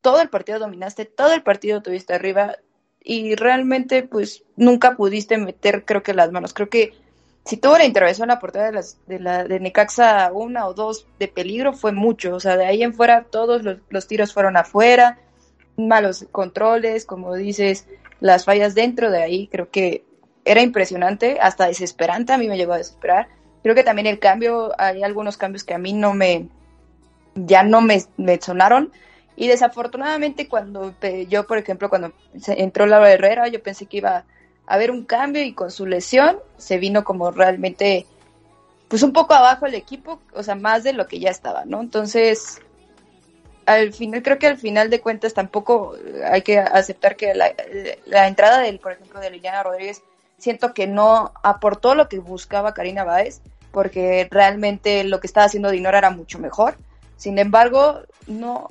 todo 0.01 0.19
el 0.19 0.27
partido 0.27 0.59
dominaste, 0.59 1.05
todo 1.05 1.31
el 1.31 1.41
partido 1.41 1.81
tuviste 1.81 2.13
arriba 2.13 2.57
y 3.01 3.35
realmente 3.35 4.03
pues 4.03 4.43
nunca 4.57 4.97
pudiste 4.97 5.37
meter 5.37 5.85
creo 5.85 6.03
que 6.03 6.13
las 6.13 6.33
manos. 6.33 6.53
Creo 6.53 6.69
que 6.69 6.93
si 7.45 7.57
tuvo 7.57 7.77
la 7.77 7.85
intervención 7.85 8.25
en 8.25 8.35
la 8.35 8.39
portería 8.39 8.67
de, 8.67 8.73
las, 8.73 8.97
de, 9.07 9.19
la, 9.19 9.43
de 9.43 9.59
Necaxa 9.59 10.31
una 10.31 10.67
o 10.67 10.73
dos 10.73 11.07
de 11.19 11.27
peligro, 11.27 11.73
fue 11.73 11.91
mucho. 11.91 12.35
O 12.35 12.39
sea, 12.39 12.57
de 12.57 12.65
ahí 12.65 12.83
en 12.83 12.93
fuera 12.93 13.23
todos 13.23 13.63
los, 13.63 14.07
tiros 14.07 14.33
fueron 14.33 14.57
afuera, 14.57 15.17
malos 15.77 16.27
controles, 16.31 17.05
como 17.05 17.33
dices, 17.35 17.87
las 18.19 18.45
fallas 18.45 18.75
dentro 18.75 19.09
de 19.09 19.23
ahí, 19.23 19.47
creo 19.47 19.69
que 19.69 20.03
era 20.45 20.61
impresionante, 20.61 21.39
hasta 21.41 21.67
desesperante, 21.67 22.33
a 22.33 22.37
mí 22.37 22.47
me 22.47 22.57
llegó 22.57 22.73
a 22.73 22.77
desesperar. 22.77 23.27
Creo 23.63 23.75
que 23.75 23.83
también 23.83 24.07
el 24.07 24.19
cambio, 24.19 24.71
hay 24.77 25.03
algunos 25.03 25.37
cambios 25.37 25.63
que 25.63 25.73
a 25.73 25.77
mí 25.77 25.93
no 25.93 26.13
me, 26.13 26.47
ya 27.35 27.63
no 27.63 27.81
me, 27.81 28.03
me 28.17 28.39
sonaron. 28.39 28.91
Y 29.35 29.47
desafortunadamente 29.47 30.47
cuando 30.47 30.93
yo, 31.29 31.47
por 31.47 31.57
ejemplo, 31.57 31.89
cuando 31.89 32.13
entró 32.47 32.85
Laura 32.85 33.11
Herrera, 33.11 33.47
yo 33.47 33.63
pensé 33.63 33.85
que 33.85 33.97
iba 33.97 34.25
haber 34.69 34.91
un 34.91 35.03
cambio 35.03 35.43
y 35.43 35.53
con 35.53 35.71
su 35.71 35.85
lesión 35.85 36.39
se 36.57 36.77
vino 36.77 37.03
como 37.03 37.31
realmente 37.31 38.05
pues 38.87 39.03
un 39.03 39.13
poco 39.13 39.33
abajo 39.33 39.65
el 39.65 39.75
equipo, 39.75 40.19
o 40.33 40.41
sea, 40.41 40.55
más 40.55 40.83
de 40.83 40.93
lo 40.93 41.07
que 41.07 41.19
ya 41.19 41.29
estaba, 41.29 41.65
¿no? 41.65 41.81
Entonces, 41.81 42.59
al 43.65 43.93
final, 43.93 44.23
creo 44.23 44.39
que 44.39 44.47
al 44.47 44.57
final 44.57 44.89
de 44.89 44.99
cuentas 44.99 45.33
tampoco 45.33 45.95
hay 46.25 46.41
que 46.41 46.57
aceptar 46.57 47.15
que 47.15 47.33
la, 47.35 48.27
entrada 48.27 48.59
del, 48.59 48.79
por 48.79 48.93
ejemplo, 48.93 49.19
de 49.19 49.29
Liliana 49.29 49.61
Rodríguez, 49.61 50.01
siento 50.39 50.73
que 50.73 50.87
no 50.87 51.33
aportó 51.43 51.93
lo 51.93 52.09
que 52.09 52.17
buscaba 52.17 52.73
Karina 52.73 53.03
Báez, 53.03 53.41
porque 53.71 54.27
realmente 54.31 55.03
lo 55.03 55.19
que 55.19 55.27
estaba 55.27 55.45
haciendo 55.45 55.69
Dinora 55.69 55.99
era 55.99 56.09
mucho 56.09 56.39
mejor. 56.39 56.75
Sin 57.15 57.37
embargo, 57.37 58.01
no, 58.25 58.69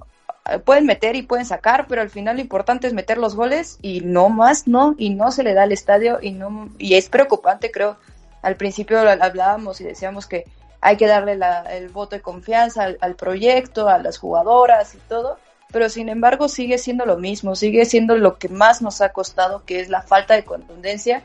pueden 0.65 0.87
meter 0.87 1.15
y 1.17 1.23
pueden 1.23 1.45
sacar, 1.45 1.87
pero 1.89 2.01
al 2.01 2.11
final 2.11 2.37
lo 2.37 2.43
importante 2.43 2.87
es 2.87 2.95
meter 2.95 3.19
los 3.19 3.35
goles 3.35 3.79
y 3.83 4.01
no 4.01 4.31
más, 4.31 4.67
no, 4.67 4.95
y 4.97 5.11
no 5.11 5.31
se 5.31 5.43
le 5.43 5.55
da 5.55 5.65
al 5.65 5.73
estadio 5.73 6.19
y 6.23 6.33
no, 6.33 6.71
y 6.79 6.95
es 6.95 7.09
preocupante, 7.09 7.71
creo. 7.71 7.99
Al 8.41 8.57
principio 8.57 8.99
hablábamos 9.01 9.81
y 9.81 9.85
decíamos 9.85 10.27
que 10.27 10.45
hay 10.81 10.97
que 10.97 11.07
darle 11.07 11.39
el 11.71 11.89
voto 11.89 12.17
de 12.17 12.23
confianza 12.23 12.95
al, 13.01 13.15
proyecto, 13.17 13.89
a 13.89 13.99
las 13.99 14.17
jugadoras 14.19 14.95
y 14.95 14.99
todo, 15.09 15.39
pero 15.73 15.89
sin 15.89 16.09
embargo 16.09 16.49
sigue 16.49 16.79
siendo 16.79 17.05
lo 17.05 17.19
mismo, 17.19 17.57
sigue 17.57 17.85
siendo 17.85 18.17
lo 18.17 18.39
que 18.39 18.49
más 18.49 18.81
nos 18.81 19.01
ha 19.01 19.13
costado, 19.13 19.65
que 19.67 19.81
es 19.81 19.89
la 19.89 20.03
falta 20.03 20.35
de 20.35 20.45
contundencia. 20.45 21.25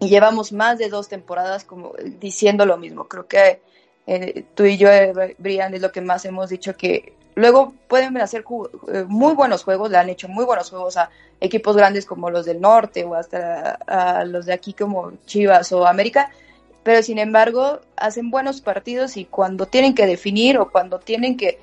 Y 0.00 0.08
llevamos 0.08 0.52
más 0.52 0.78
de 0.78 0.88
dos 0.88 1.08
temporadas 1.08 1.64
como 1.64 1.92
diciendo 2.20 2.64
lo 2.64 2.78
mismo. 2.78 3.08
Creo 3.08 3.26
que 3.26 3.60
eh, 4.06 4.44
tú 4.54 4.64
y 4.64 4.78
yo, 4.78 4.90
eh, 4.90 5.36
Brian, 5.38 5.74
es 5.74 5.82
lo 5.82 5.92
que 5.92 6.00
más 6.00 6.24
hemos 6.24 6.48
dicho 6.48 6.76
que 6.76 7.17
Luego 7.38 7.72
pueden 7.86 8.16
hacer 8.20 8.44
eh, 8.92 9.04
muy 9.06 9.32
buenos 9.32 9.62
juegos, 9.62 9.92
le 9.92 9.98
han 9.98 10.08
hecho 10.08 10.26
muy 10.26 10.44
buenos 10.44 10.70
juegos 10.70 10.96
a 10.96 11.08
equipos 11.40 11.76
grandes 11.76 12.04
como 12.04 12.30
los 12.30 12.44
del 12.44 12.60
norte 12.60 13.04
o 13.04 13.14
hasta 13.14 13.78
a 13.86 14.24
los 14.24 14.44
de 14.46 14.52
aquí 14.52 14.72
como 14.72 15.12
Chivas 15.24 15.70
o 15.70 15.86
América, 15.86 16.32
pero 16.82 17.00
sin 17.00 17.20
embargo 17.20 17.78
hacen 17.96 18.32
buenos 18.32 18.60
partidos 18.60 19.16
y 19.16 19.24
cuando 19.24 19.66
tienen 19.66 19.94
que 19.94 20.04
definir 20.04 20.58
o 20.58 20.72
cuando 20.72 20.98
tienen 20.98 21.36
que, 21.36 21.60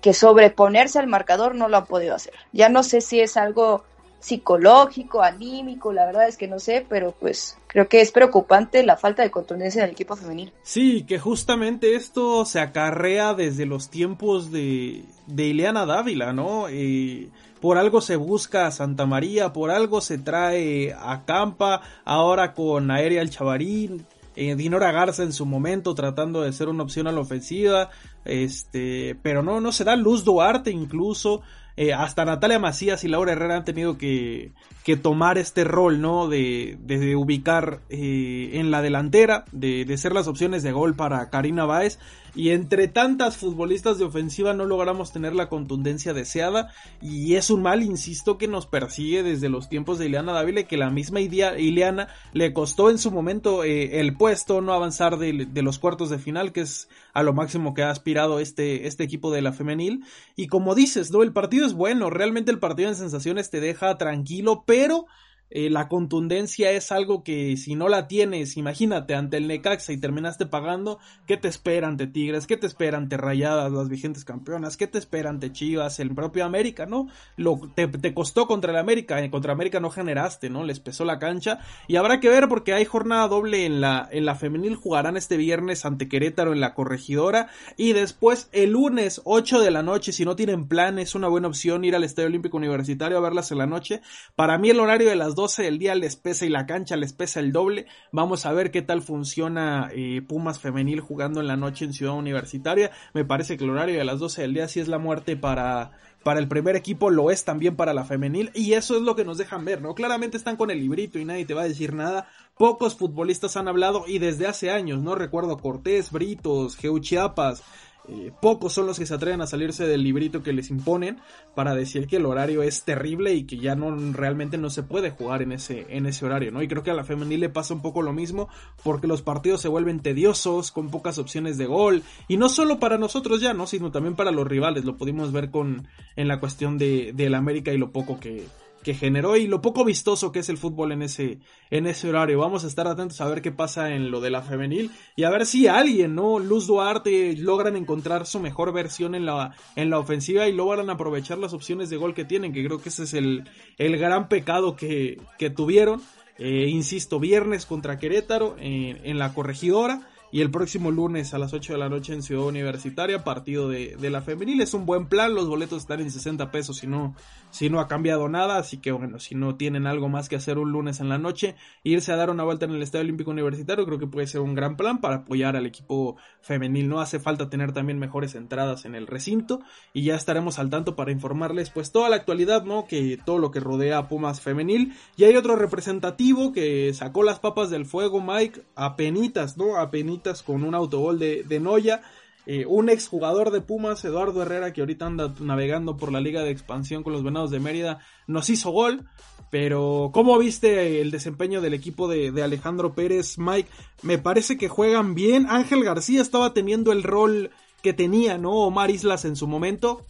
que 0.00 0.14
sobreponerse 0.14 0.98
al 0.98 1.06
marcador 1.06 1.54
no 1.54 1.68
lo 1.68 1.76
han 1.76 1.84
podido 1.84 2.14
hacer. 2.14 2.32
Ya 2.52 2.70
no 2.70 2.82
sé 2.82 3.02
si 3.02 3.20
es 3.20 3.36
algo 3.36 3.84
psicológico, 4.20 5.22
anímico, 5.22 5.92
la 5.92 6.06
verdad 6.06 6.28
es 6.28 6.36
que 6.36 6.48
no 6.48 6.58
sé, 6.58 6.84
pero 6.88 7.14
pues 7.18 7.56
creo 7.68 7.88
que 7.88 8.00
es 8.00 8.10
preocupante 8.10 8.82
la 8.84 8.96
falta 8.96 9.22
de 9.22 9.30
contundencia 9.30 9.82
del 9.82 9.92
equipo 9.92 10.16
femenil. 10.16 10.52
Sí, 10.62 11.04
que 11.04 11.18
justamente 11.18 11.94
esto 11.94 12.44
se 12.44 12.60
acarrea 12.60 13.34
desde 13.34 13.66
los 13.66 13.90
tiempos 13.90 14.50
de, 14.50 15.04
de 15.26 15.44
Ileana 15.44 15.86
Dávila, 15.86 16.32
¿no? 16.32 16.66
Eh, 16.68 17.28
por 17.60 17.78
algo 17.78 18.00
se 18.00 18.16
busca 18.16 18.66
a 18.66 18.70
Santa 18.70 19.06
María, 19.06 19.52
por 19.52 19.70
algo 19.70 20.00
se 20.00 20.18
trae 20.18 20.94
a 20.94 21.24
Campa, 21.24 21.82
ahora 22.04 22.54
con 22.54 22.90
Aérea 22.90 23.22
el 23.22 23.30
Chavarín, 23.30 24.06
eh, 24.36 24.54
Dinora 24.54 24.92
Garza 24.92 25.24
en 25.24 25.32
su 25.32 25.46
momento 25.46 25.94
tratando 25.94 26.42
de 26.42 26.52
ser 26.52 26.68
una 26.68 26.84
opción 26.84 27.08
a 27.08 27.12
la 27.12 27.20
ofensiva, 27.20 27.90
este, 28.24 29.16
pero 29.22 29.42
no, 29.42 29.60
no 29.60 29.72
se 29.72 29.84
da 29.84 29.96
Luz 29.96 30.24
Duarte 30.24 30.70
incluso, 30.70 31.42
eh, 31.80 31.94
hasta 31.94 32.24
Natalia 32.24 32.58
Macías 32.58 33.04
y 33.04 33.08
Laura 33.08 33.30
Herrera 33.30 33.54
han 33.54 33.64
tenido 33.64 33.98
que, 33.98 34.50
que 34.82 34.96
tomar 34.96 35.38
este 35.38 35.62
rol, 35.62 36.00
¿no? 36.00 36.26
De, 36.26 36.76
de 36.80 37.14
ubicar 37.14 37.78
eh, 37.88 38.50
en 38.54 38.72
la 38.72 38.82
delantera, 38.82 39.44
de, 39.52 39.84
de, 39.84 39.96
ser 39.96 40.12
las 40.12 40.26
opciones 40.26 40.64
de 40.64 40.72
gol 40.72 40.96
para 40.96 41.30
Karina 41.30 41.66
Báez. 41.66 42.00
Y 42.34 42.50
entre 42.50 42.88
tantas 42.88 43.36
futbolistas 43.36 43.98
de 43.98 44.04
ofensiva 44.04 44.54
no 44.54 44.64
logramos 44.64 45.12
tener 45.12 45.34
la 45.34 45.48
contundencia 45.48 46.12
deseada. 46.12 46.72
Y 47.00 47.34
es 47.34 47.50
un 47.50 47.62
mal, 47.62 47.82
insisto, 47.82 48.38
que 48.38 48.48
nos 48.48 48.66
persigue 48.66 49.22
desde 49.22 49.48
los 49.48 49.68
tiempos 49.68 49.98
de 49.98 50.06
Ileana 50.06 50.32
Dávila, 50.32 50.64
que 50.64 50.76
la 50.76 50.90
misma 50.90 51.20
Ileana 51.20 52.08
le 52.32 52.52
costó 52.52 52.90
en 52.90 52.98
su 52.98 53.10
momento 53.10 53.64
eh, 53.64 54.00
el 54.00 54.16
puesto, 54.16 54.60
no 54.60 54.72
avanzar 54.72 55.18
de, 55.18 55.48
los 55.62 55.78
cuartos 55.78 56.10
de 56.10 56.18
final, 56.18 56.52
que 56.52 56.60
es 56.60 56.88
a 57.12 57.22
lo 57.22 57.32
máximo 57.32 57.74
que 57.74 57.82
ha 57.82 57.90
aspirado 57.90 58.40
este, 58.40 58.86
este 58.86 59.04
equipo 59.04 59.30
de 59.30 59.42
la 59.42 59.52
femenil. 59.52 60.04
Y 60.36 60.46
como 60.46 60.74
dices, 60.74 61.10
¿no? 61.10 61.22
El 61.22 61.32
partido 61.32 61.66
es 61.66 61.72
bueno, 61.72 62.10
realmente 62.10 62.50
el 62.50 62.58
partido 62.58 62.88
en 62.88 62.94
sensaciones 62.94 63.50
te 63.50 63.60
deja 63.60 63.96
tranquilo, 63.98 64.64
pero 64.66 65.06
eh, 65.50 65.70
la 65.70 65.88
contundencia 65.88 66.70
es 66.72 66.92
algo 66.92 67.24
que 67.24 67.56
si 67.56 67.74
no 67.74 67.88
la 67.88 68.06
tienes, 68.06 68.56
imagínate, 68.56 69.14
ante 69.14 69.38
el 69.38 69.48
Necaxa 69.48 69.92
y 69.92 69.96
terminaste 69.98 70.46
pagando, 70.46 70.98
¿qué 71.26 71.36
te 71.36 71.48
espera 71.48 71.88
ante 71.88 72.06
Tigres? 72.06 72.46
¿Qué 72.46 72.56
te 72.56 72.66
espera 72.66 72.98
ante 72.98 73.16
Rayadas, 73.16 73.72
las 73.72 73.88
vigentes 73.88 74.24
campeonas? 74.24 74.76
¿Qué 74.76 74.86
te 74.86 74.98
espera 74.98 75.30
ante 75.30 75.52
Chivas, 75.52 76.00
el 76.00 76.14
propio 76.14 76.44
América, 76.44 76.86
no? 76.86 77.08
Lo, 77.36 77.58
te, 77.74 77.88
te 77.88 78.12
costó 78.12 78.46
contra 78.46 78.72
el 78.72 78.78
América, 78.78 79.22
eh, 79.22 79.30
contra 79.30 79.52
América 79.52 79.80
no 79.80 79.90
generaste, 79.90 80.50
¿no? 80.50 80.64
Les 80.64 80.80
pesó 80.80 81.04
la 81.04 81.18
cancha 81.18 81.60
y 81.86 81.96
habrá 81.96 82.20
que 82.20 82.28
ver 82.28 82.48
porque 82.48 82.74
hay 82.74 82.84
jornada 82.84 83.26
doble 83.28 83.64
en 83.64 83.80
la, 83.80 84.08
en 84.10 84.26
la 84.26 84.34
femenil, 84.34 84.76
jugarán 84.76 85.16
este 85.16 85.36
viernes 85.36 85.84
ante 85.84 86.08
Querétaro 86.08 86.52
en 86.52 86.60
la 86.60 86.74
corregidora 86.74 87.48
y 87.76 87.94
después 87.94 88.48
el 88.52 88.72
lunes 88.72 89.22
8 89.24 89.60
de 89.60 89.70
la 89.70 89.82
noche, 89.82 90.12
si 90.12 90.24
no 90.24 90.36
tienen 90.36 90.68
plan, 90.68 90.98
es 90.98 91.14
una 91.14 91.28
buena 91.28 91.48
opción 91.48 91.84
ir 91.84 91.96
al 91.96 92.04
Estadio 92.04 92.28
Olímpico 92.28 92.56
Universitario 92.56 93.16
a 93.16 93.20
verlas 93.20 93.50
en 93.50 93.58
la 93.58 93.66
noche. 93.66 94.02
Para 94.36 94.58
mí 94.58 94.70
el 94.70 94.80
horario 94.80 95.08
de 95.08 95.16
las 95.16 95.34
12 95.38 95.62
del 95.62 95.78
día 95.78 95.94
les 95.94 96.16
pesa 96.16 96.46
y 96.46 96.48
la 96.48 96.66
cancha 96.66 96.96
les 96.96 97.12
pesa 97.12 97.38
el 97.38 97.52
doble. 97.52 97.86
Vamos 98.10 98.44
a 98.44 98.52
ver 98.52 98.72
qué 98.72 98.82
tal 98.82 99.02
funciona 99.02 99.88
eh, 99.94 100.20
Pumas 100.20 100.58
femenil 100.58 100.98
jugando 100.98 101.40
en 101.40 101.46
la 101.46 101.56
noche 101.56 101.84
en 101.84 101.92
Ciudad 101.92 102.14
Universitaria. 102.14 102.90
Me 103.14 103.24
parece 103.24 103.56
que 103.56 103.62
el 103.62 103.70
horario 103.70 103.98
de 103.98 104.04
las 104.04 104.18
12 104.18 104.42
del 104.42 104.54
día 104.54 104.66
sí 104.66 104.80
es 104.80 104.88
la 104.88 104.98
muerte 104.98 105.36
para, 105.36 105.92
para 106.24 106.40
el 106.40 106.48
primer 106.48 106.74
equipo, 106.74 107.08
lo 107.08 107.30
es 107.30 107.44
también 107.44 107.76
para 107.76 107.94
la 107.94 108.04
femenil 108.04 108.50
y 108.52 108.72
eso 108.72 108.96
es 108.96 109.02
lo 109.02 109.14
que 109.14 109.24
nos 109.24 109.38
dejan 109.38 109.64
ver, 109.64 109.80
¿no? 109.80 109.94
Claramente 109.94 110.36
están 110.36 110.56
con 110.56 110.72
el 110.72 110.80
librito 110.80 111.20
y 111.20 111.24
nadie 111.24 111.46
te 111.46 111.54
va 111.54 111.62
a 111.62 111.68
decir 111.68 111.94
nada. 111.94 112.26
Pocos 112.56 112.96
futbolistas 112.96 113.56
han 113.56 113.68
hablado 113.68 114.06
y 114.08 114.18
desde 114.18 114.48
hace 114.48 114.72
años, 114.72 115.00
¿no? 115.00 115.14
Recuerdo 115.14 115.58
Cortés, 115.58 116.10
Britos, 116.10 116.76
Geuchiapas, 116.76 117.62
eh, 118.10 118.32
pocos 118.40 118.72
son 118.72 118.86
los 118.86 118.98
que 118.98 119.06
se 119.06 119.14
atreven 119.14 119.42
a 119.42 119.46
salirse 119.46 119.86
del 119.86 120.02
librito 120.02 120.42
que 120.42 120.52
les 120.52 120.70
imponen 120.70 121.18
para 121.54 121.74
decir 121.74 122.06
que 122.06 122.16
el 122.16 122.26
horario 122.26 122.62
es 122.62 122.84
terrible 122.84 123.34
y 123.34 123.44
que 123.44 123.58
ya 123.58 123.74
no 123.74 123.94
realmente 124.12 124.56
no 124.56 124.70
se 124.70 124.82
puede 124.82 125.10
jugar 125.10 125.42
en 125.42 125.52
ese 125.52 125.86
en 125.90 126.06
ese 126.06 126.24
horario, 126.24 126.50
¿no? 126.50 126.62
Y 126.62 126.68
creo 126.68 126.82
que 126.82 126.90
a 126.90 126.94
la 126.94 127.04
femenil 127.04 127.40
le 127.40 127.48
pasa 127.50 127.74
un 127.74 127.82
poco 127.82 128.00
lo 128.02 128.12
mismo 128.12 128.48
porque 128.82 129.06
los 129.06 129.22
partidos 129.22 129.60
se 129.60 129.68
vuelven 129.68 130.00
tediosos 130.00 130.72
con 130.72 130.90
pocas 130.90 131.18
opciones 131.18 131.58
de 131.58 131.66
gol 131.66 132.02
y 132.28 132.38
no 132.38 132.48
solo 132.48 132.78
para 132.78 132.96
nosotros 132.96 133.40
ya, 133.40 133.52
¿no? 133.52 133.66
Sino 133.66 133.90
también 133.90 134.16
para 134.16 134.30
los 134.30 134.46
rivales, 134.46 134.84
lo 134.84 134.96
pudimos 134.96 135.32
ver 135.32 135.50
con 135.50 135.86
en 136.16 136.28
la 136.28 136.40
cuestión 136.40 136.78
de 136.78 137.12
del 137.14 137.34
América 137.34 137.72
y 137.72 137.78
lo 137.78 137.92
poco 137.92 138.18
que 138.18 138.46
que 138.88 138.94
generó 138.94 139.36
y 139.36 139.46
lo 139.46 139.60
poco 139.60 139.84
vistoso 139.84 140.32
que 140.32 140.38
es 140.38 140.48
el 140.48 140.56
fútbol 140.56 140.92
en 140.92 141.02
ese, 141.02 141.40
en 141.68 141.86
ese 141.86 142.08
horario. 142.08 142.38
Vamos 142.38 142.64
a 142.64 142.68
estar 142.68 142.86
atentos 142.86 143.20
a 143.20 143.28
ver 143.28 143.42
qué 143.42 143.52
pasa 143.52 143.90
en 143.94 144.10
lo 144.10 144.22
de 144.22 144.30
la 144.30 144.40
femenil 144.40 144.90
y 145.14 145.24
a 145.24 145.30
ver 145.30 145.44
si 145.44 145.66
alguien, 145.66 146.14
¿no? 146.14 146.38
Luz 146.38 146.66
Duarte 146.68 147.36
logran 147.36 147.76
encontrar 147.76 148.24
su 148.24 148.40
mejor 148.40 148.72
versión 148.72 149.14
en 149.14 149.26
la, 149.26 149.54
en 149.76 149.90
la 149.90 149.98
ofensiva 149.98 150.48
y 150.48 150.54
logran 150.54 150.88
aprovechar 150.88 151.36
las 151.36 151.52
opciones 151.52 151.90
de 151.90 151.98
gol 151.98 152.14
que 152.14 152.24
tienen, 152.24 152.54
que 152.54 152.64
creo 152.64 152.80
que 152.80 152.88
ese 152.88 153.02
es 153.02 153.12
el, 153.12 153.44
el 153.76 153.98
gran 153.98 154.30
pecado 154.30 154.74
que, 154.74 155.20
que 155.38 155.50
tuvieron. 155.50 156.00
Eh, 156.38 156.68
insisto, 156.70 157.20
viernes 157.20 157.66
contra 157.66 157.98
Querétaro 157.98 158.56
en, 158.58 159.04
en 159.04 159.18
la 159.18 159.34
corregidora 159.34 160.08
y 160.30 160.40
el 160.40 160.50
próximo 160.50 160.90
lunes 160.90 161.34
a 161.34 161.38
las 161.38 161.52
8 161.52 161.72
de 161.72 161.78
la 161.78 161.88
noche 161.88 162.12
en 162.12 162.22
Ciudad 162.22 162.46
Universitaria, 162.46 163.24
partido 163.24 163.68
de, 163.68 163.96
de, 163.96 164.10
la 164.10 164.22
femenil. 164.22 164.60
Es 164.60 164.74
un 164.74 164.86
buen 164.86 165.06
plan, 165.06 165.34
los 165.34 165.48
boletos 165.48 165.82
están 165.82 166.00
en 166.00 166.10
60 166.10 166.50
pesos 166.50 166.78
si 166.78 166.86
no, 166.86 167.14
si 167.50 167.70
no 167.70 167.80
ha 167.80 167.88
cambiado 167.88 168.28
nada, 168.28 168.58
así 168.58 168.78
que 168.78 168.92
bueno, 168.92 169.18
si 169.18 169.34
no 169.34 169.56
tienen 169.56 169.86
algo 169.86 170.08
más 170.08 170.28
que 170.28 170.36
hacer 170.36 170.58
un 170.58 170.72
lunes 170.72 171.00
en 171.00 171.08
la 171.08 171.18
noche, 171.18 171.54
irse 171.82 172.12
a 172.12 172.16
dar 172.16 172.30
una 172.30 172.44
vuelta 172.44 172.66
en 172.66 172.72
el 172.72 172.82
Estadio 172.82 173.04
Olímpico 173.04 173.30
Universitario 173.30 173.86
creo 173.86 173.98
que 173.98 174.06
puede 174.06 174.26
ser 174.26 174.40
un 174.40 174.54
gran 174.54 174.76
plan 174.76 175.00
para 175.00 175.16
apoyar 175.16 175.56
al 175.56 175.66
equipo 175.66 176.16
femenil. 176.40 176.88
No 176.88 177.00
hace 177.00 177.18
falta 177.18 177.48
tener 177.48 177.72
también 177.72 177.98
mejores 177.98 178.34
entradas 178.34 178.84
en 178.84 178.94
el 178.94 179.06
recinto 179.06 179.60
y 179.92 180.02
ya 180.02 180.14
estaremos 180.14 180.58
al 180.58 180.70
tanto 180.70 180.96
para 180.96 181.12
informarles 181.12 181.70
pues 181.70 181.92
toda 181.92 182.08
la 182.08 182.16
actualidad, 182.16 182.64
¿no? 182.64 182.86
Que 182.86 183.18
todo 183.24 183.38
lo 183.38 183.50
que 183.50 183.60
rodea 183.60 183.98
a 183.98 184.08
Pumas 184.08 184.40
femenil. 184.40 184.94
Y 185.16 185.24
hay 185.24 185.36
otro 185.36 185.56
representativo 185.56 186.52
que 186.52 186.92
sacó 186.94 187.22
las 187.22 187.40
papas 187.40 187.70
del 187.70 187.86
fuego, 187.86 188.20
Mike, 188.20 188.62
a 188.74 188.96
penitas, 188.96 189.56
¿no? 189.56 189.76
A 189.76 189.90
penitas 189.90 190.17
con 190.44 190.64
un 190.64 190.74
autogol 190.74 191.18
de, 191.18 191.44
de 191.44 191.60
Noya. 191.60 192.02
Eh, 192.46 192.64
un 192.66 192.88
exjugador 192.88 193.50
de 193.50 193.60
Pumas, 193.60 194.02
Eduardo 194.06 194.40
Herrera, 194.40 194.72
que 194.72 194.80
ahorita 194.80 195.04
anda 195.04 195.34
navegando 195.38 195.98
por 195.98 196.10
la 196.10 196.20
Liga 196.20 196.42
de 196.42 196.50
Expansión 196.50 197.02
con 197.02 197.12
los 197.12 197.22
Venados 197.22 197.50
de 197.50 197.60
Mérida, 197.60 197.98
nos 198.26 198.48
hizo 198.48 198.70
gol. 198.70 199.04
Pero, 199.50 200.10
¿cómo 200.14 200.38
viste 200.38 201.00
el 201.00 201.10
desempeño 201.10 201.60
del 201.60 201.74
equipo 201.74 202.08
de, 202.08 202.32
de, 202.32 202.42
Alejandro 202.42 202.94
Pérez, 202.94 203.38
Mike? 203.38 203.68
Me 204.02 204.16
parece 204.16 204.56
que 204.56 204.68
juegan 204.68 205.14
bien. 205.14 205.46
Ángel 205.48 205.84
García 205.84 206.22
estaba 206.22 206.54
teniendo 206.54 206.92
el 206.92 207.02
rol 207.02 207.50
que 207.82 207.92
tenía, 207.92 208.38
¿no? 208.38 208.52
Omar 208.52 208.90
Islas 208.90 209.24
en 209.24 209.36
su 209.36 209.46
momento. 209.46 210.04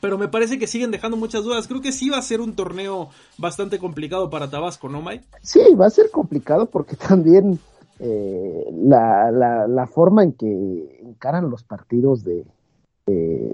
Pero 0.00 0.18
me 0.18 0.26
parece 0.26 0.58
que 0.58 0.66
siguen 0.66 0.90
dejando 0.90 1.16
muchas 1.16 1.44
dudas. 1.44 1.68
Creo 1.68 1.80
que 1.80 1.92
sí 1.92 2.10
va 2.10 2.18
a 2.18 2.22
ser 2.22 2.40
un 2.40 2.56
torneo 2.56 3.10
bastante 3.38 3.78
complicado 3.78 4.30
para 4.30 4.50
Tabasco, 4.50 4.88
¿no, 4.88 5.00
Mike? 5.00 5.24
Sí, 5.42 5.60
va 5.80 5.86
a 5.86 5.90
ser 5.90 6.10
complicado 6.10 6.66
porque 6.66 6.96
también 7.08 7.60
eh, 8.02 8.70
la, 8.72 9.30
la, 9.30 9.66
la, 9.68 9.86
forma 9.86 10.24
en 10.24 10.32
que 10.32 11.00
encaran 11.02 11.48
los 11.48 11.62
partidos 11.62 12.24
de, 12.24 12.44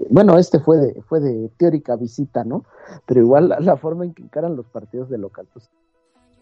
bueno, 0.09 0.37
este 0.37 0.59
fue 0.59 0.77
de, 0.77 1.01
fue 1.03 1.19
de 1.19 1.49
teórica 1.57 1.95
visita, 1.95 2.43
¿no? 2.43 2.65
Pero 3.05 3.21
igual 3.21 3.49
la, 3.49 3.59
la, 3.59 3.77
forma 3.77 4.05
en 4.05 4.13
que 4.13 4.23
encaran 4.23 4.55
los 4.55 4.65
partidos 4.67 5.09
de 5.09 5.17
local 5.17 5.47
pues, 5.53 5.69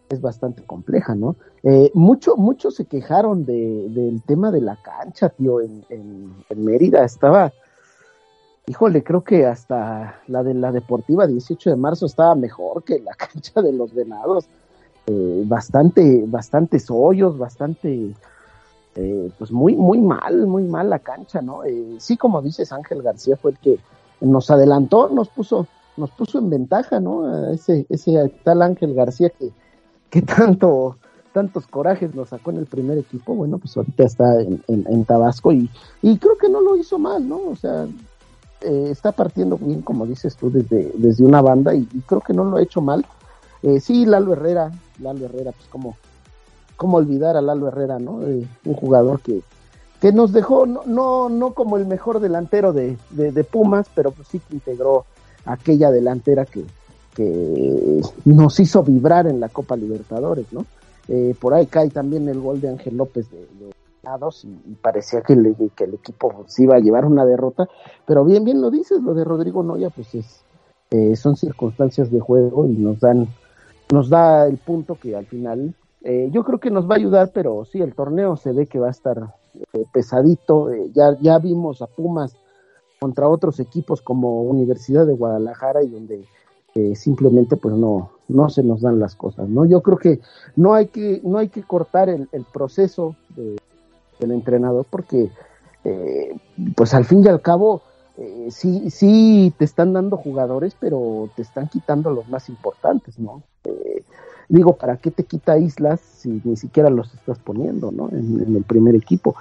es 0.10 0.22
bastante 0.22 0.64
compleja, 0.64 1.16
¿no? 1.16 1.36
Eh, 1.64 1.92
mucho, 1.94 2.36
muchos 2.38 2.76
se 2.76 2.86
quejaron 2.86 3.46
de, 3.46 3.88
del 3.90 4.22
tema 4.24 4.52
de 4.52 4.62
la 4.62 4.78
cancha, 4.82 5.30
tío, 5.30 5.62
en, 5.62 5.84
en, 5.90 6.34
en, 6.50 6.66
Mérida 6.66 7.04
estaba, 7.04 7.52
híjole, 8.68 9.04
creo 9.04 9.24
que 9.24 9.46
hasta 9.46 10.22
la 10.28 10.44
de 10.44 10.54
la 10.54 10.72
Deportiva 10.72 11.28
18 11.28 11.70
de 11.72 11.76
marzo 11.76 12.06
estaba 12.06 12.36
mejor 12.36 12.84
que 12.84 13.00
la 13.00 13.14
cancha 13.18 13.62
de 13.62 13.74
los 13.74 13.94
Venados 13.94 14.48
eh, 15.08 15.44
bastante, 15.46 16.26
bastantes 16.28 16.88
hoyos, 16.90 17.38
bastante, 17.38 18.14
eh, 18.96 19.32
pues 19.38 19.52
muy, 19.54 19.74
muy 19.74 20.00
mal, 20.00 20.46
muy 20.48 20.64
mal 20.64 20.90
la 20.90 21.00
cancha, 21.00 21.42
¿no? 21.42 21.64
Eh, 21.64 21.96
sí, 22.00 22.18
como 22.18 22.42
dices, 22.42 22.74
Ángel 22.74 23.02
García 23.02 23.38
fue 23.38 23.52
el 23.52 23.58
que 23.58 23.80
nos 24.20 24.52
adelantó, 24.52 25.08
nos 25.08 25.30
puso, 25.30 25.66
nos 25.96 26.12
puso 26.12 26.40
en 26.40 26.50
ventaja, 26.50 27.00
¿no? 27.00 27.52
Ese, 27.52 27.86
ese 27.88 28.34
tal 28.44 28.62
Ángel 28.62 28.94
García 28.96 29.30
que, 29.30 29.52
que 30.10 30.22
tanto, 30.24 30.98
tantos 31.32 31.68
corajes 31.68 32.14
nos 32.14 32.28
sacó 32.30 32.52
en 32.52 32.58
el 32.58 32.66
primer 32.66 32.98
equipo, 32.98 33.34
bueno, 33.34 33.60
pues 33.60 33.78
ahorita 33.78 34.04
está 34.04 34.42
en, 34.42 34.62
en, 34.68 35.06
Tabasco 35.06 35.54
y, 35.54 35.70
y 36.02 36.18
creo 36.18 36.38
que 36.38 36.50
no 36.50 36.60
lo 36.60 36.76
hizo 36.76 37.00
mal, 37.00 37.30
¿no? 37.30 37.40
O 37.48 37.56
sea, 37.56 37.88
eh, 38.60 38.88
está 38.92 39.14
partiendo 39.14 39.58
bien, 39.58 39.82
como 39.84 40.06
dices 40.06 40.36
tú, 40.36 40.52
desde, 40.52 40.92
desde 40.96 41.24
una 41.24 41.42
banda 41.42 41.74
y 41.74 41.86
creo 42.06 42.20
que 42.20 42.34
no 42.34 42.44
lo 42.44 42.58
ha 42.58 42.62
hecho 42.62 42.82
mal. 42.82 43.06
Eh, 43.64 43.80
sí, 43.80 44.06
Lalo 44.06 44.34
Herrera, 44.34 44.72
Lalo 45.00 45.26
Herrera, 45.26 45.52
pues 45.52 45.68
como, 45.68 45.96
olvidar 46.96 47.38
a 47.38 47.42
Lalo 47.42 47.68
Herrera, 47.68 48.00
¿no? 48.00 48.22
Eh, 48.24 48.48
un 48.66 48.74
jugador 48.74 49.20
que, 49.22 49.42
que 50.02 50.12
nos 50.12 50.32
dejó, 50.32 50.66
no, 50.66 50.82
no, 50.86 51.30
no 51.30 51.54
como 51.54 51.78
el 51.78 51.86
mejor 51.86 52.20
delantero 52.20 52.74
de, 52.74 52.98
de, 53.12 53.32
de, 53.32 53.44
Pumas, 53.44 53.88
pero 53.96 54.12
pues 54.12 54.28
sí 54.28 54.40
que 54.40 54.56
integró 54.56 55.06
aquella 55.46 55.92
delantera 55.92 56.46
que, 56.46 56.64
que 57.16 58.02
nos 58.26 58.60
hizo 58.60 58.84
vibrar 58.84 59.28
en 59.28 59.40
la 59.40 59.50
Copa 59.50 59.76
Libertadores, 59.76 60.46
¿no? 60.52 60.66
Eh, 61.08 61.34
por 61.40 61.54
ahí 61.54 61.66
cae 61.68 61.90
también 61.90 62.28
el 62.28 62.40
gol 62.40 62.60
de 62.60 62.70
Ángel 62.70 62.98
López 62.98 63.30
de, 63.32 63.38
de 63.38 63.72
y, 64.44 64.72
y, 64.72 64.76
parecía 64.76 65.22
que, 65.22 65.36
que 65.76 65.84
el 65.84 65.96
equipo 65.96 66.46
se 66.48 66.64
iba 66.64 66.76
a 66.76 66.80
llevar 66.80 67.06
una 67.06 67.26
derrota, 67.26 67.68
pero 68.06 68.24
bien, 68.24 68.44
bien 68.44 68.62
lo 68.62 68.72
dices, 68.72 69.02
lo 69.02 69.14
de 69.14 69.24
Rodrigo 69.24 69.64
Noya, 69.64 69.90
pues 69.90 70.16
es, 70.16 70.44
eh, 70.92 71.16
son 71.16 71.36
circunstancias 71.36 72.12
de 72.12 72.20
juego 72.20 72.66
y 72.66 72.78
nos 72.78 73.00
dan 73.00 73.28
nos 73.92 74.10
da 74.10 74.48
el 74.48 74.58
punto 74.58 74.96
que 74.96 75.16
al 75.16 75.26
final 75.26 75.74
eh, 76.02 76.30
yo 76.32 76.44
creo 76.44 76.60
que 76.60 76.72
nos 76.72 76.90
va 76.90 76.96
a 76.96 76.98
ayudar, 76.98 77.32
pero 77.34 77.66
sí, 77.66 77.82
el 77.82 77.94
torneo 77.94 78.38
se 78.38 78.54
ve 78.54 78.68
que 78.68 78.80
va 78.80 78.88
a 78.88 78.92
estar 78.92 79.34
eh, 79.74 79.86
pesadito. 79.92 80.72
Eh, 80.72 80.92
ya, 80.94 81.18
ya 81.20 81.40
vimos 81.40 81.82
a 81.82 81.88
Pumas 81.88 82.36
contra 83.00 83.28
otros 83.28 83.60
equipos 83.60 84.02
como 84.02 84.44
Universidad 84.44 85.06
de 85.06 85.14
Guadalajara 85.14 85.84
y 85.84 85.90
donde 85.90 86.26
simplemente 86.94 87.58
pues 87.58 87.74
no, 87.74 88.12
no 88.28 88.50
se 88.50 88.62
nos 88.62 88.82
dan 88.82 89.00
las 89.00 89.16
cosas, 89.16 89.50
¿no? 89.50 89.66
Yo 89.66 89.82
creo 89.82 89.98
que 89.98 90.20
no 90.56 90.76
hay 90.76 90.86
que, 90.86 91.22
no 91.24 91.40
hay 91.40 91.50
que 91.50 91.64
cortar 91.64 92.08
el, 92.08 92.30
el 92.32 92.44
proceso 92.44 93.16
de, 93.36 93.56
del 94.20 94.32
entrenador 94.32 94.86
porque 94.88 95.32
pues 96.76 96.94
al 96.94 97.06
fin 97.06 97.24
y 97.24 97.30
al 97.30 97.42
cabo 97.42 97.82
eh, 98.18 98.48
sí, 98.50 98.90
sí 98.90 99.54
te 99.58 99.66
están 99.66 99.94
dando 99.94 100.18
jugadores, 100.18 100.76
pero 100.80 101.30
te 101.36 101.44
están 101.44 101.68
quitando 101.68 102.10
los 102.12 102.28
más 102.30 102.50
importantes, 102.50 103.20
¿no? 103.20 103.44
Eh, 103.64 104.04
digo, 104.50 104.76
¿para 104.76 104.98
qué 104.98 105.12
te 105.12 105.24
quita 105.24 105.60
Islas 105.60 106.00
si 106.00 106.42
ni 106.44 106.58
siquiera 106.58 106.90
los 106.90 107.14
estás 107.14 107.38
poniendo, 107.38 107.92
¿no? 107.92 108.10
En, 108.10 108.56
el 108.56 108.64
primer 108.64 108.96
equipo. 108.96 109.36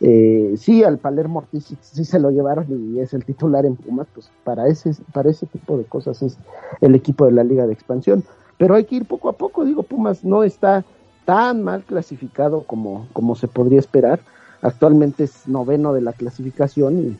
Eh, 0.00 0.54
sí, 0.56 0.84
al 0.84 0.98
Palermo 0.98 1.40
Ortiz 1.40 1.64
sí, 1.64 1.76
sí, 1.80 2.04
se 2.04 2.20
lo 2.20 2.30
llevaron 2.30 2.66
y 2.94 3.00
es 3.00 3.12
el 3.14 3.24
titular 3.24 3.66
en 3.66 3.76
Pumas, 3.76 4.06
pues 4.14 4.30
para 4.44 4.68
ese, 4.68 4.92
para 5.12 5.28
ese 5.28 5.46
tipo 5.46 5.76
de 5.76 5.84
cosas 5.84 6.22
es 6.22 6.38
el 6.80 6.94
equipo 6.94 7.26
de 7.26 7.32
la 7.32 7.44
Liga 7.44 7.66
de 7.66 7.72
Expansión. 7.72 8.22
Pero 8.58 8.76
hay 8.76 8.84
que 8.84 8.96
ir 8.96 9.06
poco 9.06 9.28
a 9.28 9.32
poco, 9.32 9.64
digo, 9.64 9.82
Pumas 9.82 10.24
no 10.24 10.44
está 10.44 10.84
tan 11.24 11.62
mal 11.62 11.82
clasificado 11.82 12.62
como, 12.62 13.08
como 13.12 13.34
se 13.34 13.48
podría 13.48 13.80
esperar. 13.80 14.20
Actualmente 14.62 15.24
es 15.24 15.48
noveno 15.48 15.92
de 15.92 16.02
la 16.02 16.12
clasificación 16.12 16.98
y 17.00 17.16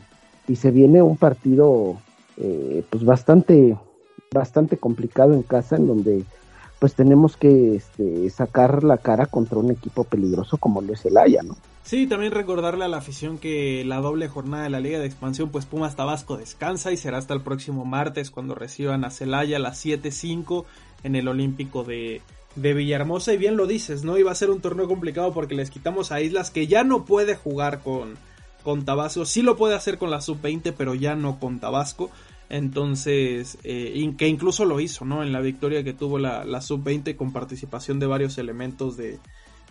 y 0.47 0.55
se 0.55 0.71
viene 0.71 1.01
un 1.01 1.17
partido 1.17 1.97
eh, 2.37 2.83
pues 2.89 3.03
bastante 3.03 3.77
bastante 4.33 4.77
complicado 4.77 5.33
en 5.33 5.43
casa 5.43 5.75
en 5.75 5.87
donde 5.87 6.23
pues 6.79 6.95
tenemos 6.95 7.37
que 7.37 7.75
este, 7.75 8.27
sacar 8.31 8.83
la 8.83 8.97
cara 8.97 9.27
contra 9.27 9.59
un 9.59 9.69
equipo 9.69 10.03
peligroso 10.03 10.57
como 10.57 10.81
lo 10.81 10.93
es 10.93 11.05
el 11.05 11.13
¿no? 11.43 11.55
Sí, 11.83 12.07
también 12.07 12.31
recordarle 12.31 12.85
a 12.85 12.87
la 12.87 12.97
afición 12.97 13.37
que 13.37 13.83
la 13.85 14.01
doble 14.01 14.27
jornada 14.27 14.63
de 14.63 14.71
la 14.71 14.79
Liga 14.79 14.97
de 14.97 15.05
Expansión, 15.05 15.49
pues 15.49 15.67
Pumas 15.67 15.95
Tabasco 15.95 16.37
descansa 16.37 16.91
y 16.91 16.97
será 16.97 17.19
hasta 17.19 17.35
el 17.35 17.41
próximo 17.41 17.85
martes 17.85 18.31
cuando 18.31 18.55
reciban 18.55 19.03
a 19.03 19.11
Celaya 19.11 19.57
a 19.57 19.59
las 19.59 19.85
7.05 19.85 20.65
en 21.03 21.15
el 21.15 21.27
Olímpico 21.27 21.83
de, 21.83 22.21
de 22.55 22.73
Villahermosa. 22.73 23.33
Y 23.33 23.37
bien 23.37 23.57
lo 23.57 23.67
dices, 23.67 24.03
¿no? 24.03 24.17
Iba 24.17 24.31
a 24.31 24.35
ser 24.35 24.49
un 24.49 24.61
torneo 24.61 24.87
complicado 24.87 25.33
porque 25.33 25.53
les 25.53 25.69
quitamos 25.69 26.11
a 26.11 26.21
Islas 26.21 26.49
que 26.49 26.65
ya 26.65 26.83
no 26.83 27.05
puede 27.05 27.35
jugar 27.35 27.81
con, 27.83 28.15
con 28.61 28.85
Tabasco. 28.85 29.25
Sí 29.25 29.41
lo 29.41 29.55
puede 29.55 29.75
hacer 29.75 29.97
con 29.97 30.09
la 30.11 30.21
sub-20, 30.21 30.73
pero 30.77 30.95
ya 30.95 31.15
no 31.15 31.39
con 31.39 31.59
Tabasco. 31.59 32.11
Entonces, 32.49 33.57
eh, 33.63 34.13
que 34.17 34.27
incluso 34.27 34.65
lo 34.65 34.79
hizo, 34.79 35.05
¿no? 35.05 35.23
En 35.23 35.31
la 35.31 35.39
victoria 35.39 35.83
que 35.83 35.93
tuvo 35.93 36.19
la, 36.19 36.43
la 36.43 36.61
sub-20 36.61 37.15
con 37.15 37.31
participación 37.31 37.99
de 37.99 38.07
varios 38.07 38.37
elementos 38.37 38.97
de, 38.97 39.19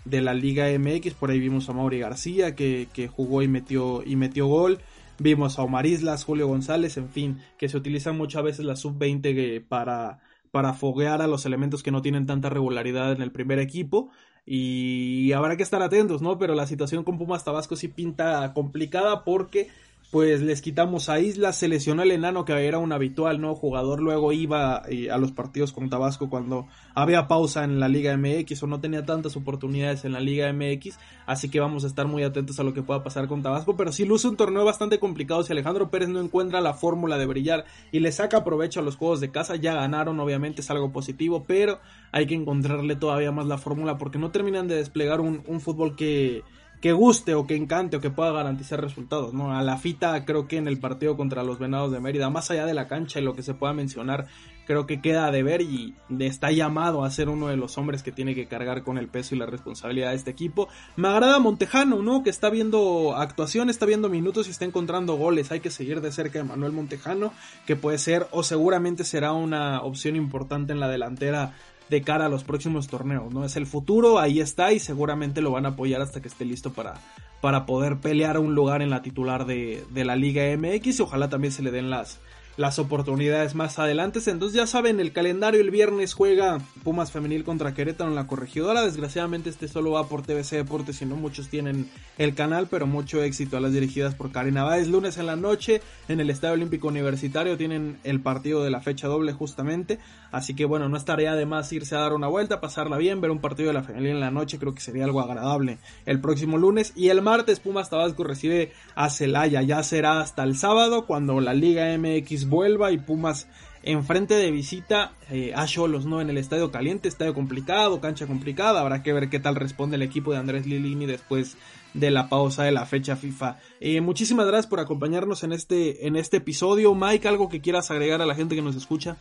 de, 0.07 0.20
la 0.22 0.32
Liga 0.32 0.66
MX. 0.78 1.12
Por 1.14 1.30
ahí 1.30 1.38
vimos 1.38 1.68
a 1.68 1.74
Mauri 1.74 1.99
García 1.99 2.55
que, 2.55 2.88
que, 2.93 3.07
jugó 3.07 3.43
y 3.43 3.49
metió, 3.49 4.03
y 4.05 4.16
metió 4.16 4.47
gol. 4.47 4.78
Vimos 5.18 5.59
a 5.59 5.62
Omar 5.62 5.84
Islas, 5.84 6.24
Julio 6.24 6.47
González, 6.47 6.97
en 6.97 7.11
fin, 7.11 7.38
que 7.59 7.68
se 7.68 7.76
utilizan 7.76 8.16
muchas 8.16 8.43
veces 8.43 8.64
la 8.64 8.76
sub-20 8.76 9.62
para, 9.68 10.20
para 10.51 10.72
foguear 10.72 11.20
a 11.20 11.26
los 11.26 11.45
elementos 11.45 11.82
que 11.82 11.91
no 11.91 12.01
tienen 12.01 12.24
tanta 12.24 12.49
regularidad 12.49 13.12
en 13.12 13.20
el 13.20 13.30
primer 13.30 13.59
equipo. 13.59 14.11
Y 14.47 15.32
habrá 15.32 15.57
que 15.57 15.62
estar 15.62 15.82
atentos, 15.82 16.22
¿no? 16.22 16.38
Pero 16.38 16.55
la 16.55 16.66
situación 16.66 17.05
con 17.05 17.18
Pumas 17.18 17.45
Tabasco 17.45 17.76
sí 17.76 17.88
pinta 17.88 18.53
complicada 18.53 19.24
porque 19.24 19.68
pues 20.11 20.42
les 20.42 20.61
quitamos 20.61 21.08
a 21.08 21.20
Isla, 21.20 21.52
se 21.52 21.68
lesionó 21.68 22.02
el 22.02 22.11
enano 22.11 22.44
que 22.44 22.52
era 22.52 22.78
un 22.78 22.92
habitual, 22.92 23.40
¿no? 23.40 23.54
Jugador 23.54 24.00
luego 24.00 24.32
iba 24.32 24.82
eh, 24.88 25.08
a 25.08 25.18
los 25.18 25.30
partidos 25.30 25.72
con 25.72 25.88
Tabasco 25.88 26.28
cuando 26.28 26.66
había 26.94 27.28
pausa 27.28 27.62
en 27.62 27.78
la 27.78 27.88
Liga 27.88 28.16
MX 28.16 28.64
o 28.64 28.66
no 28.66 28.80
tenía 28.80 29.06
tantas 29.06 29.36
oportunidades 29.36 30.04
en 30.04 30.12
la 30.12 30.20
Liga 30.20 30.52
MX, 30.52 30.98
así 31.26 31.48
que 31.48 31.61
vamos 31.61 31.84
a 31.84 31.86
estar 31.86 32.08
muy 32.08 32.24
atentos 32.24 32.58
a 32.58 32.64
lo 32.64 32.74
que 32.74 32.82
pueda 32.82 33.04
pasar 33.04 33.28
con 33.28 33.42
Tabasco, 33.42 33.76
pero 33.76 33.92
sí 33.92 34.04
luce 34.04 34.26
un 34.26 34.36
torneo 34.36 34.64
bastante 34.64 34.98
complicado 34.98 35.44
si 35.44 35.52
Alejandro 35.52 35.90
Pérez 35.90 36.08
no 36.08 36.20
encuentra 36.20 36.61
la 36.61 36.74
fórmula 36.74 37.16
de 37.16 37.26
brillar 37.26 37.64
y 37.92 38.00
le 38.00 38.11
saca 38.11 38.42
provecho 38.42 38.80
a 38.80 38.82
los 38.82 38.96
juegos 38.96 39.20
de 39.20 39.30
casa, 39.30 39.54
ya 39.54 39.74
ganaron, 39.74 40.18
obviamente 40.18 40.61
es 40.61 40.70
algo 40.72 40.90
positivo, 40.90 41.44
pero 41.46 41.78
hay 42.11 42.26
que 42.26 42.34
encontrarle 42.34 42.96
todavía 42.96 43.30
más 43.30 43.46
la 43.46 43.58
fórmula 43.58 43.96
porque 43.96 44.18
no 44.18 44.32
terminan 44.32 44.66
de 44.66 44.74
desplegar 44.74 45.20
un, 45.20 45.44
un 45.46 45.61
fútbol 45.61 45.94
que 45.94 46.42
que 46.81 46.93
guste 46.93 47.35
o 47.35 47.47
que 47.47 47.57
encante 47.57 47.97
o 47.97 48.01
que 48.01 48.11
pueda 48.11 48.33
garantizar 48.33 48.81
resultados, 48.81 49.35
¿no? 49.35 49.55
A 49.55 49.62
la 49.62 49.76
fita 49.76 50.24
creo 50.24 50.49
que 50.49 50.57
en 50.57 50.66
el 50.66 50.78
partido 50.78 51.16
contra 51.16 51.43
los 51.43 51.59
Venados 51.59 51.93
de 51.93 52.01
Mérida, 52.01 52.31
más 52.31 52.51
allá 52.51 52.64
de 52.66 52.74
la 52.74 52.89
cancha 52.89 53.20
y 53.20 53.22
lo 53.22 53.35
que 53.35 53.43
se 53.43 53.55
pueda 53.55 53.72
mencionar, 53.72 54.26
creo 54.66 54.87
que 54.87 55.01
queda 55.01 55.31
de 55.31 55.43
ver 55.43 55.62
y 55.62 55.95
está 56.20 56.53
llamado 56.53 57.05
a 57.05 57.11
ser 57.11 57.28
uno 57.28 57.49
de 57.49 57.57
los 57.57 57.76
hombres 57.76 58.03
que 58.03 58.12
tiene 58.12 58.35
que 58.35 58.47
cargar 58.47 58.83
con 58.83 58.99
el 58.99 59.09
peso 59.09 59.35
y 59.35 59.39
la 59.39 59.47
responsabilidad 59.47 60.11
de 60.11 60.16
este 60.16 60.31
equipo. 60.31 60.68
Me 60.97 61.09
agrada 61.09 61.39
Montejano, 61.39 62.03
¿no? 62.03 62.22
Que 62.22 62.31
está 62.31 62.51
viendo 62.51 63.16
actuación, 63.16 63.68
está 63.68 63.85
viendo 63.85 64.09
minutos 64.09 64.47
y 64.47 64.53
está 64.53 64.64
encontrando 64.64 65.16
goles. 65.16 65.51
Hay 65.51 65.61
que 65.61 65.70
seguir 65.70 66.01
de 66.01 66.12
cerca 66.12 66.39
de 66.39 66.45
Manuel 66.45 66.72
Montejano, 66.72 67.33
que 67.66 67.76
puede 67.76 67.99
ser 67.99 68.28
o 68.31 68.43
seguramente 68.43 69.05
será 69.05 69.33
una 69.33 69.83
opción 69.83 70.14
importante 70.14 70.72
en 70.72 70.81
la 70.81 70.89
delantera 70.89 71.55
de 71.91 72.03
cara 72.03 72.26
a 72.26 72.28
los 72.28 72.45
próximos 72.45 72.86
torneos, 72.86 73.32
¿no? 73.34 73.45
Es 73.45 73.57
el 73.57 73.66
futuro, 73.66 74.18
ahí 74.18 74.41
está 74.41 74.72
y 74.72 74.78
seguramente 74.78 75.43
lo 75.43 75.51
van 75.51 75.66
a 75.66 75.70
apoyar 75.70 76.01
hasta 76.01 76.22
que 76.22 76.28
esté 76.28 76.45
listo 76.45 76.72
para, 76.72 76.95
para 77.41 77.66
poder 77.66 77.99
pelear 77.99 78.38
un 78.38 78.55
lugar 78.55 78.80
en 78.80 78.91
la 78.91 79.03
titular 79.03 79.45
de, 79.45 79.84
de 79.91 80.05
la 80.05 80.16
Liga 80.16 80.45
MX 80.57 81.01
y 81.01 81.03
ojalá 81.03 81.28
también 81.28 81.53
se 81.53 81.62
le 81.62 81.72
den 81.72 81.91
las, 81.91 82.20
las 82.61 82.78
oportunidades 82.78 83.54
más 83.54 83.78
adelante. 83.78 84.20
Entonces 84.26 84.54
ya 84.54 84.66
saben, 84.66 85.00
el 85.00 85.14
calendario 85.14 85.62
el 85.62 85.70
viernes 85.70 86.12
juega 86.12 86.58
Pumas 86.84 87.11
Femenil 87.11 87.42
contra 87.42 87.72
Querétaro 87.72 88.11
en 88.11 88.16
la 88.16 88.26
corregidora. 88.26 88.84
Desgraciadamente 88.84 89.48
este 89.48 89.66
solo 89.66 89.92
va 89.92 90.08
por 90.08 90.20
TVC 90.20 90.56
Deportes 90.56 91.00
y 91.00 91.06
no 91.06 91.16
muchos 91.16 91.48
tienen 91.48 91.88
el 92.18 92.34
canal, 92.34 92.68
pero 92.70 92.86
mucho 92.86 93.22
éxito 93.22 93.56
a 93.56 93.61
las 93.61 93.72
dirigidas 93.72 94.14
por 94.14 94.30
Karina 94.30 94.62
Báez. 94.62 94.88
Lunes 94.88 95.16
en 95.16 95.24
la 95.24 95.36
noche 95.36 95.80
en 96.08 96.20
el 96.20 96.28
Estadio 96.28 96.52
Olímpico 96.52 96.88
Universitario 96.88 97.56
tienen 97.56 97.98
el 98.04 98.20
partido 98.20 98.62
de 98.62 98.68
la 98.68 98.82
fecha 98.82 99.08
doble 99.08 99.32
justamente. 99.32 99.98
Así 100.30 100.54
que 100.54 100.66
bueno, 100.66 100.90
no 100.90 100.98
estaría 100.98 101.34
de 101.34 101.46
más 101.46 101.72
irse 101.72 101.96
a 101.96 102.00
dar 102.00 102.12
una 102.12 102.28
vuelta, 102.28 102.61
pasarla 102.61 102.98
bien, 102.98 103.22
ver 103.22 103.30
un 103.30 103.40
partido 103.40 103.68
de 103.68 103.74
la 103.74 103.84
femenil 103.84 104.11
en 104.11 104.20
la 104.20 104.30
noche, 104.30 104.58
creo 104.58 104.74
que 104.74 104.82
sería 104.82 105.04
algo 105.04 105.22
agradable 105.22 105.78
el 106.04 106.20
próximo 106.20 106.58
lunes. 106.58 106.92
Y 106.94 107.08
el 107.08 107.22
martes 107.22 107.58
Pumas 107.58 107.88
Tabasco 107.88 108.22
recibe 108.22 108.72
a 108.94 109.08
Celaya, 109.08 109.62
ya 109.62 109.82
será 109.82 110.20
hasta 110.20 110.42
el 110.42 110.58
sábado 110.58 111.06
cuando 111.06 111.40
la 111.40 111.54
Liga 111.54 111.96
MX 111.96 112.49
vuelva 112.51 112.92
y 112.92 112.98
Pumas 112.98 113.46
enfrente 113.82 114.34
de 114.34 114.51
visita 114.51 115.12
eh, 115.30 115.53
a 115.55 115.66
Cholos, 115.66 116.05
¿no? 116.05 116.20
En 116.20 116.28
el 116.28 116.36
estadio 116.36 116.70
caliente, 116.70 117.09
estadio 117.09 117.32
complicado, 117.32 118.01
cancha 118.01 118.26
complicada, 118.26 118.80
habrá 118.80 119.03
que 119.03 119.12
ver 119.12 119.30
qué 119.30 119.40
tal 119.40 119.57
responde 119.57 119.96
el 119.96 120.03
equipo 120.03 120.32
de 120.32 120.38
Andrés 120.38 120.66
Lilini 120.66 121.07
después 121.07 121.57
de 121.94 122.11
la 122.11 122.28
pausa 122.28 122.64
de 122.64 122.72
la 122.72 122.84
fecha 122.84 123.16
FIFA. 123.16 123.59
Eh, 123.80 124.01
muchísimas 124.01 124.46
gracias 124.46 124.66
por 124.66 124.80
acompañarnos 124.80 125.42
en 125.44 125.53
este, 125.53 126.07
en 126.07 126.16
este 126.16 126.38
episodio. 126.38 126.94
Mike, 126.94 127.26
algo 127.26 127.48
que 127.48 127.61
quieras 127.61 127.90
agregar 127.90 128.20
a 128.20 128.26
la 128.26 128.34
gente 128.34 128.55
que 128.55 128.62
nos 128.62 128.76
escucha. 128.76 129.16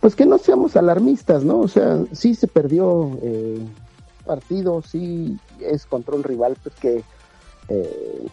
Pues 0.00 0.14
que 0.14 0.24
no 0.24 0.38
seamos 0.38 0.76
alarmistas, 0.76 1.44
¿no? 1.44 1.58
O 1.60 1.68
sea, 1.68 1.98
sí 2.12 2.34
se 2.34 2.46
perdió 2.46 3.18
eh, 3.22 3.58
partido, 4.24 4.80
sí 4.80 5.38
es 5.60 5.84
control 5.84 6.24
rival, 6.24 6.56
pues 6.62 6.74
que 6.76 7.02
eh, 7.68 8.26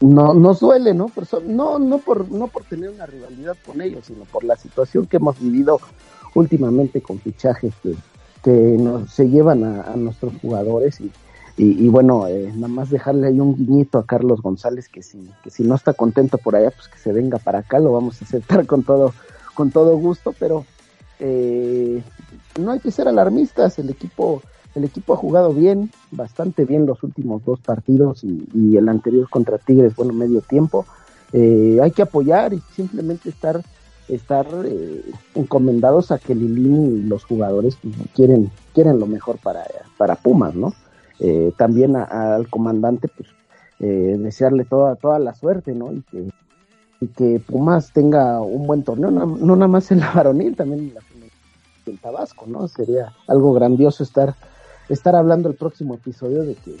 no 0.00 0.34
nos 0.34 0.60
duele, 0.60 0.94
¿no? 0.94 1.08
Por 1.08 1.42
no, 1.44 1.78
no 1.78 1.98
por, 1.98 2.30
no 2.30 2.48
por 2.48 2.64
tener 2.64 2.90
una 2.90 3.06
rivalidad 3.06 3.56
con 3.64 3.80
ellos, 3.80 4.06
sino 4.06 4.24
por 4.24 4.44
la 4.44 4.56
situación 4.56 5.06
que 5.06 5.16
hemos 5.16 5.40
vivido 5.40 5.80
últimamente 6.34 7.00
con 7.00 7.18
fichajes 7.18 7.72
que, 7.82 7.94
que 8.42 8.50
nos, 8.50 9.10
se 9.10 9.28
llevan 9.28 9.64
a, 9.64 9.96
nuestros 9.96 10.34
jugadores 10.40 11.00
y, 11.00 11.10
y, 11.56 11.88
bueno, 11.88 12.26
eh, 12.28 12.52
nada 12.54 12.68
más 12.68 12.90
dejarle 12.90 13.28
ahí 13.28 13.40
un 13.40 13.56
guiñito 13.56 13.98
a 13.98 14.04
Carlos 14.04 14.42
González 14.42 14.90
que 14.90 15.02
si, 15.02 15.30
que 15.42 15.50
si 15.50 15.62
no 15.64 15.74
está 15.74 15.94
contento 15.94 16.36
por 16.36 16.54
allá, 16.54 16.70
pues 16.70 16.88
que 16.88 16.98
se 16.98 17.12
venga 17.12 17.38
para 17.38 17.60
acá, 17.60 17.78
lo 17.78 17.92
vamos 17.92 18.20
a 18.20 18.26
aceptar 18.26 18.66
con 18.66 18.82
todo, 18.82 19.14
con 19.54 19.70
todo 19.70 19.96
gusto, 19.96 20.34
pero 20.38 20.66
eh, 21.18 22.02
no 22.60 22.72
hay 22.72 22.80
que 22.80 22.90
ser 22.90 23.08
alarmistas, 23.08 23.78
el 23.78 23.88
equipo 23.88 24.42
el 24.76 24.84
equipo 24.84 25.14
ha 25.14 25.16
jugado 25.16 25.52
bien, 25.52 25.90
bastante 26.10 26.66
bien 26.66 26.86
los 26.86 27.02
últimos 27.02 27.42
dos 27.44 27.58
partidos 27.60 28.22
y, 28.22 28.76
el 28.76 28.88
anterior 28.88 29.28
contra 29.30 29.58
Tigres, 29.58 29.96
bueno, 29.96 30.12
medio 30.12 30.42
tiempo. 30.42 30.84
Eh, 31.32 31.78
hay 31.82 31.90
que 31.90 32.02
apoyar 32.02 32.52
y 32.52 32.60
simplemente 32.74 33.30
estar 33.30 33.60
estar 34.06 34.46
eh, 34.64 35.02
encomendados 35.34 36.12
a 36.12 36.18
que 36.18 36.34
Lilini 36.34 36.98
y 36.98 37.02
los 37.02 37.24
jugadores 37.24 37.76
pues, 37.82 37.94
quieren 38.14 38.52
quieren 38.72 39.00
lo 39.00 39.06
mejor 39.06 39.38
para, 39.38 39.64
para 39.96 40.14
Pumas, 40.14 40.54
¿no? 40.54 40.74
Eh, 41.18 41.52
también 41.56 41.96
al 41.96 42.48
comandante, 42.48 43.08
pues, 43.08 43.30
desearle 43.78 44.64
toda, 44.64 44.94
toda 44.96 45.18
la 45.18 45.34
suerte, 45.34 45.74
¿no? 45.74 45.92
Y 45.92 46.02
que, 46.02 46.30
y 47.00 47.06
que 47.08 47.40
Pumas 47.40 47.92
tenga 47.92 48.40
un 48.42 48.66
buen 48.66 48.84
torneo, 48.84 49.10
no, 49.10 49.26
no 49.26 49.56
nada 49.56 49.68
más 49.68 49.90
en 49.90 50.00
la 50.00 50.12
varonil, 50.12 50.54
también 50.54 50.80
en 50.80 50.94
la 50.94 51.00
en 51.86 51.98
Tabasco, 51.98 52.46
¿no? 52.46 52.68
Sería 52.68 53.12
algo 53.28 53.52
grandioso 53.52 54.02
estar 54.02 54.34
estar 54.88 55.14
hablando 55.16 55.48
el 55.48 55.54
próximo 55.54 55.94
episodio 55.94 56.42
de 56.42 56.54
que, 56.54 56.76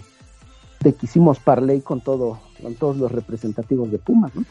hicimos 1.02 1.40
parley 1.40 1.80
con 1.80 2.00
todo, 2.00 2.38
con 2.62 2.74
todos 2.76 2.96
los 2.96 3.10
representativos 3.10 3.90
de 3.90 3.98
Pumas, 3.98 4.34
¿no? 4.34 4.44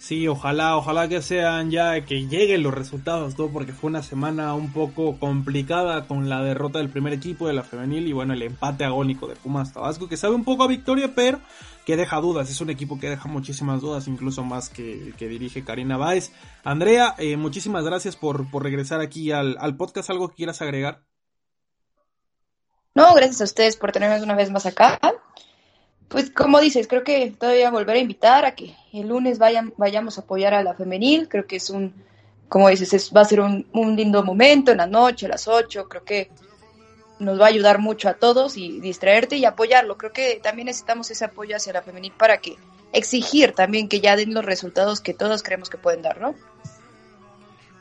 Sí, 0.00 0.26
ojalá, 0.26 0.78
ojalá 0.78 1.08
que 1.08 1.20
sean 1.20 1.70
ya, 1.70 2.06
que 2.06 2.26
lleguen 2.26 2.62
los 2.62 2.72
resultados, 2.72 3.34
todo 3.34 3.50
porque 3.50 3.74
fue 3.74 3.90
una 3.90 4.02
semana 4.02 4.54
un 4.54 4.72
poco 4.72 5.18
complicada 5.18 6.06
con 6.06 6.30
la 6.30 6.42
derrota 6.42 6.78
del 6.78 6.88
primer 6.88 7.12
equipo 7.12 7.46
de 7.46 7.52
la 7.52 7.64
femenil 7.64 8.08
y 8.08 8.14
bueno, 8.14 8.32
el 8.32 8.40
empate 8.40 8.84
agónico 8.84 9.28
de 9.28 9.36
Pumas 9.36 9.74
Tabasco, 9.74 10.08
que 10.08 10.16
sabe 10.16 10.34
un 10.34 10.44
poco 10.44 10.62
a 10.62 10.68
victoria, 10.68 11.14
pero 11.14 11.38
que 11.84 11.98
deja 11.98 12.18
dudas, 12.18 12.50
es 12.50 12.62
un 12.62 12.70
equipo 12.70 12.98
que 12.98 13.10
deja 13.10 13.28
muchísimas 13.28 13.82
dudas, 13.82 14.08
incluso 14.08 14.42
más 14.42 14.70
que 14.70 15.12
que 15.18 15.28
dirige 15.28 15.64
Karina 15.64 15.98
Báez. 15.98 16.32
Andrea, 16.64 17.14
eh, 17.18 17.36
muchísimas 17.36 17.84
gracias 17.84 18.16
por, 18.16 18.50
por 18.50 18.62
regresar 18.62 19.02
aquí 19.02 19.32
al, 19.32 19.58
al 19.60 19.76
podcast, 19.76 20.08
¿algo 20.08 20.30
que 20.30 20.36
quieras 20.36 20.62
agregar? 20.62 21.09
No, 23.00 23.14
gracias 23.14 23.40
a 23.40 23.44
ustedes 23.44 23.78
por 23.78 23.92
tenernos 23.92 24.20
una 24.20 24.34
vez 24.34 24.50
más 24.50 24.66
acá. 24.66 25.00
Pues 26.08 26.30
como 26.30 26.60
dices, 26.60 26.86
creo 26.86 27.02
que 27.02 27.30
todavía 27.30 27.70
volver 27.70 27.96
a 27.96 27.98
invitar 27.98 28.44
a 28.44 28.54
que 28.54 28.76
el 28.92 29.08
lunes 29.08 29.38
vayan, 29.38 29.72
vayamos 29.78 30.18
a 30.18 30.20
apoyar 30.20 30.52
a 30.52 30.62
la 30.62 30.74
femenil. 30.74 31.26
Creo 31.26 31.46
que 31.46 31.56
es 31.56 31.70
un, 31.70 31.94
como 32.50 32.68
dices, 32.68 32.92
es, 32.92 33.10
va 33.16 33.22
a 33.22 33.24
ser 33.24 33.40
un, 33.40 33.64
lindo 33.96 34.22
momento 34.22 34.70
en 34.70 34.76
la 34.76 34.86
noche, 34.86 35.24
a 35.24 35.30
las 35.30 35.48
8. 35.48 35.88
Creo 35.88 36.04
que 36.04 36.30
nos 37.20 37.40
va 37.40 37.46
a 37.46 37.48
ayudar 37.48 37.78
mucho 37.78 38.06
a 38.10 38.14
todos 38.14 38.58
y 38.58 38.80
distraerte 38.80 39.38
y 39.38 39.46
apoyarlo. 39.46 39.96
Creo 39.96 40.12
que 40.12 40.38
también 40.42 40.66
necesitamos 40.66 41.10
ese 41.10 41.24
apoyo 41.24 41.56
hacia 41.56 41.72
la 41.72 41.80
femenil 41.80 42.12
para 42.18 42.36
que 42.36 42.56
exigir 42.92 43.52
también 43.52 43.88
que 43.88 44.00
ya 44.00 44.14
den 44.14 44.34
los 44.34 44.44
resultados 44.44 45.00
que 45.00 45.14
todos 45.14 45.42
creemos 45.42 45.70
que 45.70 45.78
pueden 45.78 46.02
dar, 46.02 46.20
¿no? 46.20 46.34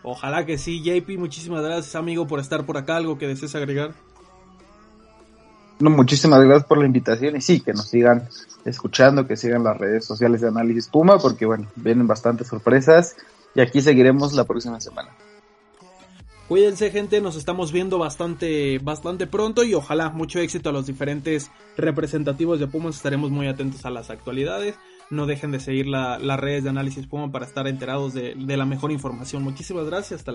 Ojalá 0.01 0.45
que 0.45 0.57
sí, 0.57 0.81
JP, 0.81 1.17
muchísimas 1.17 1.61
gracias 1.61 1.93
amigo 1.95 2.25
por 2.25 2.39
estar 2.39 2.65
por 2.65 2.77
acá, 2.77 2.95
algo 2.95 3.17
que 3.17 3.27
desees 3.27 3.53
agregar. 3.55 3.91
No, 5.79 5.89
muchísimas 5.89 6.43
gracias 6.43 6.65
por 6.67 6.77
la 6.77 6.85
invitación 6.85 7.37
y 7.37 7.41
sí, 7.41 7.61
que 7.61 7.71
nos 7.73 7.87
sigan 7.87 8.27
escuchando, 8.65 9.25
que 9.25 9.37
sigan 9.37 9.63
las 9.63 9.77
redes 9.77 10.05
sociales 10.05 10.41
de 10.41 10.49
Análisis 10.49 10.87
Puma, 10.87 11.17
porque 11.19 11.45
bueno, 11.45 11.67
vienen 11.75 12.05
bastantes 12.05 12.47
sorpresas. 12.47 13.15
Y 13.55 13.61
aquí 13.61 13.81
seguiremos 13.81 14.33
la 14.33 14.43
próxima 14.43 14.79
semana. 14.81 15.09
Cuídense 16.49 16.89
gente, 16.89 17.21
nos 17.21 17.35
estamos 17.35 17.71
viendo 17.71 17.99
bastante, 17.99 18.79
bastante 18.79 19.27
pronto 19.27 19.63
y 19.63 19.75
ojalá 19.75 20.09
mucho 20.09 20.39
éxito 20.39 20.69
a 20.69 20.73
los 20.73 20.87
diferentes 20.87 21.51
representativos 21.77 22.59
de 22.59 22.67
Pumas. 22.67 22.95
Estaremos 22.95 23.29
muy 23.29 23.47
atentos 23.47 23.85
a 23.85 23.91
las 23.91 24.09
actualidades. 24.09 24.75
No 25.11 25.27
dejen 25.27 25.51
de 25.51 25.59
seguir 25.59 25.85
las 25.87 26.39
redes 26.39 26.63
de 26.63 26.71
análisis 26.71 27.07
Puma 27.07 27.31
para 27.31 27.45
estar 27.45 27.67
enterados 27.67 28.13
de, 28.13 28.33
de 28.35 28.57
la 28.57 28.65
mejor 28.65 28.91
información. 28.91 29.43
Muchísimas 29.43 29.85
gracias. 29.85 30.21
Hasta 30.21 30.23
la 30.23 30.27